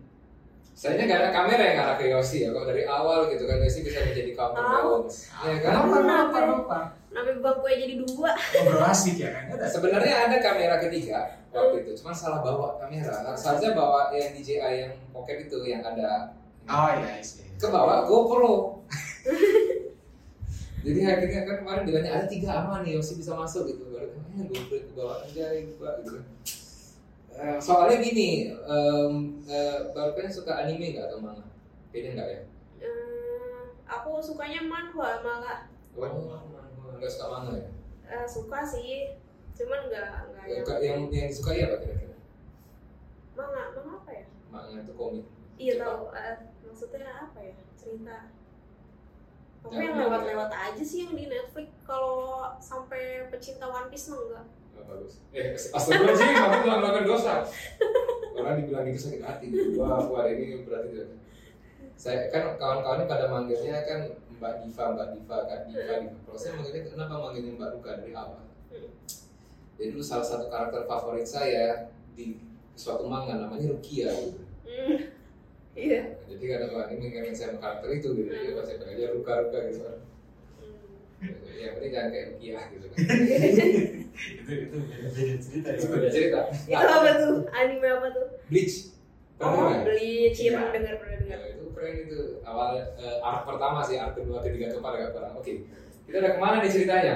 Sayangnya 0.71 1.05
gak 1.13 1.19
ada 1.21 1.29
kamera 1.29 1.61
yang 1.61 1.77
arah 1.85 1.95
ke 1.99 2.09
Yosi 2.09 2.47
ya. 2.47 2.49
Kok 2.55 2.65
dari 2.65 2.87
awal 2.89 3.29
gitu 3.29 3.45
kan 3.45 3.61
Yosi 3.61 3.85
bisa 3.85 4.01
menjadi 4.01 4.31
kaum 4.33 4.55
Tahu. 4.57 4.65
balance. 5.05 5.29
Iya 5.45 5.55
kan? 5.61 5.69
Kenapa? 5.69 5.95
Kenapa? 6.01 6.37
Kenapa? 6.39 6.79
Kenapa? 7.11 7.39
Bangkunya 7.41 7.77
jadi 7.85 7.95
dua 8.01 8.31
Ngobrol 8.33 8.85
asik 8.87 9.15
ya 9.19 9.29
kan? 9.35 9.43
Ada. 9.51 9.65
Sebenarnya 9.67 10.15
ada 10.31 10.37
kamera 10.39 10.75
ketiga 10.79 11.37
waktu 11.51 11.83
itu, 11.83 11.91
cuma 12.01 12.15
salah 12.15 12.39
bawa 12.39 12.79
kamera. 12.79 13.35
Seharusnya 13.35 13.75
bawa 13.75 14.09
yang 14.15 14.31
DJI 14.31 14.73
yang 14.87 14.93
pocket 15.11 15.51
itu 15.51 15.57
yang 15.67 15.83
ada 15.83 16.31
Oh 16.69 16.89
iya, 16.93 17.19
iya. 17.19 17.50
Ke 17.61 17.67
bawah 17.69 18.01
GoPro. 18.03 18.81
Jadi 20.81 20.99
akhirnya 21.05 21.45
kan 21.45 21.55
kemarin 21.61 21.83
bilangnya 21.85 22.11
ada 22.11 22.25
tiga 22.25 22.49
aman 22.57 22.81
nih 22.81 22.97
Yosi 22.97 23.13
bisa 23.15 23.37
masuk 23.37 23.69
gitu. 23.69 23.85
Baru 23.87 24.09
eh 24.09 24.45
GoPro 24.49 24.77
ke 24.81 24.93
bawah 24.97 25.21
aja 25.21 25.45
gitu. 25.53 25.77
Eh, 27.31 27.57
soalnya 27.57 28.01
gini, 28.01 28.49
em, 28.51 29.13
eh, 29.45 29.77
baru 29.93 30.11
kan 30.11 30.27
suka 30.27 30.51
anime 30.59 30.91
nggak 30.91 31.07
atau 31.07 31.21
manga? 31.21 31.45
Beda 31.89 32.09
nggak 32.11 32.27
ya? 32.27 32.39
Eh, 32.81 33.61
aku 33.85 34.17
sukanya 34.19 34.61
manhwa 34.61 35.21
malah 35.21 35.69
Oh, 35.93 36.41
nggak 36.97 37.07
suka 37.07 37.25
manga 37.29 37.53
ya? 37.55 37.69
Eh, 38.03 38.25
suka 38.25 38.59
sih 38.61 39.15
cuman 39.53 39.79
nggak 39.85 40.09
nggak 40.27 40.45
yang 40.47 40.65
Yang, 40.81 40.99
yang, 41.11 41.27
disukai 41.29 41.61
apa 41.61 41.75
kira-kira? 41.77 42.17
manga 43.31 43.61
manga 43.71 43.93
apa 43.97 44.11
ya 44.11 44.25
Manga 44.49 44.75
itu 44.79 44.93
komik. 44.93 45.25
iya 45.55 45.73
tahu 45.77 46.11
Eh, 46.11 46.35
maksudnya 46.71 47.27
apa 47.27 47.39
ya 47.43 47.55
cerita 47.75 48.31
tapi 49.61 49.77
Ya, 49.77 49.93
yang 49.93 49.93
ya, 49.93 50.01
lewat-lewat 50.09 50.49
aja 50.49 50.83
sih 50.83 51.05
yang 51.05 51.13
di 51.13 51.29
Netflix 51.29 51.69
kalau 51.85 52.49
sampai 52.57 53.29
pecinta 53.29 53.69
One 53.69 53.93
Piece 53.93 54.09
mah 54.09 54.17
enggak 54.17 54.45
Nggak 54.71 54.85
bagus. 54.87 55.13
Eh, 55.35 55.51
astagfirullahaladzim, 55.53 56.33
aku 56.41 56.57
telah 56.63 56.77
melakukan 56.79 57.05
dosa. 57.05 57.33
Orang 58.39 58.55
dibilang 58.63 58.87
gitu 58.87 58.99
sakit 59.03 59.21
hati. 59.21 59.45
Wah, 59.75 59.99
wah 59.99 60.25
ini 60.31 60.63
berarti 60.63 60.89
tidak. 60.95 61.09
Saya 61.99 62.31
kan 62.33 62.55
kawan-kawan 62.57 63.05
pada 63.05 63.29
manggilnya 63.29 63.83
kan 63.85 64.15
Mbak 64.41 64.53
Diva, 64.65 64.83
Mbak 64.95 65.07
Diva, 65.13 65.37
Kak 65.45 65.59
Diva, 65.69 65.93
Diva. 66.01 66.17
Kalau 66.25 66.39
saya 66.39 66.51
manggilnya 66.57 66.81
kenapa 66.87 67.13
manggilnya 67.19 67.51
Mbak 67.59 67.69
Ruka 67.77 67.91
dari 68.01 68.13
awal? 68.17 68.41
Hmm. 68.73 68.89
Jadi 69.77 69.87
dulu 69.93 70.01
salah 70.01 70.25
satu 70.25 70.45
karakter 70.49 70.81
favorit 70.89 71.27
saya 71.27 71.93
di 72.17 72.41
suatu 72.73 73.05
manga 73.05 73.37
namanya 73.37 73.69
Rukia 73.69 74.09
gitu. 74.09 74.41
Hmm. 75.81 75.87
iya 75.87 76.01
Jadi 76.27 76.43
kadang 76.47 76.69
kadang 76.71 76.89
ini 76.91 77.01
mengingatkan 77.01 77.33
saya 77.33 77.47
sama 77.49 77.59
karakter 77.59 77.89
itu 77.91 78.07
gitu. 78.13 78.29
Jadi 78.29 78.53
pas 78.53 78.65
saya 78.65 79.07
Ruka 79.11 79.33
Ruka 79.41 79.59
gitu. 79.65 79.81
Hmm. 79.81 81.33
Ya, 81.53 81.69
penting 81.71 81.91
jangan 81.91 82.09
kayak 82.09 82.25
Rukia 82.31 82.59
gitu 82.67 82.85
kan. 82.91 82.97
itu 84.21 84.51
itu 84.51 84.77
beda 84.77 85.37
cerita 85.39 85.69
Itu 85.71 85.83
ya. 85.83 85.89
beda 85.91 86.09
cerita. 86.09 86.39
itu 86.49 86.87
apa 86.87 87.09
tuh 87.15 87.33
anime 87.51 87.87
apa 87.87 88.07
tuh 88.09 88.25
Bleach. 88.47 88.75
Pernah 89.35 89.57
oh? 89.57 89.81
Bleach 89.83 90.37
iya 90.37 90.43
Iya. 90.43 90.51
pernah 90.55 90.71
dengar 90.71 90.95
pernah 90.97 91.17
dengar 91.17 91.37
Ya, 91.39 91.47
itu 91.51 91.63
keren 91.71 91.95
itu 91.99 92.19
awal 92.41 92.67
eh, 92.77 93.17
arc 93.19 93.41
pertama 93.43 93.79
sih 93.81 93.95
arc 93.95 94.13
kedua 94.13 94.37
ketiga 94.39 94.69
keempat 94.69 94.93
agak 94.95 95.09
kurang 95.11 95.33
oke 95.35 95.53
kita 96.03 96.15
udah 96.17 96.31
ke 96.31 96.39
mana 96.39 96.55
nih 96.59 96.71
ceritanya 96.71 97.15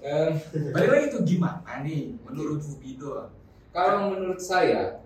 Em, 0.00 0.36
Balik 0.70 0.90
lagi 0.90 1.06
tuh 1.10 1.22
gimana 1.24 1.80
nih 1.80 2.12
menurut 2.22 2.60
Fubido? 2.60 3.32
kalau 3.70 4.10
menurut 4.10 4.36
saya 4.36 5.00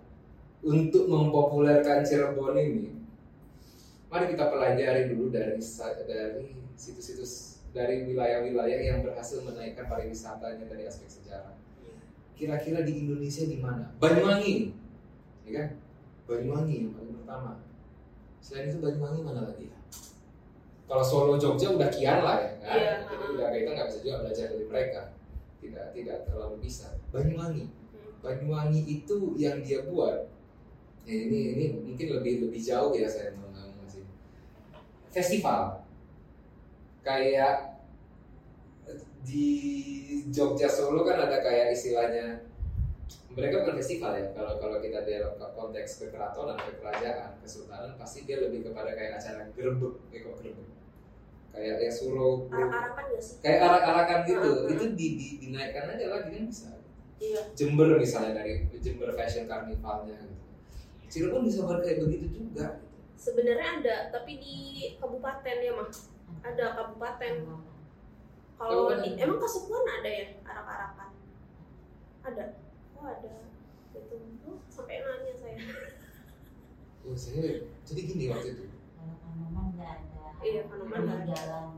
untuk 0.64 1.04
mempopulerkan 1.06 2.02
Cirebon 2.02 2.58
ini 2.58 2.86
mari 4.08 4.32
kita 4.32 4.48
pelajari 4.48 5.12
dulu 5.12 5.28
dari 5.28 5.60
dari 6.08 6.46
situs-situs 6.74 7.62
dari 7.76 8.08
wilayah-wilayah 8.08 8.80
yang 8.80 8.98
berhasil 9.04 9.44
menaikkan 9.44 9.84
pariwisatanya 9.84 10.64
dari 10.64 10.88
aspek 10.88 11.06
sejarah. 11.06 11.52
Kira-kira 12.32 12.80
di 12.86 13.04
Indonesia 13.04 13.44
di 13.44 13.58
mana? 13.60 13.92
Banyuwangi 14.00 14.72
ya 15.44 15.50
kan? 15.60 15.68
Banyuwangi 16.24 16.74
yang 16.88 16.92
paling 16.96 17.14
pertama. 17.20 17.50
Selain 18.40 18.72
itu 18.72 18.80
Banyuwangi 18.80 19.20
mana 19.20 19.52
lagi? 19.52 19.68
Ya 19.68 19.78
kalau 20.88 21.04
Solo 21.04 21.36
Jogja 21.36 21.68
udah 21.68 21.92
kian 21.92 22.24
lah 22.24 22.40
ya 22.40 22.52
kan? 22.64 22.76
Iya, 22.80 22.92
Jadi 23.04 23.24
udah 23.36 23.48
kita 23.52 23.70
nggak 23.76 23.86
bisa 23.92 23.98
juga 24.00 24.16
belajar 24.24 24.44
dari 24.48 24.64
mereka. 24.64 25.00
Tidak 25.60 25.86
tidak 25.92 26.18
terlalu 26.24 26.56
bisa. 26.64 26.96
Banyuwangi. 27.12 27.64
Hmm. 27.68 28.12
Banyuwangi 28.24 28.82
itu 28.88 29.36
yang 29.36 29.60
dia 29.60 29.84
buat 29.84 30.32
ya 31.08 31.16
ini 31.24 31.38
ini 31.56 31.64
mungkin 31.72 32.20
lebih 32.20 32.34
lebih 32.48 32.60
jauh 32.60 32.92
ya 32.92 33.08
saya 33.08 33.32
mau 33.32 33.48
ngomong 33.48 33.88
sih. 33.88 34.04
Festival. 35.08 35.80
Kayak 37.00 37.80
di 39.24 39.48
Jogja 40.28 40.68
Solo 40.68 41.04
kan 41.08 41.16
ada 41.16 41.40
kayak 41.40 41.72
istilahnya 41.72 42.44
mereka 43.32 43.64
bukan 43.64 43.76
festival 43.80 44.12
ya. 44.20 44.28
Kalau 44.36 44.60
kalau 44.60 44.76
kita 44.84 45.00
dalam 45.08 45.32
konteks 45.40 46.04
kekeratonan 46.04 46.60
kekerajaan 46.60 47.40
kesultanan 47.40 47.96
pasti 47.96 48.28
dia 48.28 48.44
lebih 48.44 48.68
kepada 48.68 48.92
kayak 48.92 49.16
acara 49.16 49.48
gerebek 49.56 49.94
eh 50.12 50.20
kok 50.20 50.36
gerebek 50.44 50.68
kayak 51.48 51.76
ya 51.80 51.90
suruh 51.90 52.46
arak-arakan 52.52 53.04
gak 53.16 53.22
sih? 53.24 53.36
Kayak 53.40 53.60
arak-arakan 53.66 54.18
gitu. 54.28 54.52
Itu 54.68 54.84
di, 54.94 55.06
di, 55.16 55.28
dinaikkan 55.42 55.96
aja 55.96 56.06
lagi 56.12 56.28
kan 56.30 56.44
bisa. 56.46 56.68
Iya. 57.18 57.40
Jember 57.58 57.98
misalnya 57.98 58.44
dari 58.44 58.68
Jember 58.78 59.10
Fashion 59.16 59.50
Carnivalnya 59.50 60.22
gitu. 60.22 60.47
Cirebon 61.08 61.42
bisa 61.44 61.64
buat 61.64 61.80
kayak 61.80 62.04
begitu 62.04 62.26
juga. 62.36 62.84
sebenarnya 63.18 63.82
ada 63.82 63.96
tapi 64.14 64.38
di 64.38 64.56
kabupaten 64.96 65.56
ya 65.58 65.72
mah 65.74 65.90
ada 66.44 66.64
kabupaten 66.76 67.34
kalau 68.54 68.86
Kabupaten. 68.86 69.02
di 69.02 69.10
emang 69.18 69.38
Kasepuan 69.38 69.84
ada 69.88 70.06
ya 70.06 70.26
arak-arakan 70.44 71.10
ada 72.22 72.44
oh 72.94 73.06
ada 73.08 73.34
itu 73.90 74.16
oh, 74.46 74.58
sampai 74.70 75.02
nanya 75.02 75.34
saya 75.34 75.58
Oh, 77.00 77.16
saya 77.16 77.64
jadi 77.88 78.00
gini 78.04 78.28
waktu 78.28 78.52
itu. 78.52 78.64
Kalau 78.68 79.16
tanaman 79.24 79.72
nggak 79.72 79.92
ada. 79.96 80.24
Iya, 80.44 80.60
tanaman 80.68 81.00
nggak 81.00 81.20
ada. 81.24 81.24
Peninggalan. 81.24 81.68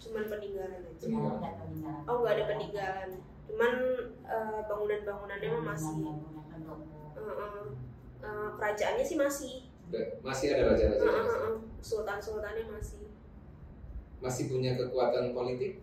cuman 0.00 0.24
peninggalan 0.32 0.80
aja 0.80 0.96
Peninggalan. 0.96 1.36
Nggak 1.36 1.54
peninggalan. 1.60 2.02
oh 2.08 2.16
nggak 2.18 2.32
ada 2.32 2.44
peninggalan 2.48 3.10
cuman 3.44 3.74
eh, 4.24 4.60
bangunan-bangunannya 4.64 5.50
masih 5.60 5.92
Bangunan 6.00 6.44
pendopo. 6.48 7.01
Eh, 7.22 7.66
eh, 8.26 8.48
kerajaannya 8.58 9.04
sih 9.06 9.18
masih 9.18 9.54
masih 10.24 10.46
ada 10.56 10.72
raja-raja 10.72 11.04
eh, 11.04 11.12
masih, 11.12 11.38
eh, 11.38 11.56
sultan-sultannya 11.84 12.64
masih 12.66 13.02
masih 14.18 14.44
punya 14.50 14.74
kekuatan 14.74 15.36
politik 15.36 15.82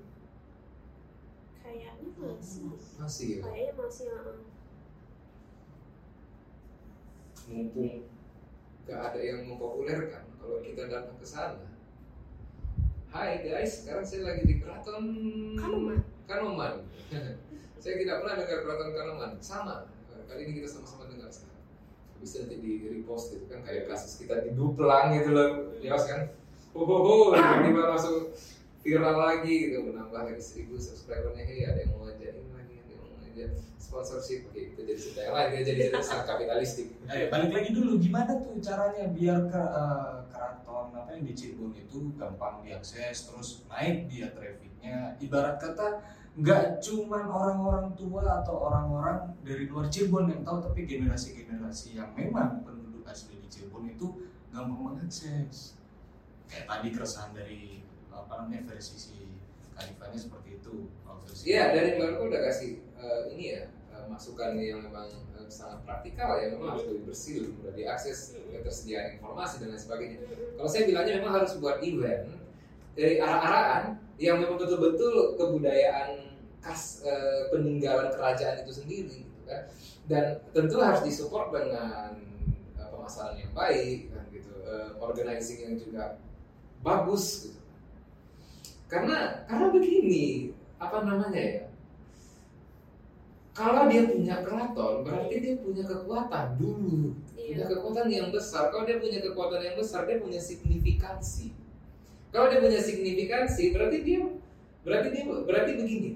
kayaknya 1.63 2.11
masih 2.17 2.75
masih 2.99 3.27
ya. 3.39 3.41
kayaknya 3.47 3.73
masih 3.77 4.07
eh. 4.11 4.37
Mumpung 7.49 8.05
gak 8.85 8.99
ada 9.13 9.19
yang 9.21 9.41
mempopulerkan 9.45 10.25
kalau 10.37 10.61
kita 10.61 10.85
datang 10.85 11.17
ke 11.17 11.25
sana. 11.25 11.65
Hai 13.09 13.41
guys, 13.41 13.81
sekarang 13.81 14.05
saya 14.05 14.21
lagi 14.21 14.45
di 14.45 14.55
Keraton 14.61 15.05
Kanoman. 15.57 15.97
Kanoman. 16.29 16.85
saya 17.81 17.93
tidak 17.97 18.21
pernah 18.21 18.35
dengar 18.37 18.59
Keraton 18.65 18.91
Kanoman. 18.93 19.31
Sama. 19.41 19.89
Kali 20.29 20.41
ini 20.45 20.51
kita 20.61 20.69
sama-sama 20.69 21.09
dengar 21.09 21.33
sekarang. 21.33 21.65
Bisa 22.21 22.45
nanti 22.45 22.61
di 22.61 22.85
repost 22.85 23.33
gitu 23.33 23.49
kan 23.49 23.65
kayak 23.65 23.89
kasus 23.89 24.21
kita 24.21 24.45
di 24.45 24.53
Duplang 24.53 25.17
gitu 25.17 25.33
loh. 25.33 25.73
Yos 25.81 26.05
kan. 26.05 26.29
Ho 26.77 26.85
ho 26.85 26.97
ho, 27.01 27.15
tiba-tiba 27.33 27.81
langsung 27.89 28.29
viral 28.79 29.15
lagi 29.19 29.53
gitu 29.67 29.91
menambah 29.91 30.21
lagi 30.23 30.41
seribu 30.41 30.79
subscribernya 30.79 31.43
hey 31.43 31.67
ada 31.67 31.79
yang 31.83 31.91
mau 31.93 32.07
ngajakin 32.07 32.47
lagi 32.55 32.73
ada 32.79 32.91
yang 32.95 33.01
mau 33.03 33.17
ngajak 33.19 33.49
sponsorship 33.75 34.47
oke 34.47 34.59
itu 34.59 34.79
jadi 34.87 35.01
yang 35.27 35.33
lain 35.35 35.49
itu 35.51 35.63
jadi 35.67 35.81
sangat 35.99 36.25
kapitalistik 36.31 36.87
Eh, 37.09 37.27
balik 37.27 37.51
lagi 37.51 37.69
dulu 37.75 37.99
gimana 37.99 38.31
tuh 38.39 38.55
caranya 38.63 39.05
biar 39.11 39.39
ke 39.51 39.61
eh, 39.61 40.15
keraton 40.31 40.87
apa 40.95 41.09
yang 41.11 41.23
di 41.27 41.33
Cirebon 41.35 41.75
itu 41.75 41.99
gampang 42.15 42.63
diakses 42.63 43.27
terus 43.27 43.67
naik 43.67 44.07
dia 44.07 44.31
trafficnya 44.31 45.19
ibarat 45.19 45.59
kata 45.59 45.99
nggak 46.39 46.79
cuman 46.79 47.27
orang-orang 47.27 47.91
tua 47.99 48.39
atau 48.39 48.71
orang-orang 48.71 49.35
dari 49.43 49.67
luar 49.67 49.91
Cirebon 49.91 50.31
yang 50.31 50.41
tahu 50.47 50.63
tapi 50.63 50.87
generasi-generasi 50.87 51.99
yang 51.99 52.15
memang 52.15 52.63
penduduk 52.63 53.03
asli 53.03 53.35
di 53.43 53.47
Cirebon 53.51 53.91
itu 53.91 54.23
gampang 54.55 54.95
mengakses. 54.95 55.75
Kayak 56.47 56.65
tadi 56.65 56.87
keresahan 56.95 57.31
dari 57.35 57.83
apa 58.09 58.45
namanya 58.45 58.71
versi 58.71 58.95
si 58.95 59.17
Kalifanya 59.75 60.19
seperti 60.19 60.49
itu. 60.59 60.87
Iya, 61.45 61.71
dari 61.71 61.95
Marco 61.99 62.27
udah 62.27 62.41
kasih 62.51 62.83
eh, 62.99 63.21
ini 63.35 63.43
ya 63.55 63.61
eh, 63.95 64.05
masukan 64.07 64.55
yang 64.57 64.81
memang 64.83 65.07
eh, 65.35 65.47
sangat 65.51 65.83
praktikal 65.83 66.39
ya, 66.39 66.55
memang 66.55 66.75
harus 66.75 66.87
lebih 66.87 67.11
bersih, 67.11 67.45
lebih 67.45 67.53
mudah 67.61 67.73
diakses, 67.75 68.39
ketersediaan 68.49 69.19
informasi 69.19 69.61
dan 69.61 69.75
lain 69.75 69.79
sebagainya. 69.79 70.17
Kalau 70.55 70.69
saya 70.71 70.83
bilangnya 70.87 71.13
memang 71.21 71.35
harus 71.43 71.53
buat 71.61 71.79
event 71.83 72.31
dari 72.97 73.21
arah-arahan 73.21 73.99
yang 74.19 74.41
memang 74.41 74.59
betul-betul 74.59 75.39
kebudayaan 75.39 76.28
khas 76.59 77.03
eh, 77.07 77.49
peninggalan 77.51 78.11
kerajaan 78.11 78.63
itu 78.63 78.71
sendiri, 78.71 79.17
gitu 79.25 79.41
kan. 79.47 79.63
Dan 80.09 80.25
tentu 80.51 80.77
harus 80.81 81.01
disupport 81.05 81.53
dengan 81.55 82.17
eh, 82.79 82.87
pemasaran 82.91 83.39
yang 83.39 83.53
baik, 83.55 84.11
kan 84.11 84.25
gitu, 84.33 84.51
Eh, 84.69 84.89
organizing 85.01 85.59
yang 85.65 85.75
juga 85.81 86.21
bagus, 86.85 87.49
gitu. 87.49 87.59
Karena 88.89 89.45
karena 89.49 89.73
begini, 89.73 90.53
apa 90.77 91.05
namanya 91.05 91.37
ya? 91.39 91.63
Kalau 93.53 93.91
dia 93.91 94.07
punya 94.07 94.39
keraton, 94.39 95.03
berarti 95.03 95.35
dia 95.43 95.55
punya 95.59 95.83
kekuatan 95.83 96.55
dulu. 96.55 97.11
Punya 97.35 97.65
Iya. 97.65 97.75
kekuatan 97.75 98.07
yang 98.07 98.29
besar. 98.31 98.71
Kalau 98.71 98.87
dia 98.87 99.03
punya 99.03 99.19
kekuatan 99.19 99.59
yang 99.59 99.75
besar, 99.75 100.07
dia 100.07 100.21
punya 100.21 100.39
signifikansi. 100.39 101.51
Kalau 102.31 102.47
dia 102.47 102.61
punya 102.63 102.79
signifikansi, 102.79 103.73
berarti 103.75 103.97
dia 104.05 104.21
berarti 104.85 105.07
dia 105.11 105.23
berarti 105.27 105.71
begini. 105.75 106.11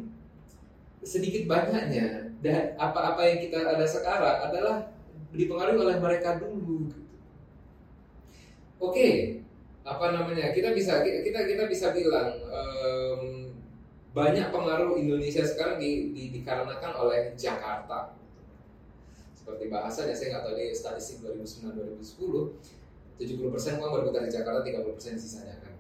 Sedikit 1.04 1.44
banyaknya 1.52 2.32
dan 2.40 2.76
apa-apa 2.80 3.22
yang 3.28 3.40
kita 3.44 3.60
ada 3.64 3.84
sekarang 3.84 4.38
adalah 4.52 4.76
dipengaruhi 5.36 5.80
oleh 5.80 5.98
mereka 6.00 6.40
dulu. 6.40 6.88
gitu. 6.88 7.00
Oke, 8.80 9.40
apa 9.84 10.06
namanya? 10.12 10.52
Kita 10.56 10.72
bisa 10.76 11.04
kita 11.04 11.40
kita 11.48 11.64
bisa 11.68 11.92
bilang 11.96 12.36
em, 12.52 13.52
banyak 14.14 14.48
pengaruh 14.54 14.96
Indonesia 14.96 15.42
sekarang 15.44 15.82
di, 15.82 16.14
di- 16.16 16.32
dikarenakan 16.40 16.94
oleh 16.96 17.34
Jakarta. 17.36 18.14
Seperti 19.36 19.68
bahasanya 19.68 20.16
saya 20.16 20.40
nggak 20.40 20.44
tahu 20.48 20.56
di 20.56 20.66
statistik 20.72 21.18
2009-2010 21.26 22.56
70% 23.14 23.78
uang 23.80 23.92
berputar 23.94 24.26
di 24.26 24.32
Jakarta, 24.34 24.66
30% 24.66 25.22
sisanya 25.22 25.56
kan. 25.62 25.73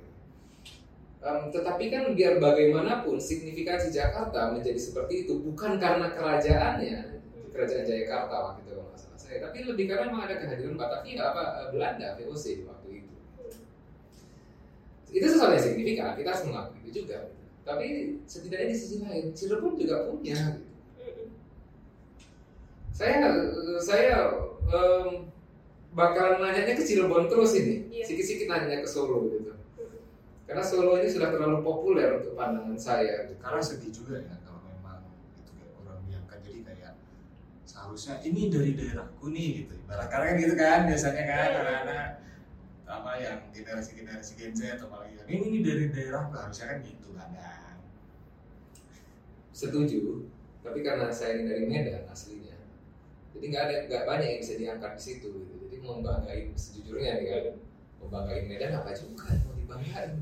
Em, 1.24 1.47
tetapi 1.55 1.88
kan 1.88 2.03
biar 2.11 2.36
bagaimanapun 2.43 3.15
signifikansi 3.15 3.95
Jakarta 3.95 4.51
menjadi 4.51 4.76
seperti 4.76 5.24
itu 5.24 5.39
bukan 5.39 5.80
karena 5.80 6.11
kerajaannya, 6.11 7.24
kerajaan 7.55 7.88
Jayakarta 7.88 8.36
waktu 8.43 8.59
itu 8.67 8.71
kalau 8.76 8.91
nggak 8.91 8.99
salah 8.99 9.19
saya, 9.24 9.38
tapi 9.39 9.63
lebih 9.63 9.88
karena 9.88 10.11
memang 10.11 10.28
ada 10.28 10.36
kehadiran 10.36 10.76
Batavia 10.76 11.32
apa 11.32 11.43
eh, 11.63 11.67
Belanda 11.71 12.07
VOC 12.19 12.67
waktu 12.67 12.89
itu. 12.99 13.13
Itu 15.15 15.26
sesuatu 15.32 15.55
yang 15.55 15.63
signifikan, 15.63 16.11
kita 16.19 16.28
harus 16.36 16.43
mengakui 16.43 16.80
itu 16.84 16.91
juga. 17.07 17.32
Tapi 17.63 18.19
setidaknya 18.28 18.67
di 18.67 18.76
sisi 18.76 18.99
lain 18.99 19.32
Cirebon 19.32 19.80
juga 19.80 20.03
punya. 20.11 20.59
Saya 22.91 23.32
saya 23.80 24.28
em, 24.67 25.32
bakalan 25.95 26.43
nanyanya 26.43 26.76
ke 26.76 26.84
Cirebon 26.84 27.32
terus 27.32 27.55
ini, 27.55 27.88
Iya. 27.88 28.03
sikit-sikit 28.11 28.51
nanya 28.51 28.84
ke 28.84 28.89
Solo 28.91 29.32
gitu. 29.32 29.52
Karena 30.53 30.69
Solo 30.69 31.01
ini 31.01 31.09
sudah 31.09 31.33
terlalu 31.33 31.65
populer 31.65 32.21
untuk 32.21 32.37
pandangan 32.37 32.77
saya. 32.77 33.25
Gitu. 33.25 33.41
karena 33.41 33.57
sedih 33.57 33.89
juga 33.89 34.21
ya 34.21 34.37
kalau 34.45 34.61
memang 34.69 35.01
itu 35.33 35.49
kayak 35.57 35.73
orang 35.81 35.99
diangkat 36.05 36.39
jadi 36.45 36.59
kayak 36.61 36.93
seharusnya 37.65 38.21
ini 38.21 38.53
dari 38.53 38.77
daerahku 38.77 39.33
nih 39.33 39.65
gitu 39.65 39.73
ibarat 39.81 40.07
karena 40.13 40.25
kan 40.29 40.35
gitu 40.37 40.53
kan 40.53 40.79
biasanya 40.85 41.23
kan 41.25 41.49
anak-anak 41.57 42.07
apa 42.85 43.11
yang 43.17 43.37
generasi 43.49 43.97
generasi 43.97 44.31
Gen 44.37 44.53
Z 44.53 44.77
atau 44.77 44.93
apalagi 44.93 45.17
yang 45.25 45.29
ini 45.41 45.45
nih 45.57 45.61
dari 45.65 45.85
daerah 45.89 46.29
harusnya 46.29 46.65
kan 46.69 46.77
gitu 46.85 47.09
kadang 47.17 47.81
Setuju, 49.53 50.29
tapi 50.61 50.85
karena 50.85 51.09
saya 51.09 51.37
ini 51.37 51.49
dari 51.49 51.65
Medan 51.65 52.05
aslinya, 52.09 52.57
jadi 53.37 53.45
nggak 53.53 53.63
ada 53.65 53.75
nggak 53.85 54.03
banyak 54.05 54.27
yang 54.33 54.39
bisa 54.41 54.53
diangkat 54.57 54.91
di 54.97 55.01
situ. 55.01 55.29
Gitu. 55.29 55.53
Jadi 55.65 55.75
mau 55.81 56.01
banggain 56.01 56.49
sejujurnya 56.57 57.21
nih 57.21 57.27
kan, 57.29 57.45
mau 58.01 58.07
banggain 58.09 58.49
Medan 58.49 58.81
apa 58.81 58.93
juga 58.97 59.29
mau 59.45 59.53
dibanggain. 59.53 60.17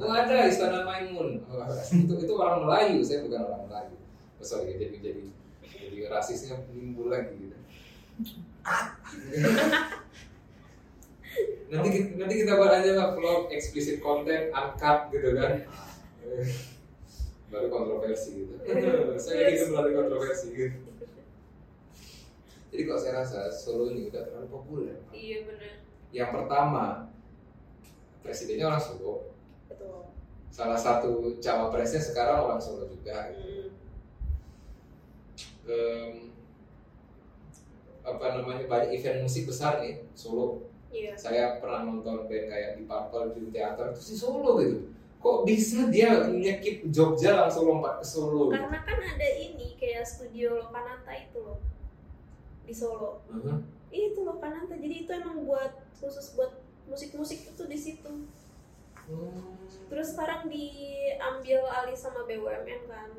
Oh 0.00 0.12
ada 0.12 0.48
Istana 0.48 0.86
Maimun, 0.86 1.44
oh, 1.50 1.66
itu 1.92 2.14
itu 2.24 2.32
orang 2.36 2.64
Melayu, 2.64 3.04
saya 3.04 3.26
bukan 3.26 3.42
orang 3.44 3.62
Melayu. 3.68 3.96
Oh, 4.40 4.46
sorry, 4.46 4.76
jadi 4.80 4.96
jadi 5.00 5.24
jadi 5.62 5.98
rasisnya 6.08 6.62
timbul 6.70 7.12
lagi 7.12 7.36
gitu. 7.36 7.56
nanti 11.70 11.88
kita, 11.94 12.08
nanti 12.18 12.34
kita 12.42 12.58
buat 12.58 12.72
aja 12.82 12.90
lah 12.98 13.08
vlog 13.14 13.46
explicit 13.54 14.02
content 14.02 14.50
angkat 14.50 15.14
gitu 15.14 15.38
kan 15.38 15.62
baru 17.50 17.66
kontroversi 17.70 18.42
gitu 18.42 18.54
saya 19.22 19.54
hidup 19.54 19.68
melalui 19.74 19.94
kontroversi 19.94 20.46
gitu 20.50 20.78
jadi 22.70 22.82
kok 22.86 22.98
saya 23.02 23.12
rasa 23.22 23.50
Solo 23.50 23.90
ini 23.90 24.10
udah 24.10 24.22
terlalu 24.30 24.46
populer 24.50 24.98
Iya 25.10 25.46
benar. 25.46 25.74
yang 26.10 26.30
pertama 26.34 27.10
presidennya 28.26 28.66
orang 28.66 28.82
Solo 28.82 29.29
Betul. 29.70 30.10
salah 30.50 30.74
satu 30.74 31.38
cawapresnya 31.38 32.02
sekarang 32.02 32.42
orang 32.42 32.58
Solo 32.60 32.90
juga 32.90 33.30
Mm. 33.30 33.70
Em, 35.70 36.34
apa 38.02 38.24
namanya 38.34 38.66
banyak 38.66 38.90
event 38.98 39.22
musik 39.22 39.46
besar 39.46 39.78
nih 39.78 40.02
Solo 40.12 40.66
Iya. 40.90 41.14
saya 41.14 41.62
pernah 41.62 41.86
nonton 41.86 42.26
band 42.26 42.50
kayak 42.50 42.74
di 42.74 42.82
Purple 42.82 43.30
Dream 43.30 43.54
Theater 43.54 43.94
itu 43.94 44.02
di 44.10 44.16
Solo 44.18 44.58
gitu 44.58 44.90
kok 45.20 45.44
bisa 45.46 45.86
dia 45.92 46.26
nyekip 46.26 46.88
Jogja 46.90 47.44
langsung 47.44 47.68
lompat 47.68 48.00
ke 48.00 48.06
Solo? 48.08 48.48
Karena 48.48 48.80
kan 48.82 48.98
ada 48.98 49.28
ini 49.36 49.76
kayak 49.76 50.02
studio 50.02 50.56
Lokananta 50.58 51.12
itu 51.12 51.38
loh 51.38 51.60
di 52.64 52.72
Solo. 52.72 53.20
Mhm. 53.28 53.60
Itu 53.92 54.24
Lokananta. 54.24 54.80
Jadi 54.80 55.04
itu 55.04 55.10
emang 55.12 55.44
buat 55.44 55.84
khusus 55.92 56.32
buat 56.34 56.64
musik-musik 56.88 57.52
itu 57.52 57.62
di 57.68 57.76
situ. 57.76 58.12
Hmm. 59.10 59.58
Terus 59.86 60.14
sekarang 60.14 60.46
diambil 60.46 61.60
alih 61.68 61.94
sama 61.94 62.22
BUMN 62.22 62.80
kan. 62.86 63.10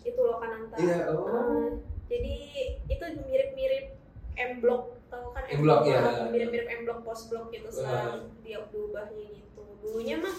Itu 0.00 0.18
Lokananta. 0.18 0.76
Iya, 0.76 1.12
oh. 1.12 1.28
Eh, 1.28 1.70
jadi 2.08 2.34
itu 2.88 3.04
mirip-mirip 3.22 3.86
M 4.34 4.58
Block 4.58 4.96
tahu 5.06 5.30
kan 5.30 5.44
M 5.46 5.60
Block, 5.60 5.84
ya. 5.84 6.26
Mirip-mirip 6.26 6.66
M 6.66 6.82
Block 6.82 7.00
post 7.02 7.28
block 7.28 7.48
gitu 7.48 7.68
sekarang 7.68 8.26
Ah. 8.26 8.40
dia 8.40 8.64
diubahnya 8.64 9.26
gitu. 9.30 9.62
Dulunya 9.78 10.16
mah 10.16 10.32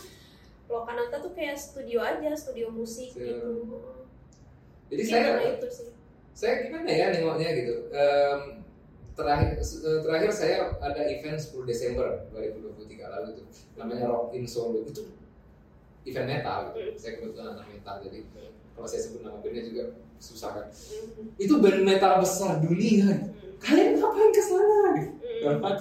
Lokananta 0.66 1.20
tuh 1.20 1.32
kayak 1.32 1.54
studio 1.54 2.02
aja, 2.02 2.34
studio 2.34 2.68
musik 2.68 3.14
Iya. 3.14 3.38
gitu. 3.38 3.52
jadi 4.90 5.02
Mungkin 5.02 5.24
saya 5.26 5.54
itu 5.54 5.68
sih. 5.70 5.90
saya 6.34 6.54
gimana 6.62 6.86
ya 6.86 7.06
nengoknya 7.10 7.50
gitu 7.56 7.76
Em, 7.90 8.42
terakhir 9.14 9.58
eh, 9.58 10.00
terakhir 10.02 10.30
saya 10.30 10.56
ada 10.78 11.02
event 11.06 11.38
10 11.38 11.64
Desember 11.64 12.26
2023 12.32 13.14
lalu 13.14 13.28
itu 13.32 13.44
namanya 13.74 14.06
Rock 14.08 14.34
in 14.34 14.44
Solo 14.44 14.82
itu 14.82 15.06
event 16.04 16.28
metal 16.28 16.74
gitu. 16.74 16.78
Mm. 16.84 16.98
saya 16.98 17.12
kebetulan 17.16 17.48
anak 17.54 17.68
metal 17.70 17.96
jadi 18.02 18.18
kalau 18.74 18.88
saya 18.90 19.02
sebut 19.02 19.22
nama 19.22 19.38
bandnya 19.38 19.64
juga 19.64 19.84
susah 20.18 20.50
kan 20.52 20.66
Mhm. 20.68 21.36
itu 21.38 21.54
band 21.60 21.82
metal 21.84 22.14
besar 22.18 22.58
dunia 22.58 23.06
gitu. 23.12 23.30
Kalian 23.60 23.96
ngapain 23.96 24.30
ke 24.30 24.42
sana 24.42 24.80
gitu 24.98 25.14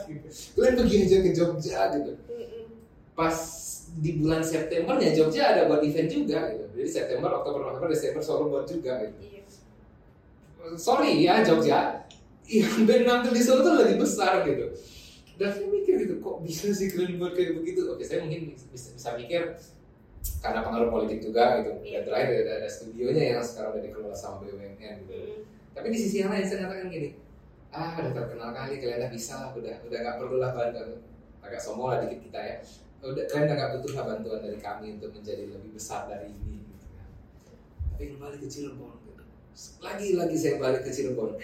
gitu. 0.07 0.27
kalian 0.55 0.75
pergi 0.77 0.97
aja 1.01 1.17
ke 1.19 1.31
Jogja 1.33 1.79
gitu 1.93 2.13
pas 3.13 3.37
di 3.93 4.11
bulan 4.17 4.41
September 4.41 4.97
ya 4.97 5.11
Jogja 5.13 5.43
ada 5.49 5.63
buat 5.67 5.81
event 5.81 6.09
juga 6.09 6.51
gitu 6.51 6.65
jadi 6.75 6.89
September 6.91 7.31
Oktober 7.35 7.61
November 7.65 7.89
Desember 7.89 8.21
Solo 8.21 8.49
buat 8.49 8.65
juga 8.65 9.03
gitu 9.03 9.19
Iya. 9.23 9.43
sorry 10.75 11.19
ya 11.21 11.43
Jogja 11.43 12.02
yang 12.53 12.85
band 12.85 13.05
nampil 13.09 13.33
di 13.33 13.41
Solo 13.41 13.65
tuh 13.65 13.81
lebih 13.81 13.97
besar 13.97 14.45
gitu. 14.45 14.69
Dan 15.41 15.49
saya 15.49 15.67
mikir 15.67 15.95
gitu 16.05 16.15
kok 16.21 16.45
bisa 16.45 16.69
sih 16.71 16.93
kalian 16.93 17.17
buat 17.17 17.33
kayak 17.33 17.57
begitu? 17.57 17.89
Oke 17.89 18.05
saya 18.05 18.21
mungkin 18.21 18.53
bisa, 18.53 18.93
bisa 18.93 19.09
mikir 19.17 19.57
karena 20.39 20.61
pengaruh 20.61 20.93
politik 20.93 21.19
juga 21.19 21.65
gitu. 21.65 21.81
Dan 21.81 21.89
Iya. 21.89 22.01
terakhir 22.05 22.29
ada, 22.45 22.53
ada 22.63 22.69
studionya 22.69 23.25
yang 23.35 23.43
sekarang 23.43 23.75
udah 23.75 23.83
dikelola 23.83 24.15
sama 24.15 24.45
BUMN 24.45 24.95
gitu. 25.03 25.15
Mhm. 25.17 25.41
tapi 25.73 25.89
di 25.89 25.97
sisi 25.97 26.21
yang 26.21 26.29
lain 26.29 26.45
saya 26.45 26.69
katakan 26.69 26.93
gini 26.93 27.17
ah 27.73 27.97
udah 27.97 28.13
terkenal 28.13 28.53
kali 28.53 28.77
kalian 28.77 29.01
udah 29.01 29.09
bisa 29.09 29.33
lah 29.41 29.51
udah 29.57 29.73
udah 29.89 29.99
nggak 30.05 30.17
perlu 30.21 30.37
lah 30.37 30.53
bantuan 30.53 31.01
agak 31.41 31.57
sombong 31.57 31.89
lah 31.89 31.99
dikit 32.05 32.21
kita 32.29 32.41
ya. 32.45 32.57
Udah 33.01 33.25
kalian 33.25 33.57
nggak 33.57 33.71
butuh 33.81 33.93
lah 33.97 34.05
bantuan 34.13 34.41
dari 34.45 34.59
kami 34.61 35.01
untuk 35.01 35.17
menjadi 35.17 35.49
lebih 35.49 35.73
besar 35.73 36.13
dari 36.13 36.29
ini 36.29 36.61
gitu 36.61 36.87
kan. 36.93 37.09
Tapi 37.97 38.05
kembali 38.13 38.37
ke 38.37 38.47
Cirebon 38.47 38.93
gitu. 39.01 39.23
lagi 39.81 40.09
lagi 40.13 40.37
saya 40.37 40.61
balik 40.61 40.85
ke 40.85 40.93
Cirebon 40.93 41.41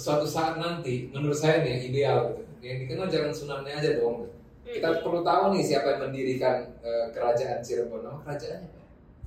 suatu 0.00 0.24
saat 0.24 0.56
nanti 0.56 1.12
menurut 1.12 1.36
saya 1.36 1.60
nih 1.60 1.76
yang 1.76 1.82
ideal 1.92 2.18
gitu 2.32 2.42
yang 2.64 2.76
dikenal 2.80 3.06
jangan 3.12 3.32
Sunamnya 3.32 3.76
aja 3.76 4.00
dong 4.00 4.24
gitu. 4.64 4.80
kita 4.80 5.04
perlu 5.04 5.20
tahu 5.20 5.44
nih 5.52 5.62
siapa 5.64 5.86
yang 5.96 6.00
mendirikan 6.08 6.56
eh, 6.80 7.12
kerajaan 7.12 7.60
Cirebon 7.60 8.00
nama 8.00 8.18
kerajaannya 8.24 8.68
apa 8.68 8.80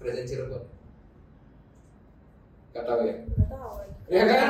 kerajaan 0.04 0.28
Cirebon? 0.28 0.64
Gak 2.74 2.86
tahu 2.90 3.00
ya? 3.06 3.16
Nggak 3.22 3.50
tahu. 3.54 3.74
Ya 4.12 4.24
kan? 4.28 4.48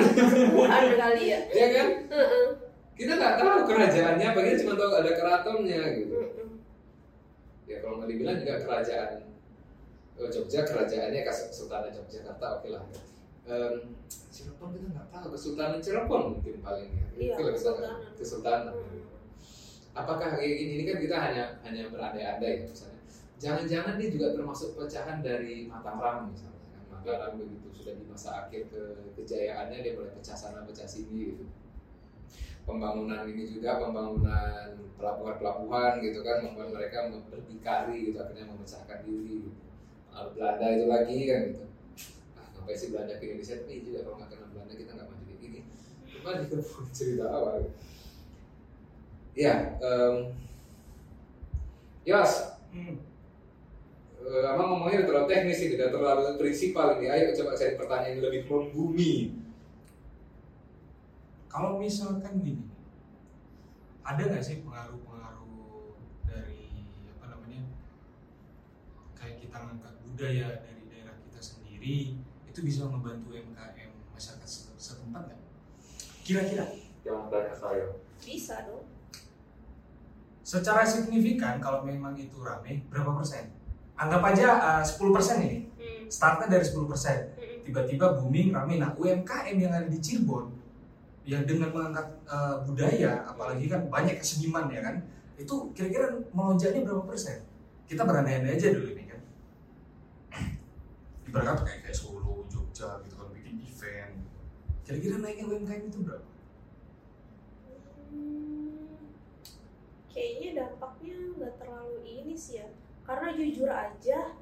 Ada 0.72 0.94
kali 0.98 1.24
ya. 1.28 1.40
Ya 1.52 1.68
kan? 1.76 1.88
Heeh. 2.10 2.46
Kita 2.94 3.12
nggak 3.20 3.36
tahu 3.38 3.60
kerajaannya, 3.68 4.26
apa 4.32 4.40
kita 4.42 4.58
cuma 4.64 4.74
tahu 4.80 4.92
ada 4.98 5.12
keratonnya 5.12 5.82
gitu. 6.00 6.16
Heeh. 6.18 6.50
Ya 7.70 7.78
kalau 7.84 8.02
mau 8.02 8.08
dibilang 8.08 8.40
juga 8.40 8.64
kerajaan 8.64 9.28
oh, 10.20 10.30
Jogja, 10.30 10.62
kerajaannya 10.66 11.22
Kesultanan 11.26 11.92
Yogyakarta, 11.94 12.48
oke 12.60 12.70
lah. 12.72 12.84
Em, 13.44 13.76
Cirebon 14.08 14.72
kita 14.72 14.88
nggak 14.96 15.08
tahu, 15.12 15.28
Kesultanan 15.36 15.80
Cirebon 15.84 16.40
mungkin 16.40 16.56
paling 16.64 16.90
ya. 16.96 17.08
Iya, 17.20 17.36
Kesultanan. 17.52 18.00
Kesultanan. 18.16 18.72
Heeh. 18.72 19.04
Apakah 19.94 20.40
kayak 20.40 20.58
gini 20.58 20.74
ini 20.82 20.84
kan 20.90 20.98
kita 20.98 21.16
hanya 21.20 21.44
hanya 21.62 21.92
berandai-andai 21.92 22.64
ya 22.64 22.66
misalnya. 22.66 23.02
Jangan-jangan 23.38 24.00
dia 24.00 24.10
juga 24.10 24.28
termasuk 24.34 24.80
pecahan 24.80 25.20
dari 25.22 25.68
Mataram 25.68 26.32
misalnya. 26.32 26.64
kan. 26.72 26.84
Mataram 26.90 27.32
begitu 27.38 27.68
sudah 27.76 27.94
di 28.00 28.06
masa 28.08 28.48
akhir 28.48 28.72
ke 28.72 28.82
kejayaannya 29.20 29.84
dia 29.84 29.94
mulai 30.00 30.16
pecah 30.18 30.38
sana 30.40 30.64
pecah 30.64 30.88
sini 30.88 31.36
gitu. 31.36 31.46
Pembangunan 32.64 33.28
ini 33.28 33.44
juga 33.44 33.76
pembangunan 33.84 34.72
pelabuhan-pelabuhan 34.96 36.00
gitu 36.00 36.24
kan 36.24 36.48
membuat 36.48 36.72
mereka 36.72 37.12
berdikari 37.28 38.08
gitu 38.08 38.18
akhirnya 38.24 38.48
memecahkan 38.50 39.04
diri. 39.04 39.46
Gitu. 39.46 39.52
Belanda 40.34 40.68
itu 40.72 40.86
lagi 40.88 41.18
kan 41.28 41.42
gitu. 41.52 41.64
Ngapain 42.64 42.80
sih 42.80 42.96
Belanda 42.96 43.20
ke 43.20 43.28
Indonesia? 43.28 43.60
Tapi 43.60 43.84
juga 43.84 44.00
kalau 44.08 44.16
nggak 44.24 44.30
kena 44.32 44.48
Belanda 44.56 44.74
kita 44.80 44.92
nggak 44.96 45.08
maju 45.12 45.34
gini. 45.36 45.60
Cuma 46.08 46.30
di 46.40 46.48
cerita 46.96 47.26
awal. 47.28 47.68
Ya, 49.36 49.56
em, 49.84 50.16
Yos, 52.08 52.56
Hmm. 52.74 52.98
eh, 54.24 54.44
Abang 54.50 54.74
ngomongnya 54.74 55.06
terlalu 55.06 55.28
teknis 55.30 55.62
ini, 55.62 55.76
udah 55.78 55.92
terlalu 55.94 56.40
prinsipal 56.42 56.98
ini. 56.98 57.06
Ayo 57.12 57.36
coba 57.38 57.54
cari 57.54 57.76
pertanyaan 57.78 58.18
yang 58.18 58.24
lebih 58.24 58.42
membumi. 58.48 59.36
Kalau 61.52 61.78
misalkan 61.78 62.40
gini, 62.42 62.66
ada 64.02 64.24
nggak 64.26 64.42
sih 64.42 64.64
pengaruh-pengaruh 64.66 65.94
dari 66.26 66.82
apa 67.14 67.26
namanya 67.30 67.62
kayak 69.14 69.38
kita 69.38 69.58
ngangkat 69.62 69.94
budaya 70.02 70.48
dari 70.66 70.84
daerah 70.90 71.16
kita 71.30 71.40
sendiri 71.44 72.18
itu 72.54 72.62
bisa 72.62 72.86
membantu 72.86 73.34
UMKM 73.34 73.90
masyarakat 74.14 74.46
se- 74.46 74.70
setempat 74.78 75.26
nggak? 75.26 75.42
Kira-kira 76.22 76.66
Jangan 77.02 77.28
tanya 77.28 77.52
saya. 77.52 77.86
Bisa 78.18 78.56
dong. 78.64 78.86
secara 80.44 80.84
signifikan 80.84 81.58
kalau 81.58 81.82
memang 81.82 82.14
itu 82.14 82.38
rame 82.38 82.86
berapa 82.88 83.16
persen? 83.16 83.50
Anggap 83.96 84.22
aja 84.24 84.48
uh, 84.78 84.84
10 84.84 85.10
persen 85.10 85.38
ini, 85.42 85.58
Hmm. 85.74 86.06
startnya 86.08 86.48
dari 86.50 86.64
10 86.64 86.86
persen. 86.86 87.18
Hmm. 87.34 87.60
tiba-tiba 87.64 88.14
booming 88.14 88.52
rame 88.52 88.76
nah 88.76 88.92
UMKM 88.94 89.56
yang 89.56 89.72
ada 89.72 89.88
di 89.88 89.96
Cirebon 89.98 90.52
yang 91.24 91.48
dengan 91.48 91.72
mengangkat 91.72 92.04
uh, 92.28 92.60
budaya 92.62 93.24
apalagi 93.24 93.66
kan 93.66 93.88
banyak 93.88 94.20
keseniman 94.20 94.68
ya 94.68 94.84
kan 94.84 95.00
itu 95.34 95.72
kira-kira 95.72 96.12
melonjaknya 96.30 96.84
berapa 96.84 97.08
persen 97.08 97.40
kita 97.88 98.04
berandai-andai 98.04 98.60
aja 98.60 98.68
dulu 98.70 98.92
ini 98.92 99.08
kan 99.08 99.20
ibarat 101.24 101.64
kayak 101.64 101.80
kayak 101.88 101.96
Solo 101.96 102.43
Jogja 102.74 103.06
gitu 103.06 103.16
kan 103.22 103.30
bikin 103.38 103.62
event. 103.70 104.16
Kira-kira 104.82 105.16
naiknya 105.22 105.46
UMKM 105.46 105.94
itu 105.94 106.00
berapa? 106.02 106.30
Hmm, 108.10 108.98
kayaknya 110.10 110.50
dampaknya 110.58 111.16
nggak 111.38 111.54
terlalu 111.62 111.98
ini 112.02 112.34
sih 112.34 112.66
ya. 112.66 112.68
Karena 113.06 113.30
jujur 113.38 113.70
aja 113.70 114.34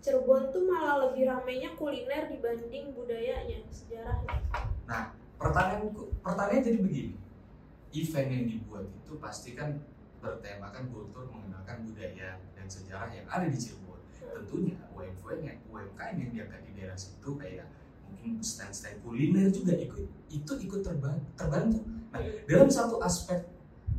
Cirebon 0.00 0.48
tuh 0.48 0.64
malah 0.64 1.08
lebih 1.08 1.28
ramainya 1.28 1.76
kuliner 1.76 2.24
dibanding 2.32 2.96
budayanya 2.96 3.60
sejarahnya. 3.68 4.40
Pertanyaanku 5.36 6.24
pertanyaan 6.24 6.64
jadi 6.64 6.78
begini. 6.80 7.14
Event 7.92 8.28
yang 8.32 8.44
dibuat 8.48 8.84
itu 8.88 9.12
pasti 9.20 9.52
kan 9.52 9.76
bertemakan 10.24 10.88
kultur 10.88 11.28
mengenalkan 11.28 11.84
budaya 11.84 12.40
dan 12.56 12.64
sejarah 12.64 13.12
yang 13.12 13.28
ada 13.28 13.44
di 13.44 13.60
Cirebon 13.60 13.83
tentunya 14.34 14.76
UMKM 14.92 15.70
UMKM 15.70 16.14
yang 16.18 16.30
diangkat 16.34 16.60
di 16.66 16.72
daerah 16.76 16.98
situ 16.98 17.30
kayak 17.38 17.66
mungkin 18.04 18.42
stand-stand 18.42 19.00
kuliner 19.00 19.48
juga 19.48 19.72
ikut 19.78 20.04
itu 20.28 20.52
ikut 20.66 20.80
terbantu, 20.82 21.24
terbantu. 21.38 21.80
Nah 22.10 22.20
dalam 22.50 22.68
satu 22.68 22.98
aspek 23.00 23.46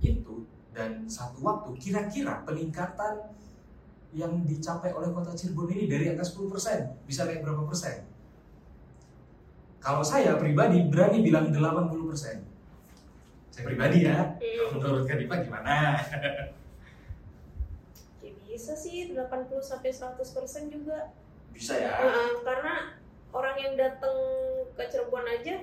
itu 0.03 0.45
dan 0.75 1.07
satu 1.07 1.39
waktu 1.39 1.71
kira-kira 1.79 2.43
peningkatan 2.43 3.31
yang 4.15 4.43
dicapai 4.47 4.95
oleh 4.95 5.11
kota 5.11 5.35
Cirebon 5.35 5.71
ini 5.75 5.91
dari 5.91 6.07
angka 6.07 6.23
10% 6.23 7.03
bisa 7.03 7.27
naik 7.27 7.43
berapa 7.43 7.67
persen? 7.67 8.07
Kalau 9.83 10.01
saya 10.01 10.39
pribadi 10.39 10.81
berani 10.87 11.21
bilang 11.21 11.51
80%. 11.51 12.41
Saya 13.51 13.63
pribadi 13.63 14.07
ya. 14.07 14.35
Kalau 14.39 14.71
Hmm, 14.71 14.79
menurut 14.81 15.03
Kadipa 15.05 15.43
gimana? 15.43 15.99
bisa 18.55 18.71
sih 18.71 19.11
80 19.11 19.59
sampai 19.59 19.91
100% 19.91 20.71
juga. 20.71 21.11
Bisa 21.51 21.75
ya. 21.75 21.91
Heeh, 21.91 22.39
karena 22.39 22.95
orang 23.35 23.59
yang 23.59 23.75
datang 23.75 24.15
ke 24.71 24.83
Cirebon 24.87 25.27
aja 25.27 25.59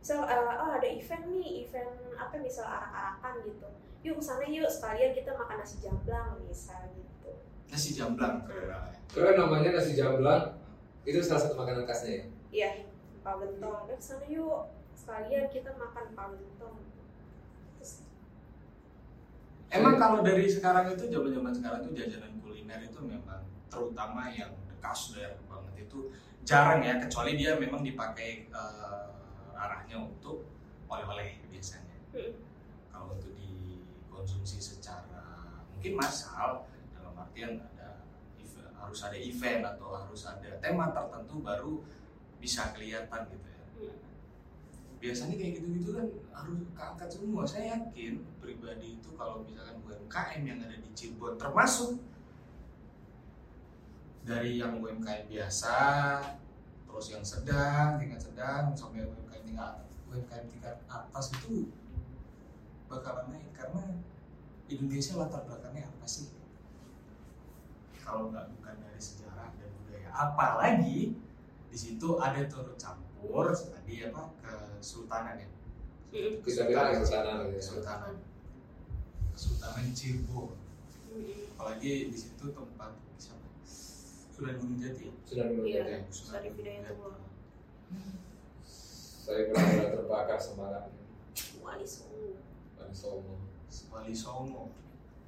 misal 0.00 0.24
eh, 0.24 0.56
oh 0.56 0.72
ada 0.80 0.88
event 0.88 1.28
nih, 1.28 1.68
event 1.68 2.16
apa 2.16 2.40
misal 2.40 2.64
arak-arakan 2.64 3.44
gitu. 3.44 3.68
Yuk 4.00 4.16
ke 4.16 4.24
sana 4.24 4.48
yuk 4.48 4.64
sekalian 4.64 5.12
kita 5.12 5.36
makan 5.36 5.60
nasi 5.60 5.76
jamblang 5.84 6.40
misal 6.48 6.88
gitu. 6.96 7.36
Nasi 7.68 7.92
jamblang 7.92 8.48
keren 8.48 8.72
banget. 8.72 8.96
Keren 9.12 9.36
namanya 9.36 9.76
nasi 9.76 9.92
jamblang. 9.92 10.56
Itu 11.04 11.20
salah 11.20 11.44
satu 11.44 11.60
makanan 11.60 11.84
khasnya 11.84 12.12
ya. 12.16 12.24
Iya, 12.48 12.70
Pak 13.20 13.44
Gentong. 13.44 13.92
Eh, 13.92 13.96
ke 14.00 14.04
sana 14.04 14.24
yuk 14.24 14.72
sekalian 14.96 15.52
kita 15.52 15.76
makan 15.76 16.16
Pak 16.16 16.26
Gentong. 16.32 16.80
Emang 19.70 19.94
kalau 20.02 20.18
dari 20.26 20.50
sekarang 20.50 20.90
itu 20.90 21.06
zaman-zaman 21.06 21.54
sekarang 21.54 21.80
tuh 21.86 21.94
jajanan 21.94 22.42
kuliner 22.42 22.82
itu 22.82 22.98
memang 23.06 23.46
terutama 23.70 24.26
yang 24.26 24.50
the 24.66 24.74
casual 24.82 25.38
banget 25.46 25.86
itu 25.86 26.10
jarang 26.42 26.82
ya 26.82 26.98
kecuali 26.98 27.38
dia 27.38 27.54
memang 27.54 27.86
dipakai 27.86 28.50
eh, 28.50 29.06
arahnya 29.54 30.02
untuk 30.02 30.50
oleh-oleh 30.90 31.38
biasanya. 31.46 32.02
Hmm. 32.10 32.34
Kalau 32.90 33.14
untuk 33.14 33.30
dikonsumsi 33.38 34.58
secara 34.58 35.22
mungkin 35.70 35.94
massal 35.94 36.66
dalam 36.90 37.14
artian 37.14 37.62
ada 37.62 38.02
event- 38.42 38.74
harus 38.74 39.00
ada 39.06 39.14
event 39.14 39.62
atau 39.62 39.94
harus 39.94 40.26
ada 40.26 40.50
tema 40.58 40.90
tertentu 40.90 41.38
baru 41.46 41.86
bisa 42.42 42.74
kelihatan 42.74 43.22
gitu 43.30 43.46
ya. 43.46 43.62
Hmm. 43.78 43.96
Biasanya 45.00 45.34
kayak 45.40 45.52
gitu-gitu 45.58 45.90
kan 45.96 46.06
harus 46.36 46.60
keangkat 46.76 47.08
semua. 47.08 47.42
Saya 47.48 47.80
yakin 47.80 48.20
pribadi 48.36 49.00
itu 49.00 49.08
kalau 49.16 49.40
misalkan 49.48 49.80
UMKM 49.80 50.40
yang 50.44 50.60
ada 50.60 50.76
di 50.76 50.90
Cirebon 50.92 51.40
termasuk 51.40 51.96
dari 54.28 54.60
yang 54.60 54.76
UMKM 54.76 55.24
biasa 55.32 55.76
terus 56.84 57.06
yang 57.16 57.24
sedang 57.24 57.96
tingkat 57.96 58.20
sedang 58.20 58.76
sampai 58.76 59.08
UMKM 59.08 59.42
tingkat 59.48 59.74
UMKM 60.12 60.44
tingkat 60.52 60.76
atas 60.84 61.32
itu 61.40 61.72
bakalan 62.92 63.32
naik. 63.32 63.48
Karena 63.56 63.96
Indonesia 64.68 65.16
latar 65.16 65.48
belakangnya 65.48 65.88
apa 65.88 66.04
sih? 66.04 66.28
Kalau 68.04 68.28
nggak 68.28 68.52
bukan 68.52 68.76
dari 68.84 69.00
sejarah 69.00 69.48
dan 69.56 69.70
budaya. 69.80 70.10
Apalagi 70.12 71.16
di 71.70 71.78
situ 71.78 72.18
ada 72.18 72.44
turut 72.50 72.76
campur 72.76 73.09
tadi 73.22 73.94
apa 74.06 74.22
kesultanan 74.78 75.36
ya 75.38 75.48
Hmm. 76.10 76.42
Kita 76.42 76.66
bilang 76.66 76.90
kesultanan 76.90 77.36
gitu 77.38 77.54
ya. 77.54 77.58
kesultanan 77.62 78.14
kesultanan 79.30 79.84
Cirebon 79.94 80.50
apalagi 81.54 82.10
di 82.10 82.16
situ 82.18 82.50
tempat 82.50 82.98
siapa 83.14 83.46
Sunan 84.34 84.58
Gunung 84.58 84.82
Jati 84.82 85.06
ya? 85.06 85.12
Sudah 85.22 85.44
dulu 85.46 85.62
Iya. 85.70 85.82
ya. 85.86 85.98
Ustaz 86.10 86.42
Hidayatullah. 86.42 87.22
Saya 89.20 89.40
benar-benar 89.46 89.88
terbakar 89.94 90.38
semangatnya. 90.40 90.98
Wali 91.62 91.86
Songo. 91.86 92.42
Bang 92.74 92.90
Somo. 92.90 93.36
Wali 93.94 94.10
Songo 94.10 94.74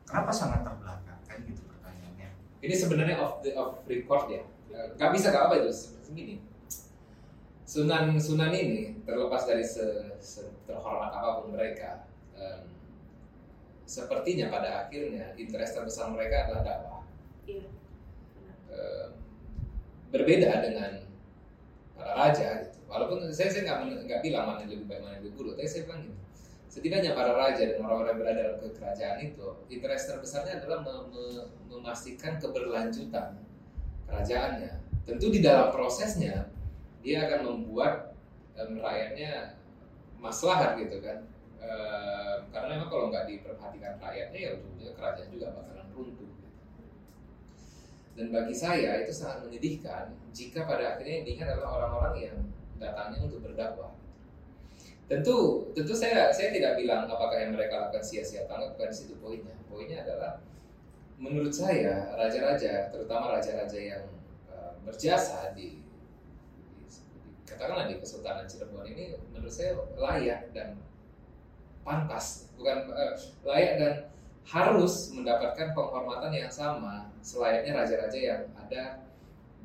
kenapa 0.02 0.34
sangat 0.34 0.66
terbelakang 0.66 1.20
kan 1.22 1.38
gitu 1.46 1.62
pertanyaannya 1.62 2.28
Ini 2.58 2.74
sebenarnya 2.74 3.16
off 3.22 3.38
the 3.38 3.54
off 3.54 3.86
record 3.86 4.26
ya. 4.26 4.42
Eh, 4.74 4.98
Gak 4.98 5.14
bisa 5.14 5.30
gak 5.30 5.46
apa 5.46 5.62
itu 5.62 5.70
segini. 6.02 6.42
Sunan 7.72 8.20
Sunan 8.20 8.52
ini 8.52 9.00
terlepas 9.08 9.48
dari 9.48 9.64
se, 9.64 10.12
se- 10.20 10.52
terhormat 10.68 11.08
apa 11.08 11.40
pun 11.40 11.56
mereka, 11.56 12.04
em, 12.36 12.68
sepertinya 13.88 14.52
pada 14.52 14.84
akhirnya 14.84 15.32
interest 15.40 15.80
terbesar 15.80 16.12
mereka 16.12 16.44
adalah 16.44 16.62
dakwah. 16.68 17.02
Iya. 17.48 17.64
Em, 18.68 19.08
berbeda 20.12 20.60
dengan 20.60 21.08
para 21.96 22.12
raja 22.12 22.68
gitu. 22.68 22.76
Walaupun 22.92 23.32
saya 23.32 23.48
saya 23.48 23.64
nggak 23.64 24.04
nggak 24.04 24.20
bilang 24.20 24.44
mana 24.52 24.68
yang 24.68 24.76
lebih 24.76 24.86
baik 24.92 25.00
mana 25.00 25.16
yang 25.16 25.24
lebih 25.24 25.34
buruk, 25.40 25.54
tapi 25.56 25.64
saya 25.64 25.88
bilang 25.88 26.00
gini. 26.04 26.16
Setidaknya 26.68 27.16
para 27.16 27.32
raja 27.32 27.62
dan 27.72 27.80
orang-orang 27.80 28.12
yang 28.12 28.20
berada 28.20 28.40
dalam 28.52 28.72
kerajaan 28.76 29.18
itu, 29.24 29.48
interest 29.72 30.04
terbesarnya 30.12 30.60
adalah 30.60 30.84
me- 30.84 31.08
me- 31.08 31.48
memastikan 31.72 32.36
keberlanjutan 32.36 33.40
kerajaannya. 34.08 34.72
Tentu 35.08 35.32
di 35.32 35.40
dalam 35.40 35.72
prosesnya 35.72 36.52
dia 37.02 37.26
akan 37.28 37.40
membuat 37.44 38.14
em, 38.54 38.78
rakyatnya 38.78 39.58
maslahat 40.22 40.78
gitu 40.78 41.02
kan. 41.02 41.26
Em, 41.58 42.38
karena 42.54 42.66
memang 42.78 42.88
kalau 42.88 43.10
nggak 43.10 43.26
diperhatikan 43.26 43.98
rakyatnya 43.98 44.38
ya 44.38 44.50
ujungnya 44.56 44.94
kerajaan 44.94 45.28
juga 45.34 45.46
bakalan 45.54 45.88
runtuh. 45.92 46.30
gitu. 46.30 46.48
Dan 48.12 48.26
bagi 48.30 48.54
saya 48.54 49.02
itu 49.02 49.12
sangat 49.12 49.44
menyedihkan 49.48 50.14
jika 50.30 50.68
pada 50.68 50.96
akhirnya 50.96 51.24
diingat 51.26 51.48
adalah 51.56 51.80
orang-orang 51.80 52.14
yang 52.30 52.36
datangnya 52.76 53.24
untuk 53.24 53.40
berdakwah. 53.44 53.94
Tentu, 55.10 55.68
tentu 55.76 55.92
saya 55.92 56.32
saya 56.32 56.54
tidak 56.54 56.80
bilang 56.80 57.04
apakah 57.04 57.36
yang 57.36 57.52
mereka 57.52 57.76
lakukan 57.88 58.00
sia-sia 58.00 58.48
atau 58.48 58.56
enggak, 58.56 58.70
bukan 58.78 58.88
di 58.88 58.96
situ 58.96 59.14
poinnya. 59.20 59.56
Poinnya 59.68 59.98
adalah 60.06 60.40
menurut 61.20 61.52
saya 61.52 62.16
raja-raja, 62.16 62.88
terutama 62.88 63.36
raja-raja 63.36 63.76
yang 63.76 64.04
eh, 64.48 64.72
berjasa 64.86 65.52
di- 65.52 65.82
katakanlah 67.52 67.86
di 67.92 68.00
Kesultanan 68.00 68.48
Cirebon 68.48 68.88
ini 68.88 69.12
menurut 69.30 69.52
saya 69.52 69.76
layak 70.00 70.50
dan 70.56 70.80
pantas, 71.84 72.48
bukan 72.56 72.88
eh, 72.88 73.14
layak 73.44 73.74
dan 73.76 73.94
harus 74.42 75.14
mendapatkan 75.14 75.70
penghormatan 75.76 76.34
yang 76.34 76.50
sama 76.50 77.12
selayaknya 77.22 77.78
raja-raja 77.78 78.18
yang 78.18 78.42
ada 78.58 79.06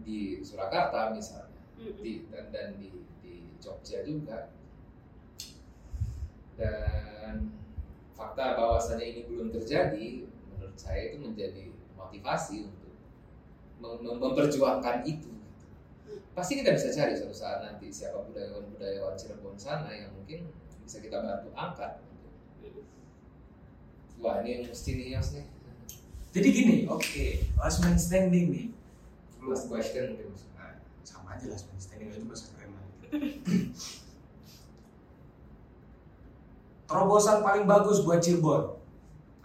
di 0.06 0.44
Surakarta 0.46 1.16
misalnya 1.16 1.58
di, 1.78 2.30
dan, 2.30 2.54
dan 2.54 2.68
di, 2.78 3.02
di 3.24 3.34
Jogja 3.58 4.06
juga. 4.06 4.54
Dan 6.58 7.54
fakta 8.18 8.58
bahwasannya 8.58 9.06
ini 9.14 9.22
belum 9.30 9.54
terjadi 9.54 10.26
menurut 10.26 10.78
saya 10.78 11.14
itu 11.14 11.22
menjadi 11.22 11.70
motivasi 11.94 12.66
untuk 12.66 12.94
mem- 13.78 14.18
memperjuangkan 14.18 15.06
itu 15.06 15.37
pasti 16.34 16.62
kita 16.62 16.74
bisa 16.74 16.94
cari 16.94 17.14
suatu 17.18 17.36
saat 17.36 17.66
nanti 17.66 17.90
siapa 17.90 18.22
budayawan-budayawan 18.28 19.18
Cirebon 19.18 19.58
sana 19.58 19.90
yang 19.90 20.14
mungkin 20.14 20.50
bisa 20.86 21.02
kita 21.02 21.20
bantu 21.20 21.50
angkat 21.58 22.04
wah 24.18 24.42
ini 24.42 24.50
yang 24.62 24.64
mesti 24.70 24.92
nih 24.98 25.08
Yos 25.18 25.30
nih 25.38 25.46
Jadi 26.38 26.54
gini, 26.54 26.76
oke, 26.86 27.26
last 27.58 27.82
man 27.82 27.98
standing 27.98 28.54
nih. 28.54 28.68
last 29.42 29.66
question 29.72 30.14
mungkin. 30.14 30.38
Nah, 30.54 30.78
sama 31.02 31.34
aja 31.34 31.50
last 31.50 31.66
man 31.66 31.80
standing 31.82 32.14
itu 32.14 32.30
bahasa 32.30 32.54
keren. 32.54 32.78
Terobosan 36.86 37.42
paling 37.42 37.66
bagus 37.66 38.06
buat 38.06 38.22
Cirebon. 38.22 38.78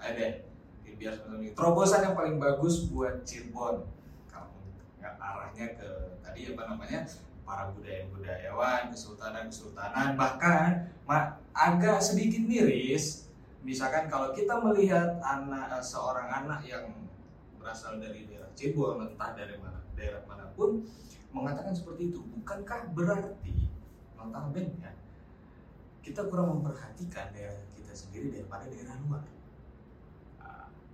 Ini 0.04 0.92
biar. 1.00 1.14
Terobosan 1.56 2.12
yang 2.12 2.14
paling 2.18 2.36
bagus 2.36 2.84
buat 2.92 3.24
Cirebon. 3.24 3.88
Nggak 5.02 5.18
arahnya 5.18 5.66
ke 5.74 5.88
tadi 6.22 6.54
apa 6.54 6.62
namanya 6.70 7.02
para 7.42 7.74
budaya 7.74 8.06
budayawan, 8.06 8.94
kesultanan 8.94 9.50
kesultanan, 9.50 10.14
bahkan 10.14 10.86
agak 11.50 11.98
sedikit 11.98 12.46
miris. 12.46 13.26
Misalkan 13.66 14.06
kalau 14.06 14.30
kita 14.30 14.62
melihat 14.62 15.18
anak 15.22 15.74
eh, 15.74 15.82
seorang 15.82 16.30
anak 16.30 16.62
yang 16.62 16.86
berasal 17.58 17.98
dari 17.98 18.30
daerah 18.30 18.50
Cirebon, 18.54 19.10
entah 19.10 19.34
dari 19.34 19.58
mana 19.58 19.82
daerah 19.98 20.22
mana 20.26 20.50
pun, 20.54 20.86
mengatakan 21.34 21.74
seperti 21.74 22.14
itu, 22.14 22.22
bukankah 22.38 22.94
berarti 22.94 23.70
notabene 24.14 24.78
kita 26.02 26.26
kurang 26.26 26.58
memperhatikan 26.58 27.30
daerah 27.30 27.62
kita 27.78 27.94
sendiri 27.94 28.34
daripada 28.34 28.66
daerah 28.66 28.98
luar? 29.06 29.22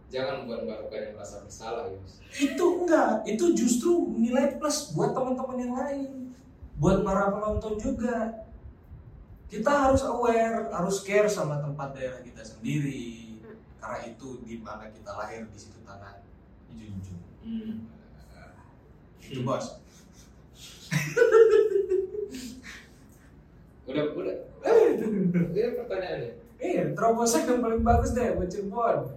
Jangan 0.08 0.48
buat 0.48 0.64
barukan 0.64 1.00
yang 1.00 1.14
merasa 1.16 1.44
bersalah 1.44 1.92
Yos. 1.92 2.20
Itu 2.32 2.64
enggak, 2.84 3.28
itu 3.28 3.44
justru 3.52 4.08
nilai 4.16 4.56
plus 4.56 4.92
buat 4.96 5.12
teman-teman 5.12 5.56
yang 5.60 5.74
lain, 5.76 6.32
buat 6.80 7.04
para 7.04 7.32
penonton 7.32 7.76
juga. 7.76 8.44
Kita 9.48 9.88
harus 9.88 10.04
aware, 10.04 10.68
harus 10.68 11.00
care 11.00 11.28
sama 11.28 11.56
tempat 11.60 11.96
daerah 11.96 12.20
kita 12.20 12.44
sendiri, 12.44 13.40
karena 13.80 14.12
itu 14.12 14.44
di 14.44 14.60
mana 14.60 14.92
kita 14.92 15.08
lahir 15.16 15.48
di 15.48 15.56
situ 15.56 15.80
tanah 15.88 16.20
junjung. 16.68 17.24
Itu 19.24 19.40
bos. 19.44 19.80
udah 23.88 24.04
udah 24.12 24.36
ini 24.68 25.72
pertanyaannya 25.80 26.32
Iya, 26.58 26.90
terobosan 26.90 27.46
yang 27.46 27.62
paling 27.62 27.86
bagus 27.86 28.10
deh 28.18 28.34
buat 28.34 28.50
Cirebon. 28.50 29.14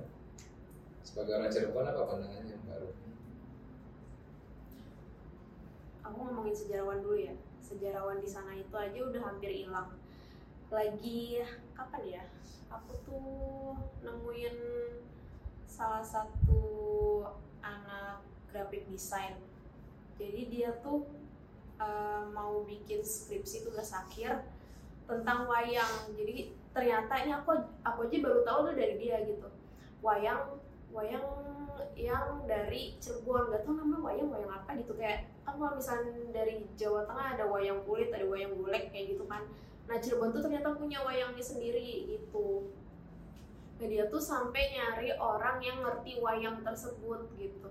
Sebagai 1.12 1.43
orang 1.43 1.51
Cirebon 1.51 1.84
apa 1.91 2.07
pandangannya 2.07 2.55
baru? 2.64 2.89
Aku 6.07 6.18
ngomongin 6.24 6.55
sejarawan 6.55 7.03
dulu 7.03 7.20
ya. 7.20 7.36
Sejarawan 7.59 8.24
di 8.24 8.30
sana 8.32 8.55
itu 8.55 8.72
aja 8.72 8.95
udah 8.95 9.20
hampir 9.20 9.51
hilang. 9.51 9.91
Lagi 10.72 11.43
kapan 11.76 12.03
ya? 12.07 12.24
Aku 12.72 12.95
tuh 13.03 13.76
nemuin 14.07 14.55
salah 15.68 15.99
satu 15.99 16.64
anak 17.59 18.24
graphic 18.47 18.88
design. 18.88 19.36
Jadi 20.16 20.47
dia 20.47 20.80
tuh 20.80 21.12
eh, 21.76 22.24
mau 22.32 22.64
bikin 22.64 23.03
skripsi 23.03 23.68
tugas 23.68 23.91
akhir 23.91 24.47
tentang 25.12 25.43
wayang. 25.43 26.16
Jadi 26.16 26.55
ternyata 26.72 27.20
ini 27.20 27.36
aku 27.36 27.51
aku 27.84 28.07
aja 28.07 28.18
baru 28.24 28.47
tahu 28.47 28.59
tuh 28.72 28.76
dari 28.80 28.95
dia 28.95 29.20
gitu. 29.28 29.51
Wayang 29.99 30.70
wayang 30.91 31.25
yang 31.95 32.45
dari 32.47 32.95
Cirebon. 32.99 33.51
Gak 33.51 33.63
tau 33.67 33.75
nama 33.75 33.97
wayang 33.99 34.29
wayang 34.31 34.51
apa 34.51 34.75
gitu. 34.79 34.93
Kayak 34.95 35.31
kan 35.43 35.57
kalau 35.57 35.75
misalnya 35.75 36.11
dari 36.31 36.67
Jawa 36.77 37.07
Tengah 37.07 37.27
ada 37.39 37.45
wayang 37.49 37.81
kulit 37.83 38.13
ada 38.13 38.25
wayang 38.27 38.53
golek 38.55 38.91
kayak 38.93 39.17
gitu 39.17 39.23
kan. 39.27 39.47
Nah 39.87 39.97
Cirebon 39.99 40.31
tuh 40.31 40.41
ternyata 40.43 40.75
punya 40.75 41.03
wayangnya 41.03 41.43
sendiri 41.43 42.07
gitu. 42.07 42.71
Nah 43.81 43.85
dia 43.89 44.05
tuh 44.07 44.21
sampai 44.21 44.77
nyari 44.77 45.09
orang 45.17 45.57
yang 45.59 45.81
ngerti 45.81 46.21
wayang 46.21 46.61
tersebut 46.61 47.27
gitu. 47.35 47.69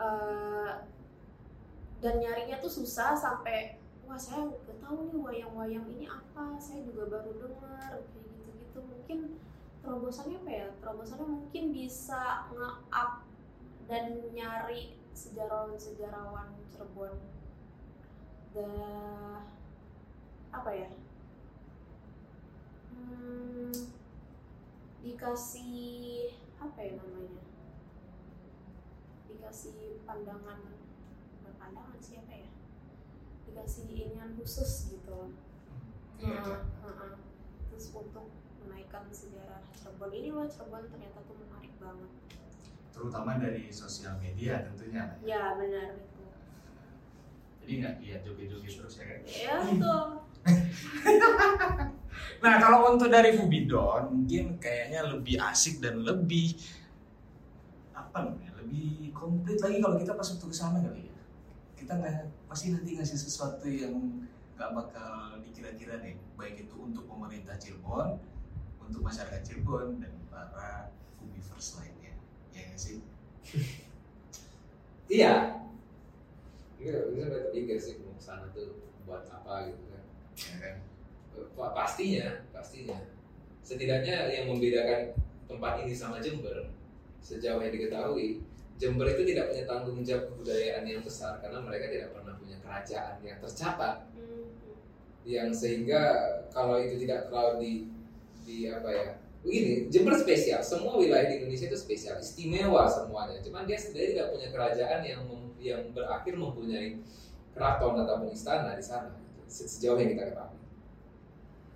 Eh, 0.00 0.72
dan 2.00 2.14
nyarinya 2.16 2.56
tuh 2.64 2.72
susah 2.72 3.12
sampai 3.12 3.76
wah 4.08 4.16
saya 4.16 4.48
nggak 4.48 4.80
tahu 4.80 5.12
nih 5.12 5.20
wayang-wayang 5.20 5.86
ini 5.92 6.08
apa. 6.08 6.56
Saya 6.56 6.80
juga 6.88 7.12
baru 7.12 7.36
dengar 7.36 8.00
kayak 8.00 8.24
gitu-gitu. 8.24 8.80
Mungkin 8.80 9.18
terobosannya 9.80 10.36
apa 10.44 10.50
ya? 10.50 10.66
Terobosannya 10.80 11.26
mungkin 11.26 11.64
bisa 11.72 12.48
nge-up 12.52 13.24
dan 13.88 14.22
nyari 14.32 15.00
sejarawan-sejarawan 15.16 16.54
Cirebon. 16.70 17.14
Dah 18.54 19.46
apa 20.50 20.70
ya? 20.74 20.90
Hmm, 22.90 23.72
dikasih 25.02 26.34
apa 26.60 26.78
ya 26.78 26.92
namanya? 26.98 27.42
Dikasih 29.30 30.02
pandangan 30.04 30.60
pandangan 31.58 31.98
sih 32.02 32.20
apa 32.20 32.34
ya? 32.46 32.50
Dikasih 33.48 33.86
inian 33.88 34.36
khusus 34.36 34.92
gitu. 34.94 35.34
Iya, 36.20 36.36
Heeh, 36.44 36.60
heeh. 36.84 37.12
terus 37.72 37.96
untuk 37.96 38.28
menaikkan 38.66 39.02
sejarah 39.10 39.60
Cirebon 39.72 40.10
ini 40.12 40.28
loh 40.30 40.46
Cirebon 40.46 40.84
ternyata 40.86 41.18
tuh 41.24 41.36
menarik 41.38 41.72
banget 41.78 42.10
terutama 42.90 43.38
dari 43.38 43.70
sosial 43.70 44.18
media 44.18 44.60
tentunya. 44.66 45.16
ya 45.22 45.54
benar 45.56 45.96
itu 45.96 46.20
Jadi 47.60 47.72
nggak 47.80 47.94
iya 48.02 48.16
joget-joget 48.20 48.72
terus 48.76 48.94
ya 48.98 49.04
kan? 49.06 49.20
ya 49.24 49.54
betul 49.62 50.04
Nah 52.40 52.56
kalau 52.56 52.96
untuk 52.96 53.12
dari 53.12 53.36
Fubidon 53.36 54.08
mungkin 54.12 54.56
kayaknya 54.56 55.04
lebih 55.06 55.36
asik 55.40 55.80
dan 55.80 56.00
lebih 56.00 56.56
apa 57.92 58.24
namanya 58.24 58.56
lebih 58.60 59.12
komplit 59.12 59.60
lagi 59.60 59.76
kalau 59.78 59.96
kita 60.00 60.16
pas 60.16 60.24
waktu 60.24 60.46
ke 60.48 60.56
sana 60.56 60.80
kali 60.80 61.04
ya. 61.04 61.16
Kita 61.76 61.92
nggak 62.00 62.48
pasti 62.48 62.72
nanti 62.72 62.96
ngasih 62.96 63.18
sesuatu 63.18 63.68
yang 63.68 63.92
nggak 64.56 64.70
bakal 64.72 65.36
dikira-kira 65.40 66.00
deh 66.00 66.16
baik 66.34 66.64
itu 66.64 66.76
untuk 66.76 67.04
pemerintah 67.04 67.56
Cirebon, 67.56 68.16
untuk 68.90 69.02
masyarakat 69.02 69.40
Cirebon 69.40 70.02
dan 70.02 70.12
para 70.26 70.90
Fubivers 71.16 71.78
lainnya. 71.78 72.12
Ya 72.50 72.60
nggak 72.66 72.78
sih? 72.78 72.98
iya 75.10 75.58
iya 76.78 76.94
bisa 77.10 77.26
berpikir 77.26 77.76
sih 77.76 77.98
mau 78.00 78.14
ke 78.14 78.22
sana 78.22 78.46
tuh 78.54 78.78
buat 79.02 79.26
apa 79.26 79.70
gitu 79.70 79.84
kan 79.90 80.04
Ya 80.38 80.56
kan? 80.56 80.74
Pa- 81.58 81.74
pastinya 81.74 82.46
pastinya 82.50 82.96
setidaknya 83.60 84.30
yang 84.30 84.48
membedakan 84.48 85.12
tempat 85.44 85.82
ini 85.82 85.92
sama 85.92 86.22
Jember 86.22 86.70
sejauh 87.20 87.58
yang 87.58 87.74
diketahui 87.74 88.40
Jember 88.78 89.10
itu 89.10 89.22
tidak 89.28 89.52
punya 89.52 89.64
tanggung 89.66 90.00
jawab 90.00 90.30
kebudayaan 90.32 90.86
yang 90.88 91.02
besar 91.02 91.36
karena 91.42 91.58
mereka 91.60 91.90
tidak 91.90 92.14
pernah 92.16 92.34
punya 92.38 92.56
kerajaan 92.62 93.16
yang 93.20 93.38
tercatat 93.42 93.96
Hmm, 94.14 94.46
yang 95.26 95.50
sehingga 95.52 96.00
kalau 96.48 96.80
itu 96.80 97.02
tidak 97.04 97.28
terlalu 97.28 97.54
di 97.60 97.72
di 98.50 98.66
apa 98.66 98.90
ya 98.90 99.06
begini 99.46 99.86
Jember 99.86 100.18
spesial 100.18 100.58
semua 100.60 100.98
wilayah 100.98 101.30
di 101.30 101.38
Indonesia 101.38 101.70
itu 101.70 101.78
spesial 101.78 102.18
istimewa 102.18 102.90
semuanya 102.90 103.38
cuman 103.46 103.62
dia 103.62 103.78
sendiri 103.78 104.18
tidak 104.18 104.34
punya 104.34 104.50
kerajaan 104.50 105.00
yang 105.06 105.22
mem- 105.30 105.54
yang 105.62 105.82
berakhir 105.94 106.34
mempunyai 106.34 106.98
keraton 107.54 107.94
ataupun 108.02 108.28
istana 108.34 108.74
di 108.74 108.82
sana 108.82 109.14
gitu, 109.22 109.40
se- 109.46 109.68
sejauh 109.70 109.98
yang 109.98 110.10
kita 110.16 110.32
ketahui. 110.32 110.58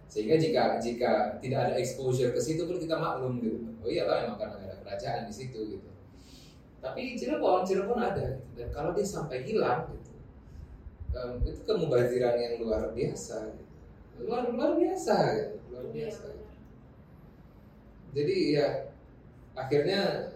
Sehingga 0.09 0.37
jika 0.39 0.63
jika 0.79 1.13
tidak 1.43 1.59
ada 1.69 1.75
exposure 1.75 2.31
ke 2.31 2.39
situ 2.39 2.63
pun 2.71 2.79
kita 2.79 2.95
maklum 2.95 3.43
gitu. 3.43 3.59
Oh 3.83 3.91
iya 3.91 4.07
lah 4.07 4.23
memang 4.25 4.39
karena 4.39 4.57
ada 4.63 4.77
kerajaan 4.87 5.27
di 5.27 5.35
situ 5.35 5.59
gitu. 5.75 5.89
Tapi 6.79 7.19
Cirebon, 7.19 7.67
Cirebon 7.67 7.99
ada 7.99 8.39
gitu. 8.39 8.45
dan 8.55 8.69
kalau 8.71 8.95
dia 8.95 9.03
sampai 9.03 9.43
hilang 9.43 9.91
gitu, 9.91 10.15
em, 11.17 11.33
itu 11.49 11.61
kemubaziran 11.67 12.37
yang 12.39 12.55
luar 12.63 12.93
biasa, 12.95 13.51
gitu. 13.51 13.65
luar 14.29 14.47
luar 14.55 14.71
biasa, 14.79 15.17
gitu. 15.35 15.57
luar 15.75 15.85
Iya, 15.91 15.93
biasa. 16.07 16.23
benar. 16.31 16.44
Jadi 18.15 18.37
ya 18.55 18.95
akhirnya 19.59 20.31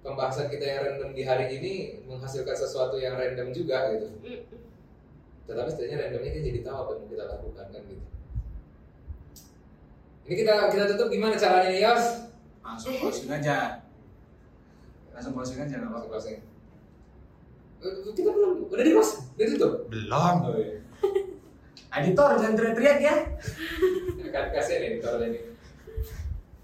pembahasan 0.00 0.48
kita 0.48 0.64
yang 0.64 0.80
random 0.84 1.10
di 1.16 1.22
hari 1.24 1.46
ini 1.60 1.72
menghasilkan 2.08 2.56
sesuatu 2.56 2.96
yang 2.96 3.16
random 3.16 3.52
juga 3.52 3.92
gitu. 3.92 4.08
Tetapi 5.44 5.68
setidaknya 5.68 6.08
randomnya 6.08 6.32
kita 6.32 6.44
jadi 6.48 6.60
tahu 6.64 6.76
apa 6.76 6.90
yang 6.96 7.08
kita 7.12 7.24
lakukan 7.28 7.66
kan 7.68 7.82
gitu. 7.84 8.04
Ini 10.24 10.34
kita 10.40 10.52
kita 10.72 10.84
tutup 10.96 11.08
gimana 11.12 11.36
caranya 11.36 11.72
Yos? 11.72 12.24
langsung 12.64 12.96
closing 12.96 13.28
aja 13.28 13.84
langsung 15.12 15.36
closing 15.36 15.60
aja 15.60 15.84
nggak 15.84 15.90
apa-apa 15.94 16.08
closing. 16.16 16.40
Eh, 17.84 17.92
Kita 18.16 18.32
belum 18.32 18.72
udah 18.72 18.84
di 18.88 18.92
close, 18.96 19.20
udah 19.36 19.46
tutup. 19.52 19.72
belum 19.92 20.36
Oh 20.48 20.56
iya. 20.56 20.80
editor 21.94 22.30
jangan 22.40 22.56
teriak-teriak 22.56 22.98
ya 23.04 23.14
ya 24.32 24.76
editor 24.80 25.20
ini. 25.28 25.53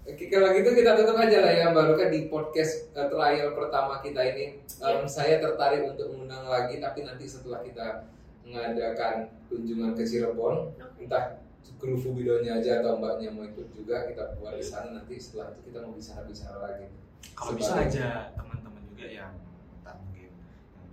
Oke, 0.01 0.33
kalau 0.33 0.49
gitu 0.57 0.69
kita 0.73 0.97
tutup 0.97 1.13
aja 1.21 1.37
lah 1.45 1.53
ya 1.53 1.65
Mbak 1.69 1.83
Luka 1.93 2.05
di 2.09 2.25
podcast 2.25 2.89
eh, 2.97 3.05
trial 3.05 3.53
pertama 3.53 4.01
kita 4.01 4.21
ini. 4.33 4.57
Em, 4.81 5.05
Saya 5.05 5.37
tertarik 5.37 5.85
untuk 5.85 6.09
mengundang 6.09 6.49
lagi, 6.49 6.81
tapi 6.81 7.05
nanti 7.05 7.29
setelah 7.29 7.61
kita 7.61 8.09
mengadakan 8.41 9.29
kunjungan 9.45 9.93
ke 9.93 10.01
Cirebon, 10.01 10.73
Oke. 10.73 11.05
entah 11.05 11.41
kru 11.81 11.97
Fubidonya 11.97 12.61
aja 12.61 12.85
atau 12.85 13.01
mbaknya 13.01 13.33
mau 13.33 13.41
ikut 13.41 13.73
juga 13.73 14.05
kita 14.05 14.37
buat 14.37 14.53
di 14.53 14.61
sana 14.61 14.93
nanti 15.01 15.17
setelah 15.17 15.49
itu 15.49 15.73
kita 15.73 15.81
mau 15.81 15.97
bicara-bicara 15.97 16.57
lagi. 16.61 16.85
kalau 17.33 17.57
bisa 17.57 17.73
aja 17.73 18.29
teman-teman 18.37 18.81
juga 18.85 19.05
yang 19.09 19.33
entah 19.81 19.97
mungkin 19.97 20.29
yang, 20.77 20.89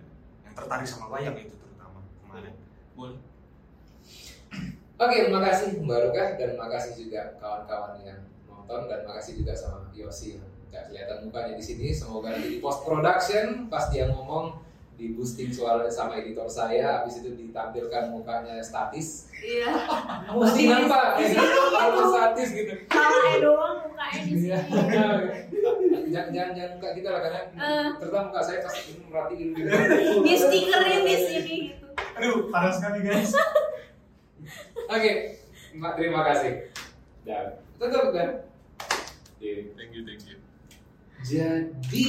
yang 0.48 0.54
tertarik 0.56 0.88
sama 0.88 1.12
wayang 1.12 1.36
itu 1.36 1.52
terutama 1.60 2.00
kemarin 2.24 2.56
boleh 2.96 3.20
Oke, 4.98 5.16
terima 5.28 5.44
kasih 5.44 5.78
Mbak 5.78 5.98
Ruka 6.08 6.24
dan 6.40 6.50
makasih 6.56 6.92
juga 6.96 7.36
kawan-kawan 7.38 8.00
yang 8.02 8.18
nonton 8.68 8.84
dan 8.84 9.00
makasih 9.08 9.40
juga 9.40 9.56
sama 9.56 9.88
Yosi 9.96 10.36
yang 10.36 10.44
nggak 10.68 10.92
kelihatan 10.92 11.18
mukanya 11.24 11.56
di 11.56 11.64
sini. 11.64 11.88
Semoga 11.88 12.28
nanti 12.28 12.52
di 12.52 12.58
post 12.60 12.84
production 12.84 13.64
pas 13.72 13.88
dia 13.88 14.12
ngomong 14.12 14.60
di 14.92 15.14
boosting 15.16 15.48
suaranya 15.48 15.88
sama 15.88 16.18
editor 16.18 16.44
saya, 16.44 17.00
habis 17.00 17.22
itu 17.22 17.32
ditampilkan 17.32 18.12
mukanya 18.12 18.60
statis. 18.60 19.30
Iya. 19.32 19.70
Mesti 20.28 20.62
nampak, 20.66 21.16
Di 21.16 21.22
ya, 21.22 21.28
sini 21.30 21.46
kalau 21.70 21.94
gitu. 21.94 22.04
statis 22.10 22.48
gitu. 22.52 22.72
Kalanya 22.90 23.36
doang 23.40 23.76
mukanya 23.86 24.20
di 24.20 24.32
Iya. 24.36 24.58
sini. 24.60 24.76
jangan 26.08 26.28
jangan 26.28 26.50
jangan 26.52 26.70
muka 26.76 26.88
kita 26.92 27.08
lah 27.08 27.20
karena 27.22 27.40
Eh. 27.56 27.88
terutama 27.96 28.24
muka 28.28 28.40
saya 28.42 28.58
pas 28.60 28.74
ini 28.76 29.00
merhatiin 29.06 29.48
gitu. 29.54 29.68
Di 30.20 30.34
stikerin 30.36 31.00
di 31.00 31.14
sini 31.16 31.54
gitu. 31.72 31.86
aduh 32.18 32.36
parah 32.52 32.72
sekali 32.74 32.98
guys 33.00 33.32
Oke, 34.88 35.12
Mbak, 35.74 35.92
terima 35.94 36.20
kasih. 36.24 36.52
Dan 37.22 37.44
tutup 37.76 38.08
kan? 38.10 38.47
Thank 39.40 39.94
you 39.94 40.02
thank 40.06 40.22
you. 40.26 40.36
Jadi 41.18 42.08